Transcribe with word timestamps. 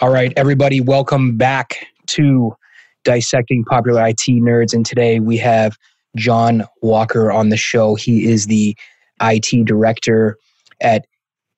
All 0.00 0.10
right, 0.10 0.32
everybody, 0.36 0.80
welcome 0.80 1.36
back 1.36 1.88
to 2.06 2.54
Dissecting 3.02 3.64
Popular 3.64 4.06
IT 4.06 4.20
Nerds. 4.28 4.72
And 4.72 4.86
today 4.86 5.18
we 5.18 5.36
have 5.38 5.76
John 6.14 6.64
Walker 6.82 7.32
on 7.32 7.48
the 7.48 7.56
show. 7.56 7.96
He 7.96 8.30
is 8.30 8.46
the 8.46 8.76
IT 9.20 9.66
director 9.66 10.38
at 10.80 11.04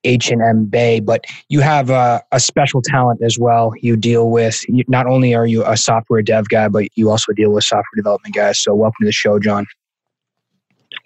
H&M 0.04 0.64
Bay, 0.64 1.00
but 1.00 1.26
you 1.50 1.60
have 1.60 1.90
a, 1.90 2.22
a, 2.32 2.40
special 2.40 2.80
talent 2.80 3.20
as 3.22 3.38
well. 3.38 3.74
You 3.82 3.94
deal 3.94 4.30
with, 4.30 4.64
you, 4.68 4.84
not 4.88 5.06
only 5.06 5.34
are 5.34 5.46
you 5.46 5.62
a 5.66 5.76
software 5.76 6.22
dev 6.22 6.48
guy, 6.48 6.68
but 6.68 6.86
you 6.94 7.10
also 7.10 7.34
deal 7.34 7.52
with 7.52 7.64
software 7.64 7.84
development 7.94 8.34
guys. 8.34 8.58
So 8.58 8.74
welcome 8.74 8.96
to 9.02 9.06
the 9.06 9.12
show, 9.12 9.38
John. 9.38 9.66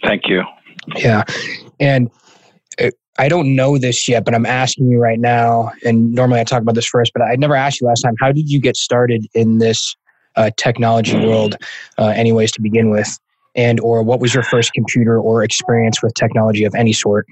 Thank 0.05 0.29
you. 0.29 0.45
Yeah. 0.95 1.25
And 1.81 2.13
I 3.19 3.29
don't 3.29 3.55
know 3.55 3.79
this 3.79 4.09
yet, 4.09 4.25
but 4.25 4.35
I'm 4.35 4.47
asking 4.47 4.89
you 4.89 4.99
right 4.99 5.21
now. 5.21 5.71
And 5.85 6.13
normally 6.13 6.41
I 6.41 6.45
talk 6.45 6.63
about 6.63 6.75
this 6.75 6.87
first, 6.87 7.13
but 7.13 7.23
I 7.23 7.37
never 7.37 7.55
asked 7.55 7.81
you 7.81 7.87
last 7.87 8.03
time. 8.03 8.15
How 8.21 8.33
did 8.33 8.51
you 8.51 8.61
get 8.61 8.77
started 8.77 9.27
in 9.35 9.59
this 9.59 9.97
uh, 10.37 10.51
technology 10.57 11.17
world, 11.17 11.57
uh, 11.99 12.07
anyways, 12.09 12.51
to 12.53 12.61
begin 12.61 12.91
with? 12.91 13.19
And 13.55 13.79
or 13.81 14.03
what 14.03 14.19
was 14.19 14.35
your 14.35 14.43
first 14.43 14.73
computer 14.73 15.19
or 15.21 15.45
experience 15.45 16.03
with 16.03 16.15
technology 16.15 16.65
of 16.65 16.75
any 16.75 16.93
sort? 16.93 17.27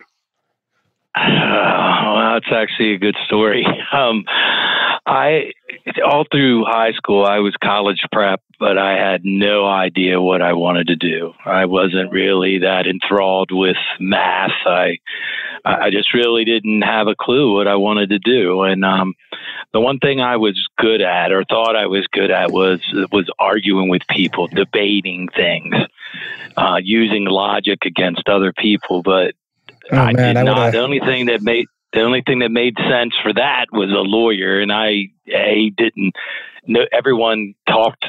Uh, 1.16 1.22
well, 2.14 2.36
it's 2.36 2.52
actually 2.52 2.94
a 2.94 2.98
good 2.98 3.16
story. 3.26 3.66
Um, 3.92 4.24
I 5.04 5.52
all 6.04 6.24
through 6.30 6.64
high 6.64 6.92
school, 6.92 7.24
I 7.24 7.38
was 7.38 7.54
college 7.62 8.02
prep, 8.12 8.40
but 8.58 8.78
I 8.78 8.92
had 8.92 9.22
no 9.24 9.66
idea 9.66 10.20
what 10.20 10.42
I 10.42 10.52
wanted 10.52 10.88
to 10.88 10.96
do. 10.96 11.32
I 11.44 11.66
wasn't 11.66 12.12
really 12.12 12.58
that 12.58 12.86
enthralled 12.86 13.50
with 13.52 13.76
math. 14.00 14.50
I 14.66 14.98
I 15.64 15.90
just 15.90 16.12
really 16.12 16.44
didn't 16.44 16.82
have 16.82 17.06
a 17.06 17.14
clue 17.14 17.54
what 17.54 17.68
I 17.68 17.76
wanted 17.76 18.10
to 18.10 18.18
do. 18.18 18.62
And 18.62 18.84
um, 18.84 19.14
the 19.72 19.80
one 19.80 20.00
thing 20.00 20.20
I 20.20 20.36
was 20.36 20.58
good 20.76 21.00
at, 21.00 21.30
or 21.30 21.44
thought 21.44 21.76
I 21.76 21.86
was 21.86 22.06
good 22.12 22.30
at, 22.30 22.50
was 22.50 22.80
was 23.12 23.30
arguing 23.38 23.88
with 23.88 24.02
people, 24.08 24.48
debating 24.48 25.28
things, 25.28 25.74
uh, 26.56 26.78
using 26.82 27.26
logic 27.26 27.84
against 27.84 28.28
other 28.28 28.52
people. 28.52 29.02
But 29.02 29.34
Oh, 29.90 29.96
I 29.96 30.12
man, 30.12 30.34
did 30.34 30.36
I 30.36 30.42
not. 30.42 30.72
The 30.72 30.80
only 30.80 31.00
thing 31.00 31.26
that 31.26 31.42
made 31.42 31.66
the 31.92 32.00
only 32.00 32.22
thing 32.22 32.38
that 32.38 32.50
made 32.50 32.76
sense 32.76 33.14
for 33.22 33.32
that 33.34 33.66
was 33.72 33.90
a 33.90 34.00
lawyer, 34.00 34.60
and 34.60 34.72
I 34.72 35.08
a 35.52 35.70
didn't. 35.70 36.14
know 36.66 36.86
everyone 36.92 37.54
talked 37.68 38.06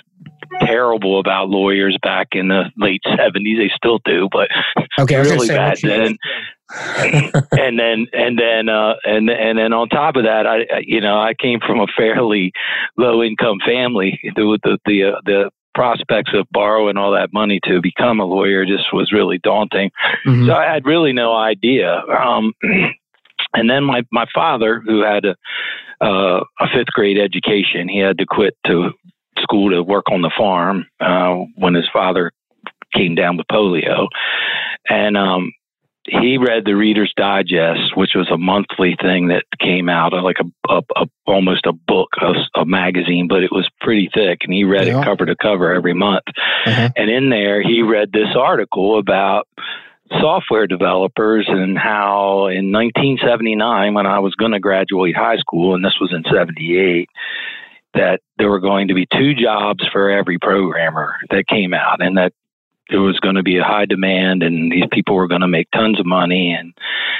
terrible 0.61 1.19
about 1.19 1.49
lawyers 1.49 1.97
back 2.01 2.29
in 2.33 2.47
the 2.47 2.65
late 2.77 3.01
seventies. 3.17 3.57
They 3.57 3.71
still 3.75 3.99
do, 4.05 4.29
but 4.31 4.49
okay, 4.99 5.17
really 5.17 5.47
bad 5.47 5.77
then. 5.81 6.17
and 7.51 7.77
then 7.79 8.07
and 8.13 8.39
then 8.39 8.69
uh, 8.69 8.95
and 9.03 9.29
and 9.29 9.57
then 9.57 9.73
on 9.73 9.89
top 9.89 10.15
of 10.15 10.23
that, 10.23 10.47
I 10.47 10.81
you 10.81 11.01
know 11.01 11.19
I 11.19 11.33
came 11.33 11.59
from 11.59 11.79
a 11.79 11.87
fairly 11.95 12.51
low 12.97 13.21
income 13.21 13.59
family. 13.65 14.19
The 14.35 14.59
the 14.63 14.77
the, 14.85 15.03
uh, 15.03 15.21
the 15.25 15.51
prospects 15.73 16.31
of 16.33 16.47
borrowing 16.51 16.97
all 16.97 17.11
that 17.11 17.33
money 17.33 17.59
to 17.65 17.81
become 17.81 18.19
a 18.19 18.25
lawyer 18.25 18.65
just 18.65 18.93
was 18.93 19.11
really 19.11 19.39
daunting. 19.39 19.91
Mm-hmm. 20.25 20.47
So 20.47 20.53
I 20.53 20.71
had 20.71 20.85
really 20.85 21.13
no 21.13 21.35
idea. 21.35 22.01
Um, 22.07 22.53
and 23.53 23.69
then 23.69 23.83
my, 23.83 24.03
my 24.11 24.25
father, 24.33 24.81
who 24.85 25.03
had 25.03 25.25
a, 25.25 25.35
uh, 26.03 26.43
a 26.59 26.67
fifth 26.73 26.91
grade 26.93 27.17
education, 27.17 27.87
he 27.87 27.99
had 27.99 28.17
to 28.17 28.25
quit 28.25 28.55
to 28.67 28.91
school 29.39 29.71
to 29.71 29.81
work 29.81 30.05
on 30.11 30.21
the 30.21 30.31
farm 30.37 30.85
uh, 30.99 31.35
when 31.55 31.73
his 31.73 31.87
father 31.91 32.31
came 32.93 33.15
down 33.15 33.37
with 33.37 33.47
polio. 33.47 34.07
And 34.89 35.17
um, 35.17 35.51
he 36.05 36.37
read 36.37 36.65
the 36.65 36.75
Reader's 36.75 37.13
Digest, 37.15 37.95
which 37.95 38.11
was 38.15 38.29
a 38.29 38.37
monthly 38.37 38.95
thing 39.01 39.29
that 39.29 39.45
came 39.59 39.87
out, 39.87 40.13
like 40.13 40.37
a, 40.39 40.73
a, 40.73 40.81
a 40.95 41.05
almost 41.25 41.65
a 41.65 41.73
book, 41.73 42.09
a, 42.21 42.59
a, 42.59 42.65
magazine, 42.65 43.27
but 43.27 43.43
it 43.43 43.51
was 43.51 43.69
pretty 43.79 44.09
thick, 44.13 44.39
and 44.43 44.53
he 44.53 44.65
read 44.65 44.87
yeah. 44.87 44.99
it 44.99 45.03
cover 45.05 45.25
to 45.25 45.35
cover 45.35 45.73
every 45.73 45.93
month. 45.93 46.23
Uh-huh. 46.65 46.89
And 46.97 47.09
in 47.09 47.29
there, 47.29 47.61
he 47.63 47.81
read 47.81 48.11
this 48.11 48.35
article 48.37 48.99
about 48.99 49.47
software 50.19 50.67
developers 50.67 51.45
and 51.47 51.77
how 51.77 52.47
in 52.47 52.71
1979, 52.71 53.93
when 53.93 54.05
I 54.05 54.19
was 54.19 54.35
going 54.35 54.51
to 54.51 54.59
graduate 54.59 55.15
high 55.15 55.37
school, 55.37 55.75
and 55.75 55.83
this 55.83 55.97
was 55.99 56.13
in 56.13 56.23
78, 56.31 57.09
that 57.93 58.21
there 58.37 58.49
were 58.49 58.59
going 58.59 58.87
to 58.87 58.93
be 58.93 59.07
two 59.11 59.33
jobs 59.33 59.83
for 59.91 60.09
every 60.09 60.39
programmer 60.39 61.15
that 61.29 61.47
came 61.47 61.73
out, 61.73 62.01
and 62.01 62.17
that 62.17 62.33
there 62.89 63.01
was 63.01 63.19
going 63.19 63.35
to 63.35 63.43
be 63.43 63.57
a 63.57 63.63
high 63.63 63.85
demand 63.85 64.43
and 64.43 64.71
these 64.71 64.85
people 64.91 65.15
were 65.15 65.27
going 65.27 65.41
to 65.41 65.47
make 65.47 65.69
tons 65.71 65.99
of 65.99 66.05
money 66.05 66.53
and 66.53 66.73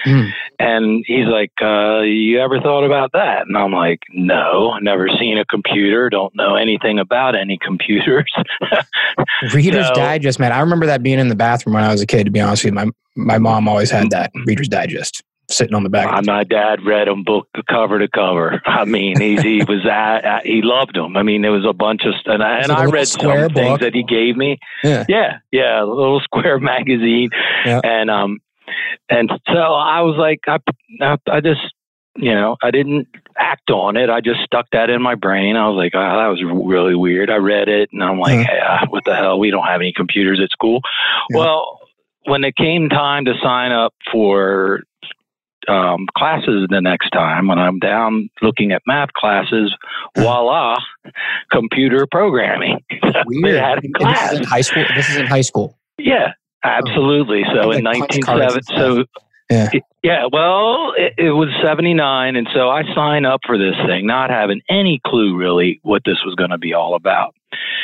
mm. 0.05 0.29
and 0.59 1.03
he's 1.07 1.27
like 1.27 1.51
uh, 1.61 2.01
you 2.01 2.39
ever 2.39 2.59
thought 2.59 2.83
about 2.83 3.11
that? 3.13 3.47
And 3.47 3.57
i'm 3.57 3.71
like 3.71 4.01
no 4.11 4.77
never 4.79 5.09
seen 5.19 5.37
a 5.37 5.45
computer 5.45 6.09
don't 6.09 6.35
know 6.35 6.55
anything 6.55 6.99
about 6.99 7.35
any 7.35 7.57
computers. 7.57 8.31
Reader's 9.53 9.87
so, 9.87 9.93
digest 9.93 10.39
man 10.39 10.51
i 10.51 10.59
remember 10.59 10.85
that 10.85 11.03
being 11.03 11.19
in 11.19 11.27
the 11.27 11.35
bathroom 11.35 11.75
when 11.75 11.83
i 11.83 11.91
was 11.91 12.01
a 12.01 12.07
kid 12.07 12.25
to 12.25 12.31
be 12.31 12.39
honest 12.39 12.63
with 12.63 12.73
you. 12.73 12.75
My 12.75 12.87
my 13.15 13.37
mom 13.37 13.67
always 13.67 13.91
had 13.91 14.09
that 14.09 14.31
reader's 14.45 14.67
digest 14.67 15.23
sitting 15.49 15.75
on 15.75 15.83
the 15.83 15.89
back. 15.89 16.09
My, 16.09 16.21
my 16.21 16.43
dad 16.43 16.83
read 16.85 17.07
them 17.07 17.23
book 17.23 17.47
cover 17.69 17.99
to 17.99 18.07
cover. 18.07 18.61
I 18.65 18.85
mean, 18.85 19.19
he 19.19 19.37
he 19.37 19.63
was 19.67 19.81
he 20.43 20.61
loved 20.61 20.95
them. 20.95 21.17
I 21.17 21.23
mean, 21.23 21.41
there 21.41 21.51
was 21.51 21.65
a 21.65 21.73
bunch 21.73 22.03
of 22.05 22.13
and 22.25 22.43
I, 22.43 22.59
and 22.59 22.71
I 22.71 22.85
read 22.85 23.07
some 23.07 23.25
book. 23.25 23.53
things 23.53 23.79
that 23.79 23.93
he 23.93 24.03
gave 24.03 24.35
me. 24.35 24.59
Yeah, 24.83 25.05
yeah, 25.07 25.39
yeah, 25.51 25.83
a 25.83 25.85
little 25.85 26.19
square 26.23 26.59
magazine, 26.59 27.29
yeah. 27.65 27.81
and 27.83 28.09
um, 28.09 28.39
and 29.09 29.31
so 29.47 29.59
I 29.59 30.01
was 30.01 30.15
like, 30.17 30.41
I 30.47 30.59
I, 31.01 31.17
I 31.27 31.41
just 31.41 31.61
you 32.15 32.33
know, 32.33 32.57
I 32.61 32.71
didn't 32.71 33.07
act 33.37 33.71
on 33.71 33.97
it. 33.97 34.09
I 34.09 34.21
just 34.21 34.41
stuck 34.41 34.67
that 34.71 34.89
in 34.89 35.01
my 35.01 35.15
brain. 35.15 35.55
I 35.55 35.67
was 35.67 35.75
like, 35.75 35.93
oh, 35.95 35.99
that 35.99 36.27
was 36.27 36.43
really 36.43 36.95
weird. 36.95 37.29
I 37.31 37.37
read 37.37 37.69
it 37.69 37.89
and 37.91 38.03
I'm 38.03 38.19
like, 38.19 38.45
hey, 38.45 38.59
uh, 38.59 38.85
what 38.89 39.03
the 39.03 39.15
hell? 39.15 39.39
We 39.39 39.49
don't 39.49 39.65
have 39.65 39.81
any 39.81 39.93
computers 39.93 40.39
at 40.39 40.51
school. 40.51 40.81
Yeah. 41.31 41.39
Well, 41.39 41.79
when 42.25 42.43
it 42.43 42.55
came 42.55 42.89
time 42.89 43.25
to 43.25 43.33
sign 43.41 43.71
up 43.71 43.93
for 44.11 44.83
um, 45.67 46.07
classes 46.17 46.67
the 46.69 46.81
next 46.81 47.09
time 47.11 47.47
when 47.47 47.59
I'm 47.59 47.79
down 47.79 48.29
looking 48.41 48.71
at 48.71 48.81
math 48.85 49.13
classes. 49.13 49.75
Voila, 50.17 50.77
computer 51.51 52.07
programming. 52.09 52.79
Weird. 53.25 53.81
class. 53.95 54.31
This 54.31 54.31
is 54.31 54.39
in 54.39 54.45
high 54.45 54.61
school. 54.61 54.85
This 54.95 55.09
is 55.09 55.17
in 55.17 55.25
high 55.27 55.41
school. 55.41 55.77
Yeah, 55.97 56.33
absolutely. 56.63 57.43
So 57.53 57.71
in 57.71 57.83
1970, 57.83 58.61
so 58.75 59.05
yeah. 59.49 59.69
Yeah, 60.01 60.25
well, 60.31 60.93
it, 60.97 61.13
it, 61.17 61.31
was 61.31 61.49
79. 61.63 62.35
And 62.35 62.47
so 62.53 62.69
I 62.69 62.83
signed 62.93 63.25
up 63.25 63.41
for 63.45 63.57
this 63.57 63.75
thing, 63.85 64.05
not 64.05 64.29
having 64.29 64.61
any 64.69 64.99
clue 65.05 65.37
really 65.37 65.79
what 65.83 66.01
this 66.05 66.17
was 66.25 66.35
going 66.35 66.49
to 66.49 66.57
be 66.57 66.73
all 66.73 66.95
about. 66.95 67.35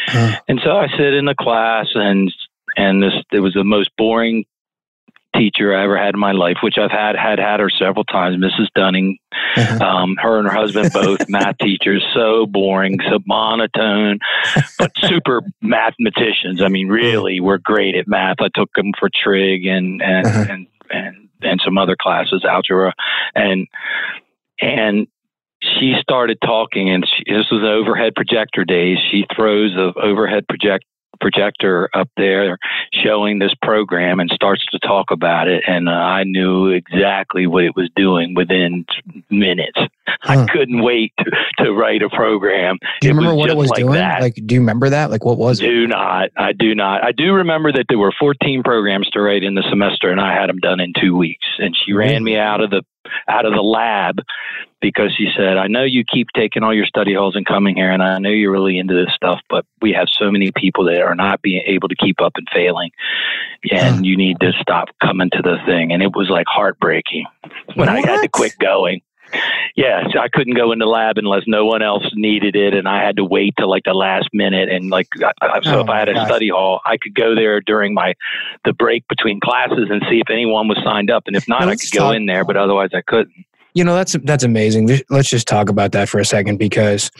Huh. 0.07 0.39
And 0.47 0.59
so 0.63 0.71
I 0.71 0.87
sit 0.97 1.13
in 1.13 1.25
the 1.25 1.35
class 1.35 1.87
and 1.93 2.33
and 2.75 3.01
this 3.01 3.13
it 3.31 3.39
was 3.39 3.53
the 3.53 3.63
most 3.63 3.89
boring 3.97 4.45
teacher 5.35 5.75
I 5.75 5.83
ever 5.83 5.97
had 5.97 6.13
in 6.15 6.19
my 6.19 6.31
life, 6.31 6.57
which 6.63 6.77
I've 6.77 6.91
had 6.91 7.15
had 7.15 7.39
had 7.39 7.59
her 7.59 7.69
several 7.69 8.03
times, 8.03 8.37
Mrs. 8.37 8.67
Dunning. 8.75 9.17
Uh-huh. 9.55 9.83
Um, 9.83 10.15
her 10.21 10.39
and 10.39 10.47
her 10.47 10.53
husband 10.53 10.91
both 10.93 11.29
math 11.29 11.57
teachers, 11.59 12.03
so 12.13 12.45
boring, 12.45 12.97
so 13.09 13.19
monotone, 13.25 14.19
but 14.77 14.91
super 14.97 15.41
mathematicians. 15.61 16.61
I 16.61 16.67
mean, 16.67 16.87
really, 16.87 17.39
were 17.39 17.59
great 17.59 17.95
at 17.95 18.07
math. 18.07 18.37
I 18.39 18.49
took 18.53 18.69
them 18.75 18.91
for 18.99 19.09
trig 19.23 19.65
and 19.65 20.01
and 20.01 20.27
uh-huh. 20.27 20.45
and, 20.49 20.67
and 20.89 21.29
and 21.41 21.61
some 21.63 21.77
other 21.77 21.95
classes, 21.99 22.43
algebra, 22.43 22.93
and 23.35 23.67
and 24.61 25.07
she 25.61 25.93
started 26.01 26.37
talking, 26.41 26.89
and 26.89 27.05
she, 27.05 27.31
this 27.31 27.47
was 27.51 27.63
overhead 27.63 28.15
projector 28.15 28.63
days. 28.63 28.97
She 29.11 29.25
throws 29.35 29.73
the 29.73 29.93
overhead 29.99 30.47
project 30.47 30.85
projector 31.19 31.89
up 31.93 32.09
there 32.17 32.57
showing 32.93 33.39
this 33.39 33.53
program 33.61 34.19
and 34.19 34.29
starts 34.33 34.65
to 34.67 34.79
talk 34.79 35.11
about 35.11 35.47
it. 35.47 35.63
And 35.67 35.87
uh, 35.87 35.91
I 35.91 36.23
knew 36.23 36.67
exactly 36.67 37.47
what 37.47 37.63
it 37.63 37.75
was 37.75 37.89
doing 37.95 38.33
within 38.33 38.85
minutes. 39.29 39.79
Huh. 40.21 40.33
I 40.33 40.45
couldn't 40.51 40.81
wait 40.81 41.13
to, 41.19 41.31
to, 41.59 41.71
write 41.71 42.01
a 42.01 42.09
program. 42.09 42.77
Do 43.01 43.07
you 43.07 43.13
it 43.13 43.17
remember 43.17 43.35
what 43.35 43.49
it 43.49 43.57
was 43.57 43.69
like 43.69 43.79
doing? 43.79 43.93
That. 43.93 44.21
Like, 44.21 44.35
do 44.35 44.55
you 44.55 44.61
remember 44.61 44.89
that? 44.89 45.11
Like, 45.11 45.23
what 45.23 45.37
was 45.37 45.59
do 45.59 45.65
it? 45.65 45.69
Do 45.69 45.87
not. 45.87 46.29
I 46.35 46.51
do 46.53 46.75
not. 46.75 47.03
I 47.03 47.11
do 47.11 47.33
remember 47.33 47.71
that 47.71 47.85
there 47.89 47.97
were 47.97 48.13
14 48.19 48.63
programs 48.63 49.09
to 49.11 49.21
write 49.21 49.43
in 49.43 49.55
the 49.55 49.63
semester, 49.69 50.11
and 50.11 50.19
I 50.19 50.33
had 50.33 50.49
them 50.49 50.59
done 50.59 50.79
in 50.79 50.93
two 50.99 51.15
weeks. 51.15 51.45
And 51.59 51.75
she 51.85 51.93
ran 51.93 52.23
me 52.23 52.37
out 52.37 52.61
of 52.61 52.69
the 52.69 52.83
out 53.27 53.45
of 53.45 53.53
the 53.53 53.61
lab 53.61 54.19
because 54.81 55.13
she 55.17 55.27
said, 55.35 55.57
I 55.57 55.67
know 55.67 55.83
you 55.83 56.03
keep 56.05 56.27
taking 56.35 56.63
all 56.63 56.73
your 56.73 56.85
study 56.85 57.13
halls 57.13 57.35
and 57.35 57.45
coming 57.45 57.75
here, 57.75 57.91
and 57.91 58.01
I 58.01 58.17
know 58.19 58.29
you're 58.29 58.51
really 58.51 58.79
into 58.79 58.93
this 58.93 59.13
stuff, 59.13 59.39
but 59.49 59.65
we 59.81 59.91
have 59.93 60.07
so 60.09 60.31
many 60.31 60.51
people 60.55 60.85
that 60.85 61.01
are 61.01 61.15
not 61.15 61.41
being 61.41 61.63
able 61.65 61.89
to 61.89 61.95
keep 61.95 62.21
up 62.21 62.33
and 62.35 62.47
failing, 62.53 62.91
and 63.71 64.05
you 64.05 64.15
need 64.15 64.39
to 64.39 64.51
stop 64.61 64.87
coming 65.01 65.29
to 65.31 65.41
the 65.41 65.57
thing. 65.65 65.91
And 65.91 66.01
it 66.01 66.15
was 66.15 66.29
like 66.29 66.47
heartbreaking 66.47 67.25
when 67.75 67.87
what? 67.87 67.89
I 67.89 67.99
had 67.99 68.21
to 68.21 68.29
quit 68.29 68.57
going. 68.59 69.01
Yeah, 69.75 70.03
so 70.11 70.19
I 70.19 70.27
couldn't 70.27 70.55
go 70.55 70.71
in 70.71 70.79
the 70.79 70.85
lab 70.85 71.17
unless 71.17 71.43
no 71.47 71.65
one 71.65 71.81
else 71.81 72.03
needed 72.13 72.55
it, 72.55 72.73
and 72.73 72.87
I 72.87 73.03
had 73.03 73.15
to 73.17 73.23
wait 73.23 73.53
till 73.57 73.69
like 73.69 73.83
the 73.85 73.93
last 73.93 74.29
minute. 74.33 74.69
And 74.69 74.89
like, 74.89 75.07
so 75.17 75.31
oh, 75.65 75.79
if 75.81 75.89
I 75.89 75.99
had 75.99 76.09
a 76.09 76.13
gosh. 76.13 76.27
study 76.27 76.49
hall, 76.49 76.81
I 76.85 76.97
could 76.97 77.15
go 77.15 77.35
there 77.35 77.61
during 77.61 77.93
my 77.93 78.13
the 78.65 78.73
break 78.73 79.07
between 79.07 79.39
classes 79.39 79.87
and 79.89 80.01
see 80.09 80.19
if 80.19 80.29
anyone 80.29 80.67
was 80.67 80.77
signed 80.83 81.09
up, 81.09 81.23
and 81.27 81.35
if 81.35 81.47
not, 81.47 81.63
I 81.63 81.75
could 81.75 81.91
talk, 81.91 81.99
go 81.99 82.11
in 82.11 82.25
there. 82.25 82.43
But 82.43 82.57
otherwise, 82.57 82.89
I 82.93 83.01
couldn't. 83.01 83.33
You 83.73 83.83
know, 83.83 83.95
that's 83.95 84.17
that's 84.23 84.43
amazing. 84.43 84.89
Let's 85.09 85.29
just 85.29 85.47
talk 85.47 85.69
about 85.69 85.91
that 85.93 86.09
for 86.09 86.19
a 86.19 86.25
second 86.25 86.57
because 86.57 87.11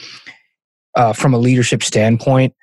uh, 0.96 1.12
from 1.12 1.34
a 1.34 1.38
leadership 1.38 1.82
standpoint, 1.82 2.54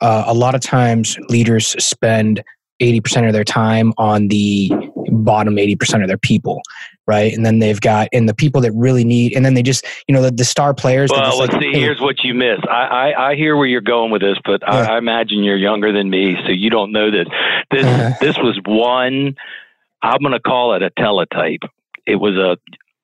uh, 0.00 0.24
a 0.26 0.34
lot 0.34 0.54
of 0.54 0.60
times 0.60 1.18
leaders 1.28 1.68
spend 1.82 2.42
80% 2.80 3.26
of 3.26 3.32
their 3.32 3.44
time 3.44 3.92
on 3.98 4.28
the 4.28 4.70
bottom 5.10 5.56
80% 5.56 6.02
of 6.02 6.08
their 6.08 6.18
people 6.18 6.62
right? 7.08 7.32
And 7.32 7.44
then 7.44 7.58
they've 7.58 7.80
got 7.80 8.08
and 8.12 8.28
the 8.28 8.34
people 8.34 8.60
that 8.60 8.70
really 8.72 9.02
need 9.02 9.34
and 9.34 9.44
then 9.44 9.54
they 9.54 9.62
just 9.62 9.84
you 10.06 10.14
know 10.14 10.22
the, 10.22 10.30
the 10.30 10.44
star 10.44 10.74
players 10.74 11.10
well 11.10 11.38
let's 11.38 11.52
like, 11.54 11.62
see 11.62 11.72
hey, 11.72 11.80
here's 11.80 12.00
what 12.00 12.22
you 12.22 12.34
miss. 12.34 12.58
I, 12.70 13.12
I, 13.14 13.30
I 13.30 13.34
hear 13.34 13.56
where 13.56 13.66
you're 13.66 13.80
going 13.80 14.12
with 14.12 14.20
this 14.20 14.36
but 14.44 14.60
yeah. 14.60 14.74
I, 14.74 14.94
I, 14.94 14.98
imagine 14.98 15.42
you're 15.42 15.56
younger 15.56 15.90
than 15.90 16.10
me 16.10 16.36
so 16.44 16.52
you 16.52 16.70
don't 16.70 16.92
know 16.92 17.10
that 17.10 17.26
this 17.70 17.84
uh, 17.84 18.12
this 18.20 18.36
was 18.36 18.60
one 18.66 19.34
i'm 20.02 20.20
going 20.20 20.32
to 20.32 20.40
call 20.40 20.74
it 20.74 20.82
a 20.82 20.90
teletype. 20.90 21.62
It 22.06 22.16
was 22.16 22.36
a 22.36 22.56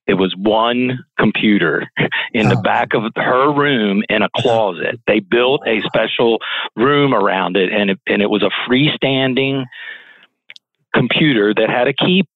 it 0.06 0.14
was 0.14 0.34
one 0.36 0.98
computer 1.18 1.90
in 2.34 2.48
the 2.48 2.58
oh. 2.58 2.62
back 2.62 2.92
of 2.92 3.04
her 3.16 3.52
room 3.52 4.02
in 4.10 4.20
a 4.20 4.28
closet. 4.36 5.00
They 5.06 5.20
built 5.20 5.62
a 5.66 5.80
special 5.80 6.40
room 6.76 7.14
around 7.14 7.56
it, 7.56 7.72
and 7.72 7.90
it, 7.90 8.00
and 8.06 8.20
it 8.20 8.28
was 8.28 8.42
a 8.42 8.50
freestanding 8.68 9.64
computer 10.94 11.52
that 11.54 11.68
had 11.68 11.88
a 11.88 11.92
key 11.92 12.26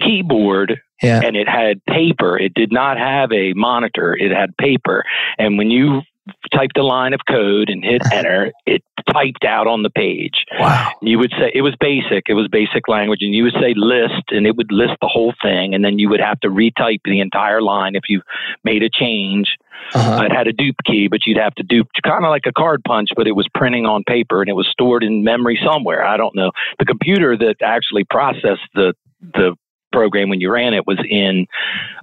keyboard 0.00 0.80
yeah. 1.02 1.20
and 1.22 1.36
it 1.36 1.48
had 1.48 1.84
paper. 1.86 2.38
It 2.38 2.54
did 2.54 2.72
not 2.72 2.98
have 2.98 3.32
a 3.32 3.52
monitor. 3.54 4.14
It 4.14 4.30
had 4.30 4.56
paper. 4.56 5.04
And 5.38 5.58
when 5.58 5.70
you 5.70 6.02
typed 6.52 6.76
a 6.78 6.82
line 6.82 7.12
of 7.12 7.20
code 7.28 7.68
and 7.68 7.84
hit 7.84 8.02
enter, 8.12 8.52
it 8.66 8.82
typed 9.12 9.44
out 9.44 9.66
on 9.66 9.82
the 9.82 9.90
page. 9.90 10.44
Wow. 10.58 10.92
You 11.02 11.18
would 11.18 11.32
say 11.32 11.52
it 11.54 11.62
was 11.62 11.74
basic, 11.78 12.24
it 12.28 12.34
was 12.34 12.48
basic 12.48 12.88
language, 12.88 13.20
and 13.22 13.34
you 13.34 13.44
would 13.44 13.54
say 13.54 13.74
list, 13.76 14.24
and 14.30 14.46
it 14.46 14.56
would 14.56 14.72
list 14.72 14.94
the 15.00 15.08
whole 15.08 15.34
thing, 15.42 15.74
and 15.74 15.84
then 15.84 15.98
you 15.98 16.08
would 16.08 16.20
have 16.20 16.40
to 16.40 16.48
retype 16.48 17.00
the 17.04 17.20
entire 17.20 17.62
line 17.62 17.94
if 17.94 18.04
you 18.08 18.22
made 18.64 18.82
a 18.82 18.90
change. 18.90 19.56
Uh-huh. 19.94 20.24
It 20.24 20.32
had 20.32 20.48
a 20.48 20.52
dupe 20.52 20.76
key, 20.84 21.06
but 21.08 21.20
you'd 21.26 21.38
have 21.38 21.54
to 21.56 21.62
dupe 21.62 21.88
kind 22.04 22.24
of 22.24 22.30
like 22.30 22.46
a 22.46 22.52
card 22.52 22.82
punch, 22.84 23.10
but 23.14 23.26
it 23.26 23.32
was 23.32 23.46
printing 23.54 23.86
on 23.86 24.02
paper 24.04 24.40
and 24.40 24.48
it 24.48 24.54
was 24.54 24.66
stored 24.68 25.04
in 25.04 25.22
memory 25.22 25.58
somewhere. 25.64 26.04
I 26.04 26.16
don't 26.16 26.34
know. 26.34 26.50
The 26.78 26.84
computer 26.84 27.36
that 27.36 27.56
actually 27.62 28.04
processed 28.04 28.66
the 28.74 28.94
the 29.20 29.54
program 29.92 30.28
when 30.28 30.40
you 30.40 30.50
ran 30.50 30.74
it 30.74 30.86
was 30.86 30.98
in 31.08 31.46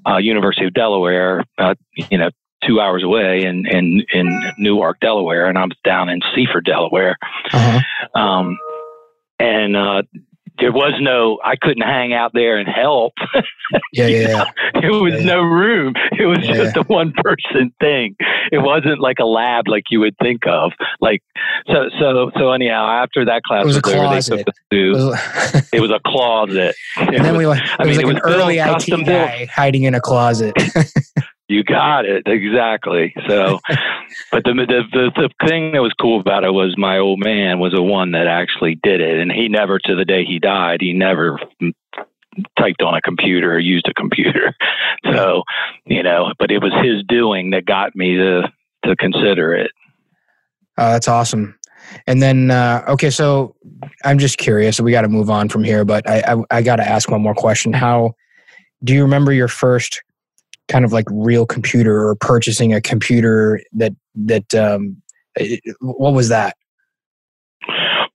uh, 0.08 0.18
University 0.18 0.66
of 0.66 0.74
Delaware, 0.74 1.44
uh, 1.58 1.76
you 2.10 2.18
know, 2.18 2.30
two 2.68 2.80
hours 2.80 3.04
away 3.04 3.44
in, 3.44 3.66
in, 3.68 4.04
in 4.12 4.54
Newark, 4.58 5.00
Delaware, 5.00 5.48
and 5.48 5.58
I'm 5.58 5.72
down 5.84 6.10
in 6.10 6.20
Seaford, 6.36 6.66
Delaware. 6.66 7.18
Uh-huh. 7.52 8.20
Um, 8.20 8.58
and 9.40 9.76
uh, 9.76 10.04
there 10.60 10.72
was 10.72 10.94
no, 11.00 11.40
I 11.44 11.56
couldn't 11.56 11.84
hang 11.84 12.14
out 12.14 12.32
there 12.34 12.58
and 12.58 12.68
help. 12.68 13.14
yeah, 13.92 14.08
yeah, 14.08 14.46
There 14.82 14.92
was 14.92 15.16
yeah, 15.16 15.26
no 15.26 15.42
room. 15.42 15.94
It 16.12 16.26
was 16.26 16.40
yeah, 16.42 16.56
just 16.56 16.78
a 16.78 16.84
one 16.84 17.12
person 17.12 17.74
thing. 17.80 18.16
It 18.52 18.60
wasn't 18.60 19.00
like 19.00 19.18
a 19.20 19.26
lab 19.26 19.68
like 19.68 19.86
you 19.90 20.00
would 20.02 20.16
think 20.22 20.46
of. 20.46 20.72
Like, 21.02 21.22
so, 21.68 21.90
so, 22.00 22.32
so 22.38 22.52
anyhow, 22.52 22.88
after 22.88 23.26
that 23.26 23.42
class 23.44 23.64
it 23.64 23.68
was, 23.68 23.82
was 23.82 23.94
over, 23.94 24.16
they 24.16 24.22
took 24.22 24.48
us 24.48 24.56
to, 24.72 25.68
it 25.74 25.80
was 25.80 25.92
a 25.92 26.00
closet. 26.06 26.76
And 26.98 27.16
it 27.16 27.24
then 27.24 27.34
was, 27.34 27.40
we 27.40 27.48
went, 27.48 27.62
I 27.80 27.84
mean, 27.86 27.98
like 27.98 28.06
it 28.06 28.08
was 28.08 28.16
an 28.16 28.22
early 28.24 28.60
IT 28.60 29.06
guy 29.06 29.46
hiding 29.46 29.84
in 29.84 29.96
a 29.96 30.02
closet. 30.02 30.56
You 31.50 31.64
got 31.64 32.06
it 32.06 32.24
exactly. 32.26 33.14
So, 33.28 33.60
but 34.32 34.44
the, 34.44 34.54
the, 34.54 34.84
the 34.92 35.12
the 35.16 35.48
thing 35.48 35.74
that 35.74 35.82
was 35.82 35.94
cool 36.00 36.20
about 36.20 36.44
it 36.44 36.52
was 36.52 36.76
my 36.78 36.98
old 36.98 37.20
man 37.20 37.60
was 37.60 37.74
the 37.74 37.84
one 37.84 38.12
that 38.12 38.28
actually 38.28 38.80
did 38.82 39.02
it, 39.02 39.20
and 39.20 39.32
he 39.32 39.50
never, 39.50 39.78
to 39.80 39.96
the 39.96 40.06
day 40.06 40.24
he 40.26 40.40
died, 40.40 40.80
he 40.82 40.94
never 40.94 41.40
typed 42.58 42.82
on 42.82 42.96
a 42.96 43.02
computer 43.02 43.54
or 43.54 43.60
used 43.60 43.88
a 43.88 43.94
computer. 43.94 44.56
So, 45.12 45.44
you 45.86 46.02
know, 46.02 46.32
but 46.40 46.50
it 46.50 46.60
was 46.60 46.72
his 46.82 47.04
doing 47.06 47.50
that 47.50 47.66
got 47.66 47.94
me 47.94 48.16
to 48.16 48.44
to 48.86 48.96
consider 48.96 49.54
it. 49.54 49.72
Oh, 50.78 50.92
that's 50.92 51.10
awesome. 51.10 51.60
And 52.08 52.22
then, 52.22 52.52
uh, 52.52 52.86
okay, 52.88 53.10
so 53.10 53.54
I'm 54.06 54.18
just 54.18 54.38
curious. 54.38 54.80
We 54.80 54.92
got 54.92 55.02
to 55.02 55.10
move 55.10 55.30
on 55.30 55.50
from 55.50 55.66
here, 55.66 55.84
but 55.84 56.10
I, 56.10 56.20
I, 56.26 56.58
I 56.58 56.62
got 56.62 56.78
to 56.78 56.88
ask 56.88 57.12
one 57.12 57.22
more 57.22 57.36
question. 57.36 57.74
How 57.74 58.16
do 58.84 58.94
you 58.94 59.02
remember 59.02 59.34
your 59.34 59.50
first 59.50 60.02
kind 60.68 60.86
of 60.86 60.94
like 60.94 61.06
real 61.12 61.46
computer 61.46 62.08
or 62.08 62.16
purchasing 62.16 62.74
a 62.74 62.82
computer 62.82 63.62
that 63.74 63.94
that 64.16 64.54
um, 64.56 65.02
what 65.82 66.14
was 66.14 66.30
that? 66.30 66.56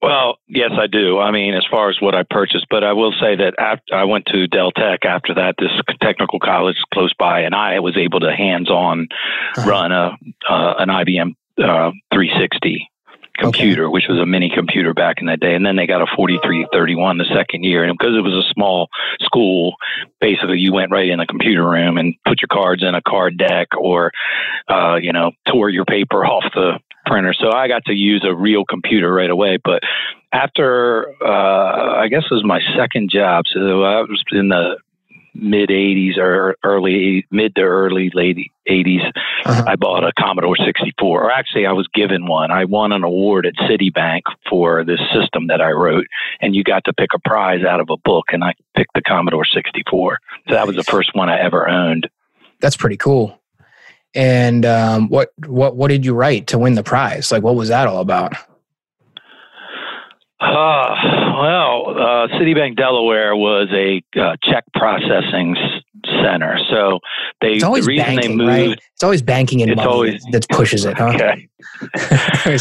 Well, 0.00 0.37
yes, 0.47 0.71
I 0.79 0.87
do. 0.87 1.19
I 1.19 1.33
mean, 1.33 1.55
as 1.55 1.67
far 1.69 1.91
as 1.91 2.00
what 2.00 2.15
I 2.15 2.23
purchased, 2.23 2.67
but 2.71 2.85
I 2.85 2.93
will 2.93 3.12
say 3.21 3.35
that 3.35 3.55
after 3.59 3.95
I 3.95 4.05
went 4.05 4.27
to 4.27 4.47
Del 4.47 4.71
Tech 4.71 5.05
after 5.05 5.35
that, 5.35 5.56
this 5.59 5.73
technical 6.00 6.39
college 6.39 6.77
close 6.95 7.12
by, 7.19 7.41
and 7.41 7.55
I 7.55 7.81
was 7.81 7.97
able 7.97 8.21
to 8.21 8.33
hands-on 8.33 9.09
uh-huh. 9.56 9.69
run 9.69 9.93
a 9.93 10.17
uh, 10.49 10.75
an 10.79 10.89
IBM 10.89 11.35
uh, 11.59 11.91
360 12.12 12.89
computer, 13.38 13.85
okay. 13.85 13.93
which 13.93 14.05
was 14.08 14.19
a 14.19 14.26
mini 14.26 14.50
computer 14.55 14.94
back 14.94 15.17
in 15.20 15.26
that 15.26 15.40
day. 15.40 15.55
And 15.55 15.64
then 15.64 15.76
they 15.76 15.87
got 15.87 16.02
a 16.02 16.06
4331 16.17 17.19
the 17.19 17.25
second 17.35 17.64
year. 17.64 17.85
And 17.85 17.96
because 17.96 18.17
it 18.17 18.20
was 18.20 18.35
a 18.35 18.52
small 18.52 18.88
school, 19.20 19.75
basically 20.20 20.58
you 20.58 20.73
went 20.73 20.90
right 20.90 21.08
in 21.08 21.19
the 21.19 21.26
computer 21.26 21.69
room 21.69 21.96
and 21.96 22.14
put 22.26 22.40
your 22.43 22.49
cards 22.50 22.82
in 22.82 22.94
a 22.94 23.02
card 23.02 23.38
deck 23.38 23.69
or, 23.76 24.11
uh, 24.69 24.96
you 24.96 25.12
know, 25.12 25.32
tore 25.46 25.70
your 25.70 25.85
paper 25.85 26.25
off 26.26 26.44
the 26.55 26.79
printer. 27.06 27.35
So 27.35 27.50
I 27.52 27.69
got 27.69 27.85
to 27.87 27.94
use 27.94 28.25
a 28.29 28.35
real 28.35 28.64
computer 28.64 29.12
right 29.12 29.31
away. 29.31 29.58
But 29.62 29.82
after, 30.32 31.14
uh, 31.25 32.00
I 32.00 32.08
guess 32.08 32.25
it 32.31 32.35
was 32.35 32.44
my 32.44 32.61
second 32.76 33.11
job. 33.11 33.44
So 33.52 33.82
I 33.82 34.02
was 34.02 34.23
in 34.32 34.49
the 34.49 34.76
mid 35.34 35.70
80s 35.70 36.16
or 36.19 36.56
early 36.64 37.26
mid 37.30 37.54
to 37.56 37.62
early 37.62 38.10
late 38.14 38.50
80s 38.69 39.10
uh-huh. 39.44 39.64
i 39.66 39.76
bought 39.76 40.04
a 40.04 40.12
commodore 40.19 40.56
64 40.56 41.22
or 41.22 41.30
actually 41.30 41.66
i 41.66 41.72
was 41.72 41.88
given 41.94 42.26
one. 42.26 42.50
I 42.50 42.64
won 42.64 42.92
an 42.92 43.04
award 43.04 43.46
at 43.46 43.54
citibank 43.54 44.22
for 44.48 44.84
this 44.84 45.00
system 45.12 45.46
that 45.48 45.60
i 45.60 45.70
wrote 45.70 46.06
and 46.40 46.54
you 46.54 46.64
got 46.64 46.84
to 46.84 46.92
pick 46.92 47.10
a 47.14 47.19
prize 47.20 47.64
out 47.64 47.80
of 47.80 47.88
a 47.90 47.96
book 47.98 48.26
and 48.32 48.44
i 48.44 48.54
picked 48.76 48.94
the 48.94 49.02
commodore 49.02 49.44
64 49.44 50.19
so 50.48 50.54
that 50.54 50.66
was 50.66 50.76
the 50.76 50.84
first 50.84 51.14
one 51.14 51.28
i 51.28 51.38
ever 51.38 51.69
owned. 51.69 52.08
That's 52.60 52.76
pretty 52.76 52.96
cool. 52.96 53.40
And 54.14 54.64
um, 54.64 55.08
what 55.08 55.32
what 55.46 55.76
what 55.76 55.88
did 55.88 56.04
you 56.04 56.14
write 56.14 56.48
to 56.48 56.58
win 56.58 56.75
the 56.75 56.82
prize? 56.82 57.30
Like 57.30 57.42
what 57.42 57.54
was 57.54 57.69
that 57.69 57.86
all 57.86 58.00
about 58.00 58.34
uh, 60.40 60.94
well, 61.40 61.90
uh, 61.90 62.29
Citibank 62.38 62.76
Delaware 62.76 63.35
was 63.35 63.68
a 63.73 64.02
uh, 64.18 64.37
check 64.42 64.64
processing 64.75 65.57
center, 66.04 66.59
so 66.71 67.00
they 67.40 67.54
it's 67.54 67.64
always 67.64 67.85
the 67.85 67.88
reason 67.88 68.07
banking, 68.07 68.38
they 68.38 68.45
moved. 68.45 68.68
Right? 68.68 68.80
It's 68.95 69.02
always 69.02 69.23
banking 69.23 69.62
and 69.62 69.75
money 69.75 69.88
always, 69.88 70.23
that 70.30 70.49
pushes 70.49 70.85
it, 70.85 70.97
huh? 70.97 71.12
Okay. 71.14 71.49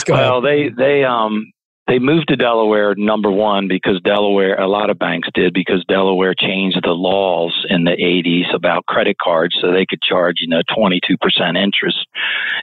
well, 0.09 0.41
they 0.41 0.69
they 0.69 1.03
um 1.03 1.51
they 1.87 1.99
moved 1.99 2.27
to 2.27 2.35
Delaware, 2.35 2.95
number 2.95 3.31
one, 3.31 3.67
because 3.67 4.01
Delaware, 4.01 4.59
a 4.59 4.67
lot 4.67 4.89
of 4.89 4.99
banks 4.99 5.29
did, 5.33 5.53
because 5.53 5.85
Delaware 5.87 6.35
changed 6.37 6.79
the 6.83 6.91
laws 6.91 7.65
in 7.69 7.85
the 7.85 7.91
80s 7.91 8.53
about 8.53 8.85
credit 8.85 9.17
cards 9.17 9.57
so 9.61 9.71
they 9.71 9.85
could 9.85 10.01
charge, 10.01 10.37
you 10.39 10.49
know, 10.49 10.61
22% 10.77 11.57
interest. 11.57 11.97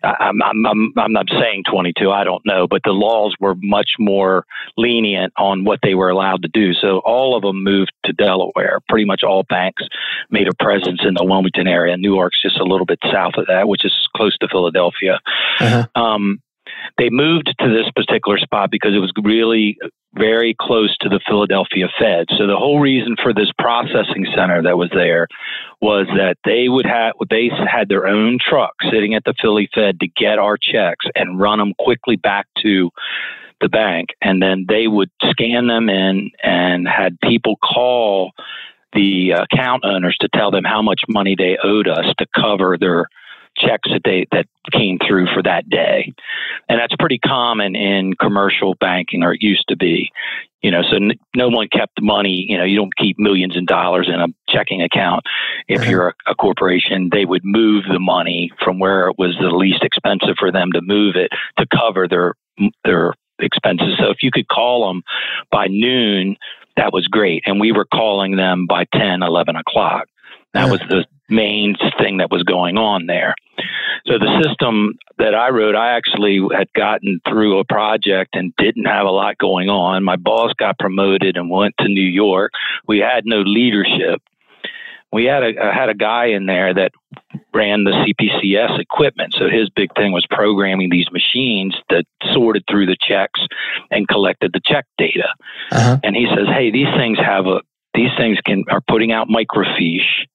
I'm, 0.02 0.42
I'm, 0.42 0.66
I'm, 0.66 0.92
I'm 0.98 1.12
not 1.12 1.28
saying 1.30 1.64
22, 1.70 2.10
I 2.10 2.24
don't 2.24 2.44
know, 2.44 2.66
but 2.68 2.82
the 2.84 2.92
laws 2.92 3.34
were 3.40 3.54
much 3.62 3.92
more 3.98 4.44
lenient 4.76 5.32
on 5.38 5.64
what 5.64 5.80
they 5.82 5.94
were 5.94 6.10
allowed 6.10 6.42
to 6.42 6.48
do. 6.48 6.74
So 6.74 6.98
all 6.98 7.34
of 7.34 7.42
them 7.42 7.64
moved 7.64 7.92
to 8.04 8.12
Delaware. 8.12 8.80
Pretty 8.88 9.06
much 9.06 9.22
all 9.22 9.44
banks 9.44 9.84
made 10.30 10.48
a 10.48 10.54
presence 10.62 11.00
in 11.02 11.14
the 11.14 11.24
Wilmington 11.24 11.66
area. 11.66 11.96
Newark's 11.96 12.42
just 12.42 12.58
a 12.58 12.64
little 12.64 12.86
bit 12.86 12.98
south 13.10 13.34
of 13.38 13.46
that, 13.46 13.68
which 13.68 13.86
is 13.86 13.92
close 14.14 14.36
to 14.38 14.48
Philadelphia. 14.48 15.18
Uh-huh. 15.60 15.86
Um, 15.94 16.40
they 16.98 17.10
moved 17.10 17.52
to 17.58 17.68
this 17.68 17.90
particular 17.94 18.38
spot 18.38 18.70
because 18.70 18.94
it 18.94 18.98
was 18.98 19.12
really 19.22 19.78
very 20.14 20.54
close 20.60 20.96
to 20.98 21.08
the 21.08 21.20
Philadelphia 21.26 21.88
Fed. 21.98 22.26
So 22.38 22.46
the 22.46 22.56
whole 22.56 22.80
reason 22.80 23.16
for 23.20 23.34
this 23.34 23.50
processing 23.58 24.26
center 24.34 24.62
that 24.62 24.78
was 24.78 24.90
there 24.94 25.26
was 25.80 26.06
that 26.16 26.36
they 26.44 26.68
would 26.68 26.86
have 26.86 27.14
they 27.30 27.50
had 27.66 27.88
their 27.88 28.06
own 28.06 28.38
truck 28.38 28.74
sitting 28.90 29.14
at 29.14 29.24
the 29.24 29.34
Philly 29.40 29.68
Fed 29.74 30.00
to 30.00 30.08
get 30.08 30.38
our 30.38 30.56
checks 30.56 31.06
and 31.14 31.40
run 31.40 31.58
them 31.58 31.74
quickly 31.78 32.16
back 32.16 32.46
to 32.62 32.90
the 33.60 33.68
bank 33.68 34.10
and 34.20 34.42
then 34.42 34.66
they 34.68 34.86
would 34.86 35.10
scan 35.30 35.66
them 35.68 35.88
in 35.88 36.30
and 36.42 36.86
had 36.88 37.18
people 37.20 37.56
call 37.56 38.32
the 38.92 39.30
account 39.30 39.84
owners 39.84 40.16
to 40.20 40.28
tell 40.34 40.50
them 40.50 40.64
how 40.64 40.82
much 40.82 41.02
money 41.08 41.34
they 41.36 41.56
owed 41.62 41.88
us 41.88 42.06
to 42.18 42.26
cover 42.34 42.76
their 42.78 43.08
checks 43.56 43.88
that 43.90 44.02
they 44.04 44.26
that 44.32 44.46
came 44.72 44.98
through 45.06 45.26
for 45.32 45.42
that 45.42 45.68
day, 45.68 46.12
and 46.68 46.78
that's 46.78 46.94
pretty 46.98 47.18
common 47.18 47.76
in 47.76 48.14
commercial 48.14 48.74
banking, 48.80 49.22
or 49.22 49.34
it 49.34 49.42
used 49.42 49.66
to 49.68 49.76
be. 49.76 50.10
You 50.62 50.70
know, 50.70 50.80
so 50.82 50.96
n- 50.96 51.18
no 51.36 51.50
one 51.50 51.68
kept 51.68 51.96
the 51.96 52.02
money. 52.02 52.46
You 52.48 52.56
know, 52.56 52.64
you 52.64 52.76
don't 52.76 52.96
keep 52.96 53.18
millions 53.18 53.54
of 53.56 53.66
dollars 53.66 54.08
in 54.08 54.18
a 54.18 54.28
checking 54.48 54.80
account. 54.80 55.24
If 55.68 55.82
uh-huh. 55.82 55.90
you're 55.90 56.08
a, 56.08 56.32
a 56.32 56.34
corporation, 56.34 57.10
they 57.12 57.26
would 57.26 57.44
move 57.44 57.84
the 57.90 58.00
money 58.00 58.50
from 58.64 58.78
where 58.78 59.08
it 59.08 59.16
was 59.18 59.36
the 59.38 59.50
least 59.50 59.82
expensive 59.82 60.36
for 60.38 60.50
them 60.50 60.72
to 60.72 60.80
move 60.80 61.16
it 61.16 61.30
to 61.58 61.66
cover 61.66 62.08
their 62.08 62.34
their 62.84 63.14
expenses. 63.38 63.98
So 63.98 64.10
if 64.10 64.22
you 64.22 64.30
could 64.30 64.48
call 64.48 64.88
them 64.88 65.02
by 65.50 65.66
noon, 65.68 66.36
that 66.76 66.92
was 66.92 67.06
great. 67.06 67.42
And 67.46 67.60
we 67.60 67.72
were 67.72 67.86
calling 67.86 68.36
them 68.36 68.66
by 68.66 68.84
10, 68.92 69.22
11 69.22 69.56
o'clock. 69.56 70.06
That 70.54 70.66
yeah. 70.66 70.70
was 70.70 70.80
the 70.88 71.04
main 71.28 71.76
thing 71.98 72.18
that 72.18 72.30
was 72.30 72.42
going 72.42 72.78
on 72.78 73.06
there. 73.06 73.34
So 74.06 74.18
the 74.18 74.42
system 74.42 74.94
that 75.18 75.34
I 75.34 75.48
wrote, 75.48 75.74
I 75.74 75.96
actually 75.96 76.40
had 76.54 76.72
gotten 76.74 77.20
through 77.26 77.58
a 77.58 77.64
project 77.64 78.36
and 78.36 78.54
didn't 78.56 78.84
have 78.84 79.06
a 79.06 79.10
lot 79.10 79.38
going 79.38 79.70
on. 79.70 80.04
My 80.04 80.16
boss 80.16 80.52
got 80.58 80.78
promoted 80.78 81.36
and 81.36 81.48
went 81.48 81.74
to 81.78 81.88
New 81.88 82.02
York. 82.06 82.52
We 82.86 82.98
had 82.98 83.22
no 83.24 83.40
leadership. 83.40 84.20
We 85.10 85.24
had 85.24 85.44
a 85.44 85.52
I 85.62 85.72
had 85.72 85.88
a 85.88 85.94
guy 85.94 86.26
in 86.26 86.46
there 86.46 86.74
that 86.74 86.90
ran 87.54 87.84
the 87.84 87.92
CPCS 87.92 88.80
equipment. 88.80 89.32
So 89.38 89.48
his 89.48 89.70
big 89.70 89.94
thing 89.94 90.10
was 90.10 90.26
programming 90.28 90.90
these 90.90 91.06
machines 91.12 91.76
that 91.88 92.04
sorted 92.32 92.64
through 92.68 92.86
the 92.86 92.96
checks 93.00 93.40
and 93.92 94.08
collected 94.08 94.52
the 94.52 94.60
check 94.64 94.86
data. 94.98 95.28
Uh-huh. 95.70 95.98
And 96.02 96.16
he 96.16 96.26
says, 96.34 96.48
"Hey, 96.48 96.72
these 96.72 96.92
things 96.96 97.18
have 97.18 97.46
a 97.46 97.60
these 97.94 98.10
things 98.18 98.38
can 98.44 98.64
are 98.70 98.82
putting 98.88 99.12
out 99.12 99.28
microfiche, 99.28 100.26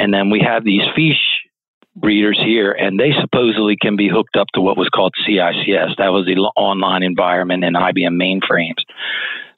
and 0.00 0.12
then 0.12 0.30
we 0.30 0.40
have 0.40 0.64
these 0.64 0.82
fiche 0.96 1.44
readers 2.02 2.40
here, 2.42 2.72
and 2.72 2.98
they 2.98 3.12
supposedly 3.20 3.76
can 3.80 3.96
be 3.96 4.08
hooked 4.08 4.36
up 4.36 4.46
to 4.54 4.60
what 4.60 4.76
was 4.78 4.88
called 4.88 5.12
CICS. 5.28 5.96
That 5.98 6.08
was 6.08 6.24
the 6.26 6.36
online 6.56 7.02
environment 7.02 7.64
in 7.64 7.74
IBM 7.74 8.16
mainframes. 8.16 8.82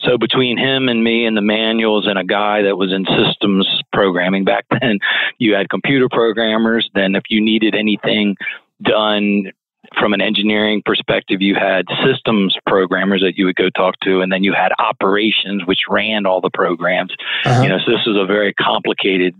So 0.01 0.19
between 0.19 0.59
him 0.59 0.89
and 0.89 1.05
me 1.05 1.27
and 1.27 1.37
the 1.37 1.43
manuals 1.43 2.07
and 2.09 2.19
a 2.19 2.25
guy 2.25 2.63
that 2.63 2.77
was 2.77 2.93
in 2.93 3.07
systems 3.07 3.69
programming 3.93 4.45
back 4.45 4.67
then, 4.81 4.99
you 5.39 5.55
had 5.55 5.71
computer 5.71 6.09
programmers. 6.11 6.91
Then 6.95 7.15
if 7.15 7.25
you 7.29 7.41
needed 7.41 7.77
anything 7.77 8.37
done 8.83 9.53
from 9.99 10.13
an 10.13 10.21
engineering 10.21 10.83
perspective, 10.85 11.41
you 11.41 11.55
had 11.55 11.85
systems 12.05 12.57
programmers 12.67 13.21
that 13.21 13.37
you 13.37 13.45
would 13.45 13.57
go 13.57 13.69
talk 13.71 13.95
to, 14.03 14.21
and 14.21 14.33
then 14.33 14.43
you 14.43 14.53
had 14.53 14.73
operations, 14.79 15.63
which 15.67 15.81
ran 15.89 16.27
all 16.27 16.41
the 16.41 16.51
programs. 16.53 17.13
Uh-huh. 17.45 17.63
You 17.63 17.69
know, 17.69 17.79
so 17.85 17.93
this 17.93 18.07
was 18.07 18.17
a 18.17 18.27
very 18.27 18.55
complicated 18.55 19.35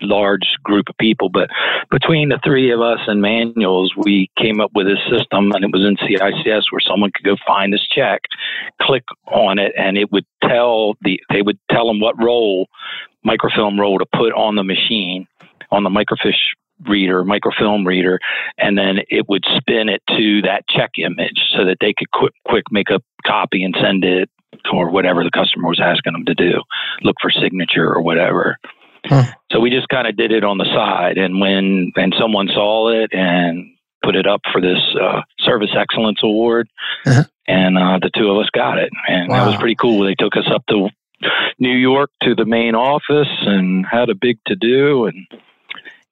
large 0.00 0.56
group 0.62 0.88
of 0.88 0.96
people. 0.98 1.28
But 1.28 1.50
between 1.90 2.28
the 2.28 2.40
three 2.44 2.70
of 2.70 2.80
us 2.80 3.00
and 3.06 3.20
manuals, 3.20 3.92
we 3.96 4.30
came 4.38 4.60
up 4.60 4.70
with 4.74 4.86
a 4.86 4.96
system, 5.10 5.52
and 5.52 5.64
it 5.64 5.72
was 5.72 5.84
in 5.84 5.96
CICS 5.96 6.64
where 6.70 6.80
someone 6.80 7.10
could 7.12 7.24
go 7.24 7.36
find 7.46 7.72
this 7.72 7.86
check, 7.94 8.22
click 8.80 9.04
on 9.26 9.58
it, 9.58 9.72
and 9.76 9.96
it 9.96 10.10
would 10.12 10.26
tell 10.44 10.94
the 11.02 11.20
they 11.30 11.42
would 11.42 11.58
tell 11.70 11.86
them 11.86 12.00
what 12.00 12.22
roll, 12.22 12.66
microfilm 13.24 13.78
roll 13.78 13.98
to 13.98 14.06
put 14.14 14.32
on 14.32 14.56
the 14.56 14.64
machine, 14.64 15.26
on 15.70 15.82
the 15.82 15.90
microfiche 15.90 16.54
reader, 16.88 17.24
microfilm 17.24 17.86
reader, 17.86 18.18
and 18.58 18.76
then 18.76 18.98
it 19.08 19.28
would 19.28 19.44
spin 19.56 19.88
it 19.88 20.02
to 20.08 20.42
that 20.42 20.64
check 20.68 20.90
image 20.98 21.40
so 21.54 21.64
that 21.64 21.76
they 21.80 21.92
could 21.96 22.10
quick, 22.10 22.32
quick 22.46 22.64
make 22.70 22.90
a 22.90 23.00
copy 23.26 23.62
and 23.62 23.76
send 23.80 24.04
it 24.04 24.30
or 24.72 24.90
whatever 24.90 25.22
the 25.22 25.30
customer 25.30 25.68
was 25.68 25.80
asking 25.80 26.12
them 26.12 26.24
to 26.24 26.34
do, 26.34 26.60
look 27.02 27.16
for 27.20 27.30
signature 27.30 27.92
or 27.92 28.02
whatever. 28.02 28.58
Huh. 29.04 29.24
So 29.50 29.60
we 29.60 29.70
just 29.70 29.88
kind 29.88 30.06
of 30.06 30.16
did 30.16 30.32
it 30.32 30.44
on 30.44 30.58
the 30.58 30.66
side, 30.66 31.18
and 31.18 31.40
when 31.40 31.92
and 31.96 32.14
someone 32.18 32.48
saw 32.48 32.88
it 32.90 33.12
and 33.12 33.74
put 34.02 34.16
it 34.16 34.26
up 34.26 34.40
for 34.52 34.60
this 34.60 34.78
uh, 35.00 35.22
service 35.40 35.70
excellence 35.76 36.20
award, 36.22 36.68
uh-huh. 37.06 37.24
and 37.48 37.78
uh, 37.78 37.98
the 38.00 38.10
two 38.14 38.30
of 38.30 38.38
us 38.38 38.48
got 38.52 38.78
it, 38.78 38.90
and 39.08 39.28
wow. 39.28 39.44
that 39.44 39.50
was 39.50 39.56
pretty 39.56 39.76
cool. 39.76 40.04
They 40.04 40.14
took 40.14 40.36
us 40.36 40.48
up 40.52 40.64
to 40.68 40.88
New 41.58 41.76
York 41.76 42.10
to 42.22 42.34
the 42.34 42.46
main 42.46 42.74
office 42.74 43.28
and 43.40 43.84
had 43.86 44.08
a 44.08 44.14
big 44.14 44.38
to 44.46 44.56
do 44.56 45.06
and 45.06 45.26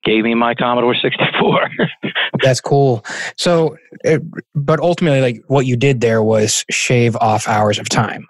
gave 0.04 0.24
me 0.24 0.34
my 0.34 0.54
Commodore 0.54 0.94
64. 0.94 1.70
That's 2.42 2.60
cool. 2.60 3.04
So, 3.36 3.76
it, 4.04 4.22
but 4.54 4.80
ultimately, 4.80 5.20
like 5.20 5.42
what 5.46 5.66
you 5.66 5.76
did 5.76 6.00
there 6.00 6.22
was 6.22 6.64
shave 6.70 7.16
off 7.16 7.48
hours 7.48 7.78
of 7.78 7.88
time. 7.88 8.26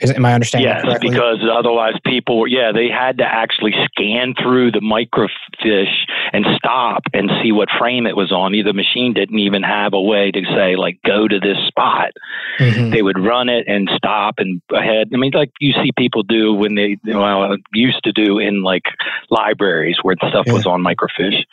Is, 0.00 0.10
am 0.10 0.24
I 0.24 0.32
understanding? 0.32 0.70
Yes, 0.70 0.98
because 1.00 1.38
otherwise 1.52 1.94
people, 2.06 2.46
yeah, 2.46 2.72
they 2.72 2.88
had 2.88 3.18
to 3.18 3.24
actually 3.24 3.74
scan 3.84 4.34
through 4.40 4.72
the 4.72 4.80
microfiche 4.80 6.06
and 6.32 6.46
stop 6.56 7.02
and 7.12 7.30
see 7.42 7.52
what 7.52 7.68
frame 7.78 8.06
it 8.06 8.16
was 8.16 8.32
on. 8.32 8.52
The 8.52 8.72
machine 8.72 9.12
didn't 9.12 9.38
even 9.38 9.62
have 9.62 9.92
a 9.92 10.00
way 10.00 10.30
to 10.30 10.42
say 10.54 10.76
like 10.76 11.00
go 11.04 11.28
to 11.28 11.38
this 11.38 11.58
spot. 11.68 12.12
Mm-hmm. 12.58 12.90
They 12.90 13.02
would 13.02 13.18
run 13.18 13.50
it 13.50 13.66
and 13.68 13.90
stop 13.94 14.36
and 14.38 14.62
ahead. 14.72 15.10
I 15.12 15.16
mean, 15.16 15.32
like 15.34 15.52
you 15.60 15.72
see 15.82 15.92
people 15.96 16.22
do 16.22 16.54
when 16.54 16.74
they 16.74 16.96
well 17.04 17.56
used 17.72 18.02
to 18.04 18.12
do 18.12 18.38
in 18.38 18.62
like 18.62 18.84
libraries 19.28 19.98
where 20.02 20.16
the 20.18 20.30
stuff 20.30 20.46
yeah. 20.46 20.54
was 20.54 20.66
on 20.66 20.82
microfiche. 20.82 21.44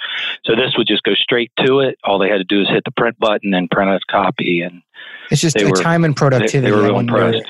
So 0.45 0.55
this 0.55 0.75
would 0.77 0.87
just 0.87 1.03
go 1.03 1.15
straight 1.15 1.51
to 1.65 1.79
it. 1.81 1.97
All 2.05 2.17
they 2.17 2.29
had 2.29 2.37
to 2.37 2.45
do 2.45 2.61
is 2.61 2.69
hit 2.69 2.83
the 2.85 2.91
print 2.91 3.19
button 3.19 3.53
and 3.53 3.69
print 3.69 3.89
out 3.89 4.01
a 4.07 4.11
copy 4.11 4.61
and. 4.61 4.81
It's 5.29 5.41
just 5.41 5.57
the 5.57 5.65
were, 5.65 5.75
time 5.75 6.05
and 6.05 6.15
productivity. 6.15 6.59
They, 6.59 6.71
they 6.71 6.71
were 6.71 6.83
real 6.83 6.99
impressed. 6.99 7.45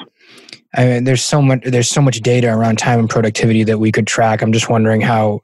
I 0.76 0.86
mean, 0.86 1.04
there's 1.06 1.24
so 1.24 1.42
much 1.42 1.62
there's 1.64 1.90
so 1.90 2.02
much 2.02 2.22
data 2.22 2.54
around 2.54 2.78
time 2.78 3.00
and 3.00 3.10
productivity 3.10 3.64
that 3.64 3.80
we 3.80 3.92
could 3.92 4.08
track. 4.08 4.42
I'm 4.42 4.52
just 4.52 4.70
wondering 4.70 5.02
how 5.02 5.42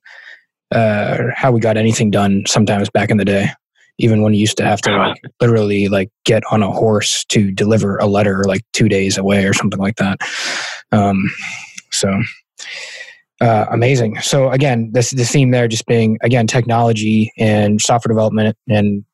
uh, 0.72 1.27
how 1.36 1.51
we 1.51 1.60
got 1.60 1.77
anything 1.77 2.12
done 2.12 2.44
sometimes 2.48 2.89
back 2.89 3.10
in 3.10 3.18
the 3.18 3.25
day, 3.25 3.50
even 4.00 4.22
when 4.22 4.34
you 4.34 4.39
used 4.39 4.58
to 4.58 4.65
have 4.65 4.82
to 4.82 4.96
like, 4.96 5.22
literally 5.42 5.88
like 5.88 6.10
get 6.25 6.44
on 6.51 6.63
a 6.63 6.72
horse 6.72 7.24
to 7.25 7.51
deliver 7.51 7.98
a 7.98 8.06
letter 8.06 8.44
like 8.46 8.62
two 8.74 8.89
days 8.89 9.18
away 9.18 9.46
or 9.46 9.53
something 9.53 9.80
like 9.80 9.96
that. 9.98 10.20
Um, 10.92 11.30
so 11.92 12.22
uh, 13.39 13.65
amazing. 13.72 14.20
So 14.22 14.51
again, 14.51 14.92
this 14.94 15.12
the 15.12 15.25
theme 15.25 15.51
there 15.51 15.68
just 15.68 15.86
being 15.86 16.18
again 16.22 16.48
technology 16.48 17.32
and 17.38 17.82
software 17.82 18.13
development 18.13 18.58
and 18.70 19.06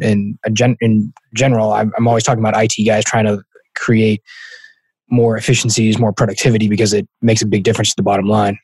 in 0.00 0.38
gen, 0.52 0.76
in 0.80 1.12
general. 1.34 1.72
I'm, 1.72 1.92
I'm 1.96 2.06
always 2.06 2.24
talking 2.24 2.44
about 2.44 2.60
IT 2.62 2.84
guys 2.86 3.04
trying 3.04 3.24
to 3.26 3.42
create 3.74 4.22
more 5.10 5.36
efficiencies, 5.36 5.98
more 5.98 6.12
productivity 6.12 6.68
because 6.68 6.92
it 6.92 7.06
makes 7.22 7.42
a 7.42 7.46
big 7.46 7.64
difference 7.64 7.90
to 7.90 7.96
the 7.96 8.02
bottom 8.02 8.26
line. 8.26 8.58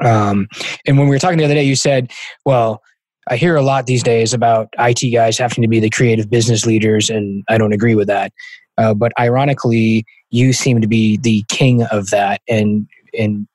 Um, 0.00 0.48
and 0.86 0.98
when 0.98 1.08
we 1.08 1.14
were 1.14 1.18
talking 1.18 1.38
the 1.38 1.44
other 1.44 1.54
day, 1.54 1.64
you 1.64 1.76
said, 1.76 2.10
well, 2.44 2.82
I 3.28 3.36
hear 3.36 3.54
a 3.56 3.62
lot 3.62 3.86
these 3.86 4.02
days 4.02 4.34
about 4.34 4.68
IT 4.78 5.12
guys 5.12 5.38
having 5.38 5.62
to 5.62 5.68
be 5.68 5.80
the 5.80 5.90
creative 5.90 6.28
business 6.28 6.66
leaders, 6.66 7.08
and 7.08 7.44
I 7.48 7.56
don't 7.58 7.72
agree 7.72 7.94
with 7.94 8.08
that. 8.08 8.32
Uh, 8.78 8.94
but 8.94 9.12
ironically, 9.18 10.04
you 10.30 10.52
seem 10.52 10.80
to 10.80 10.88
be 10.88 11.18
the 11.18 11.44
king 11.48 11.84
of 11.84 12.10
that, 12.10 12.40
and 12.48 12.86
and 13.16 13.46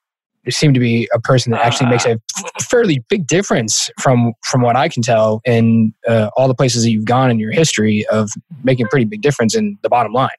seem 0.50 0.74
to 0.74 0.80
be 0.80 1.10
a 1.14 1.20
person 1.20 1.52
that 1.52 1.66
actually 1.66 1.90
makes 1.90 2.06
a 2.06 2.20
fairly 2.62 3.04
big 3.10 3.28
difference 3.28 3.90
from 4.00 4.34
from 4.44 4.62
what 4.62 4.76
I 4.78 4.88
can 4.88 5.04
tell 5.04 5.42
in 5.44 5.94
uh, 6.08 6.30
all 6.38 6.48
the 6.48 6.56
places 6.56 6.84
that 6.84 6.92
you've 6.92 7.06
gone 7.06 7.30
in 7.30 7.40
your 7.40 7.52
history 7.52 8.06
of 8.12 8.32
making 8.64 8.86
a 8.86 8.90
pretty 8.90 9.06
big 9.06 9.22
difference 9.22 9.56
in 9.56 9.78
the 9.82 9.90
bottom 9.90 10.14
line. 10.14 10.30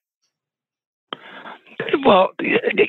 Well, 2.05 2.31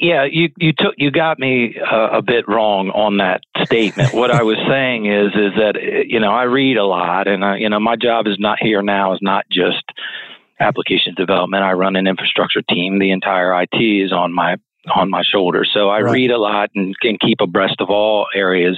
yeah, 0.01 0.25
you 0.25 0.49
you 0.57 0.73
took 0.73 0.95
you 0.97 1.11
got 1.11 1.39
me 1.39 1.75
uh, 1.79 2.09
a 2.17 2.21
bit 2.21 2.47
wrong 2.47 2.89
on 2.89 3.17
that 3.17 3.41
statement. 3.63 4.13
what 4.13 4.31
I 4.31 4.43
was 4.43 4.57
saying 4.67 5.05
is 5.05 5.27
is 5.27 5.53
that 5.57 6.05
you 6.07 6.19
know 6.19 6.31
I 6.31 6.43
read 6.43 6.77
a 6.77 6.85
lot, 6.85 7.27
and 7.27 7.45
I, 7.45 7.57
you 7.57 7.69
know 7.69 7.79
my 7.79 7.95
job 7.95 8.27
is 8.27 8.37
not 8.39 8.57
here 8.59 8.81
now 8.81 9.13
is 9.13 9.19
not 9.21 9.45
just 9.51 9.83
application 10.59 11.13
development. 11.15 11.63
I 11.63 11.73
run 11.73 11.95
an 11.95 12.07
infrastructure 12.07 12.61
team. 12.61 12.99
The 12.99 13.11
entire 13.11 13.61
IT 13.61 13.77
is 13.79 14.11
on 14.11 14.33
my 14.33 14.57
on 14.93 15.09
my 15.09 15.23
shoulders. 15.23 15.69
So 15.73 15.89
I 15.89 16.01
right. 16.01 16.11
read 16.11 16.31
a 16.31 16.37
lot 16.37 16.69
and 16.75 16.97
can 16.99 17.17
keep 17.19 17.41
abreast 17.41 17.79
of 17.79 17.89
all 17.89 18.27
areas 18.33 18.77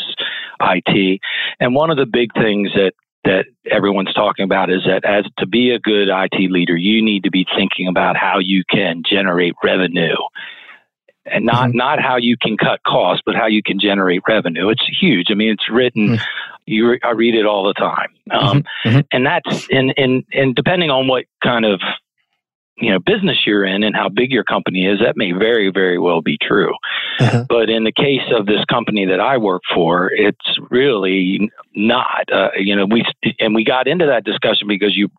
IT. 0.60 1.22
And 1.60 1.74
one 1.76 1.90
of 1.90 1.98
the 1.98 2.06
big 2.06 2.34
things 2.34 2.72
that 2.76 2.94
that 3.24 3.46
everyone's 3.70 4.14
talking 4.14 4.44
about 4.44 4.70
is 4.70 4.82
that 4.86 5.06
as 5.06 5.26
to 5.38 5.46
be 5.46 5.72
a 5.72 5.80
good 5.80 6.10
IT 6.10 6.52
leader, 6.52 6.76
you 6.76 7.04
need 7.04 7.24
to 7.24 7.32
be 7.32 7.46
thinking 7.56 7.88
about 7.88 8.18
how 8.18 8.40
you 8.40 8.64
can 8.70 9.04
generate 9.08 9.54
revenue 9.64 10.16
and 11.26 11.46
not 11.46 11.70
mm-hmm. 11.70 11.78
not 11.78 12.02
how 12.02 12.18
you 12.18 12.36
can 12.38 12.58
cut 12.58 12.82
costs, 12.84 13.22
but 13.26 13.36
how 13.36 13.48
you 13.48 13.62
can 13.64 13.80
generate 13.80 14.22
revenue. 14.28 14.70
It's 14.70 14.84
huge. 15.00 15.28
I 15.30 15.36
mean, 15.36 15.52
it's 15.52 15.70
written. 15.70 16.16
Mm-hmm. 16.16 16.24
You, 16.68 16.98
I 17.04 17.12
read 17.12 17.36
it 17.36 17.46
all 17.46 17.66
the 17.66 17.74
time, 17.74 18.10
um, 18.32 18.64
mm-hmm. 18.64 18.90
mm-hmm. 18.90 19.00
and 19.12 19.26
that's 19.26 19.68
and 19.72 19.94
and 19.98 20.24
and 20.34 20.56
depending 20.56 20.90
on 20.90 21.08
what 21.08 21.26
kind 21.44 21.66
of 21.66 21.82
you 22.82 22.92
know 22.92 23.00
business 23.00 23.38
you're 23.46 23.64
in 23.64 23.84
and 23.84 23.96
how 23.96 24.10
big 24.10 24.32
your 24.32 24.44
company 24.44 24.86
is 24.86 25.00
that 25.00 25.16
may 25.16 25.32
very 25.32 25.70
very 25.72 25.98
well 25.98 26.22
be 26.22 26.38
true 26.42 26.74
uh-huh. 27.20 27.46
but 27.48 27.70
in 27.70 27.84
the 27.84 27.92
case 27.92 28.28
of 28.36 28.46
this 28.46 28.64
company 28.66 29.06
that 29.06 29.20
i 29.20 29.38
work 29.38 29.62
for 29.74 30.12
it's 30.12 30.60
really 30.70 31.50
not 31.76 32.32
uh, 32.34 32.50
you 32.58 32.76
know 32.76 32.86
we 32.86 33.06
and 33.40 33.56
we 33.56 33.64
got 33.64 33.88
into 33.88 34.08
that 34.08 34.24
discussion 34.24 34.68
because 34.68 34.96
you 34.96 35.10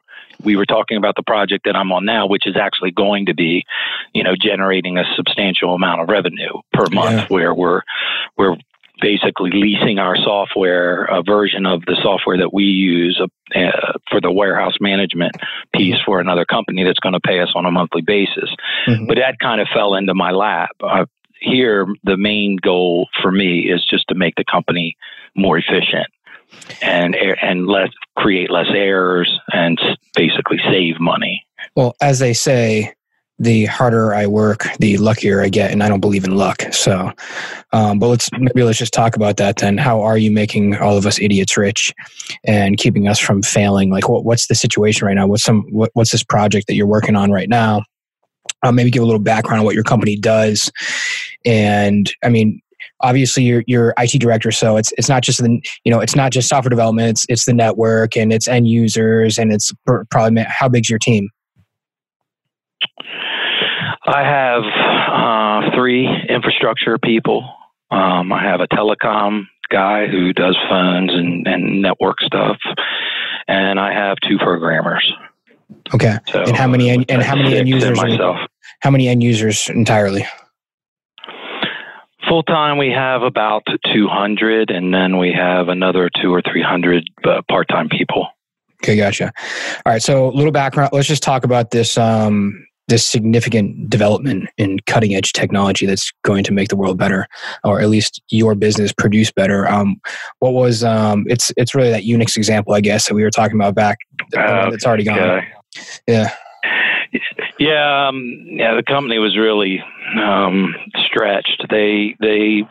we 0.44 0.56
were 0.56 0.66
talking 0.66 0.96
about 0.96 1.14
the 1.14 1.22
project 1.22 1.64
that 1.64 1.76
i'm 1.76 1.92
on 1.92 2.04
now 2.04 2.26
which 2.26 2.46
is 2.46 2.56
actually 2.56 2.90
going 2.90 3.26
to 3.26 3.34
be 3.34 3.64
you 4.12 4.22
know 4.22 4.34
generating 4.38 4.98
a 4.98 5.04
substantial 5.16 5.74
amount 5.74 6.00
of 6.00 6.08
revenue 6.08 6.52
per 6.72 6.84
month 6.90 7.20
yeah. 7.20 7.26
where 7.28 7.54
we're 7.54 7.82
we're 8.36 8.56
basically 9.02 9.50
leasing 9.52 9.98
our 9.98 10.16
software, 10.16 11.04
a 11.04 11.22
version 11.22 11.66
of 11.66 11.82
the 11.86 11.96
software 12.02 12.38
that 12.38 12.54
we 12.54 12.64
use 12.64 13.20
uh, 13.54 13.60
for 14.08 14.20
the 14.20 14.30
warehouse 14.30 14.76
management 14.80 15.32
piece 15.74 15.96
for 16.06 16.20
another 16.20 16.44
company 16.44 16.84
that's 16.84 17.00
going 17.00 17.12
to 17.12 17.20
pay 17.20 17.40
us 17.40 17.50
on 17.54 17.66
a 17.66 17.70
monthly 17.70 18.00
basis. 18.00 18.48
Mm-hmm. 18.86 19.06
But 19.06 19.16
that 19.16 19.38
kind 19.40 19.60
of 19.60 19.66
fell 19.74 19.94
into 19.94 20.14
my 20.14 20.30
lap. 20.30 20.70
Uh, 20.80 21.06
here, 21.40 21.86
the 22.04 22.16
main 22.16 22.56
goal 22.62 23.08
for 23.20 23.32
me 23.32 23.70
is 23.70 23.84
just 23.84 24.06
to 24.08 24.14
make 24.14 24.36
the 24.36 24.44
company 24.50 24.96
more 25.34 25.58
efficient 25.58 26.06
and 26.82 27.14
and 27.14 27.66
let 27.66 27.88
create 28.16 28.50
less 28.50 28.66
errors 28.74 29.40
and 29.52 29.80
basically 30.14 30.58
save 30.70 31.00
money. 31.00 31.44
Well, 31.74 31.96
as 32.00 32.18
they 32.18 32.34
say, 32.34 32.94
the 33.38 33.66
harder 33.66 34.14
I 34.14 34.26
work, 34.26 34.66
the 34.78 34.96
luckier 34.98 35.42
I 35.42 35.48
get, 35.48 35.72
and 35.72 35.82
I 35.82 35.88
don't 35.88 36.00
believe 36.00 36.24
in 36.24 36.36
luck. 36.36 36.62
So, 36.72 37.12
um, 37.72 37.98
but 37.98 38.08
let's 38.08 38.30
maybe 38.32 38.62
let's 38.62 38.78
just 38.78 38.92
talk 38.92 39.16
about 39.16 39.36
that 39.38 39.56
then. 39.56 39.78
How 39.78 40.00
are 40.00 40.18
you 40.18 40.30
making 40.30 40.76
all 40.76 40.96
of 40.96 41.06
us 41.06 41.18
idiots 41.20 41.56
rich 41.56 41.92
and 42.44 42.76
keeping 42.76 43.08
us 43.08 43.18
from 43.18 43.42
failing? 43.42 43.90
Like, 43.90 44.08
what, 44.08 44.24
what's 44.24 44.46
the 44.46 44.54
situation 44.54 45.06
right 45.06 45.14
now? 45.14 45.26
What's 45.26 45.44
some 45.44 45.64
what, 45.70 45.90
what's 45.94 46.12
this 46.12 46.22
project 46.22 46.66
that 46.68 46.74
you're 46.74 46.86
working 46.86 47.16
on 47.16 47.30
right 47.32 47.48
now? 47.48 47.82
Uh, 48.62 48.70
maybe 48.70 48.90
give 48.90 49.02
a 49.02 49.06
little 49.06 49.20
background 49.20 49.60
on 49.60 49.64
what 49.64 49.74
your 49.74 49.84
company 49.84 50.16
does, 50.16 50.70
and 51.44 52.12
I 52.22 52.28
mean, 52.28 52.60
obviously 53.00 53.42
you're 53.42 53.64
you're 53.66 53.94
IT 53.98 54.20
director, 54.20 54.52
so 54.52 54.76
it's 54.76 54.92
it's 54.98 55.08
not 55.08 55.22
just 55.22 55.42
the 55.42 55.60
you 55.84 55.90
know 55.90 56.00
it's 56.00 56.14
not 56.14 56.32
just 56.32 56.48
software 56.48 56.70
development. 56.70 57.10
It's 57.10 57.26
it's 57.28 57.44
the 57.44 57.54
network 57.54 58.16
and 58.16 58.32
it's 58.32 58.48
end 58.48 58.68
users 58.68 59.38
and 59.38 59.52
it's 59.52 59.72
probably 60.10 60.44
how 60.48 60.68
big's 60.68 60.88
your 60.88 60.98
team. 60.98 61.28
I 64.04 64.22
have 64.22 64.62
uh, 65.72 65.76
three 65.76 66.08
infrastructure 66.28 66.98
people. 66.98 67.48
Um, 67.90 68.32
I 68.32 68.42
have 68.42 68.60
a 68.60 68.66
telecom 68.68 69.44
guy 69.70 70.06
who 70.06 70.32
does 70.32 70.56
phones 70.68 71.12
and, 71.12 71.46
and 71.46 71.80
network 71.80 72.20
stuff, 72.20 72.56
and 73.46 73.78
I 73.78 73.92
have 73.92 74.16
two 74.28 74.38
programmers. 74.38 75.10
Okay. 75.94 76.16
So 76.28 76.42
and 76.42 76.56
how 76.56 76.66
many 76.66 76.90
and, 76.90 77.10
and 77.10 77.22
how 77.22 77.36
many 77.36 77.56
end 77.56 77.68
users? 77.68 77.96
Myself. 77.96 78.36
How 78.80 78.90
many 78.90 79.08
end 79.08 79.22
users 79.22 79.68
entirely? 79.68 80.26
Full 82.28 82.42
time, 82.44 82.78
we 82.78 82.90
have 82.90 83.22
about 83.22 83.62
200, 83.92 84.70
and 84.70 84.94
then 84.94 85.18
we 85.18 85.32
have 85.32 85.68
another 85.68 86.08
two 86.20 86.32
or 86.32 86.40
300 86.40 87.04
uh, 87.24 87.42
part 87.48 87.68
time 87.68 87.88
people. 87.88 88.28
Okay, 88.82 88.96
gotcha. 88.96 89.32
All 89.84 89.92
right, 89.92 90.02
so 90.02 90.28
a 90.28 90.32
little 90.32 90.52
background. 90.52 90.90
Let's 90.92 91.08
just 91.08 91.22
talk 91.22 91.44
about 91.44 91.70
this 91.70 91.98
um, 91.98 92.64
this 92.88 93.06
significant 93.06 93.88
development 93.88 94.50
in 94.58 94.78
cutting 94.86 95.14
edge 95.14 95.32
technology 95.32 95.86
that's 95.86 96.12
going 96.24 96.44
to 96.44 96.52
make 96.52 96.68
the 96.68 96.76
world 96.76 96.98
better, 96.98 97.26
or 97.64 97.80
at 97.80 97.88
least 97.88 98.20
your 98.30 98.54
business 98.54 98.92
produce 98.92 99.30
better. 99.32 99.68
Um, 99.68 100.00
what 100.40 100.52
was 100.52 100.84
um, 100.84 101.24
it's 101.28 101.52
it's 101.56 101.74
really 101.74 101.90
that 101.90 102.02
Unix 102.02 102.36
example, 102.36 102.74
I 102.74 102.80
guess, 102.80 103.08
that 103.08 103.14
we 103.14 103.22
were 103.22 103.30
talking 103.30 103.56
about 103.56 103.74
back. 103.74 103.98
Uh, 104.36 104.70
that's 104.70 104.86
already 104.86 105.04
gone. 105.04 105.18
Okay. 105.18 105.46
Yeah. 106.06 106.34
Yeah, 107.58 108.08
um, 108.08 108.44
yeah. 108.46 108.74
The 108.74 108.82
company 108.82 109.18
was 109.18 109.36
really 109.36 109.82
um, 110.20 110.74
stretched. 111.06 111.64
They 111.70 112.16
they 112.20 112.62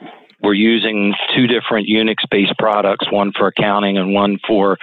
we're 0.41 0.53
using 0.53 1.13
two 1.36 1.48
different 1.48 1.88
Unix-based 1.88 2.57
products, 2.57 3.05
one 3.12 3.31
for 3.38 3.48
accounting 3.48 3.98
and 3.98 4.13
one 4.13 4.39
for 4.48 4.77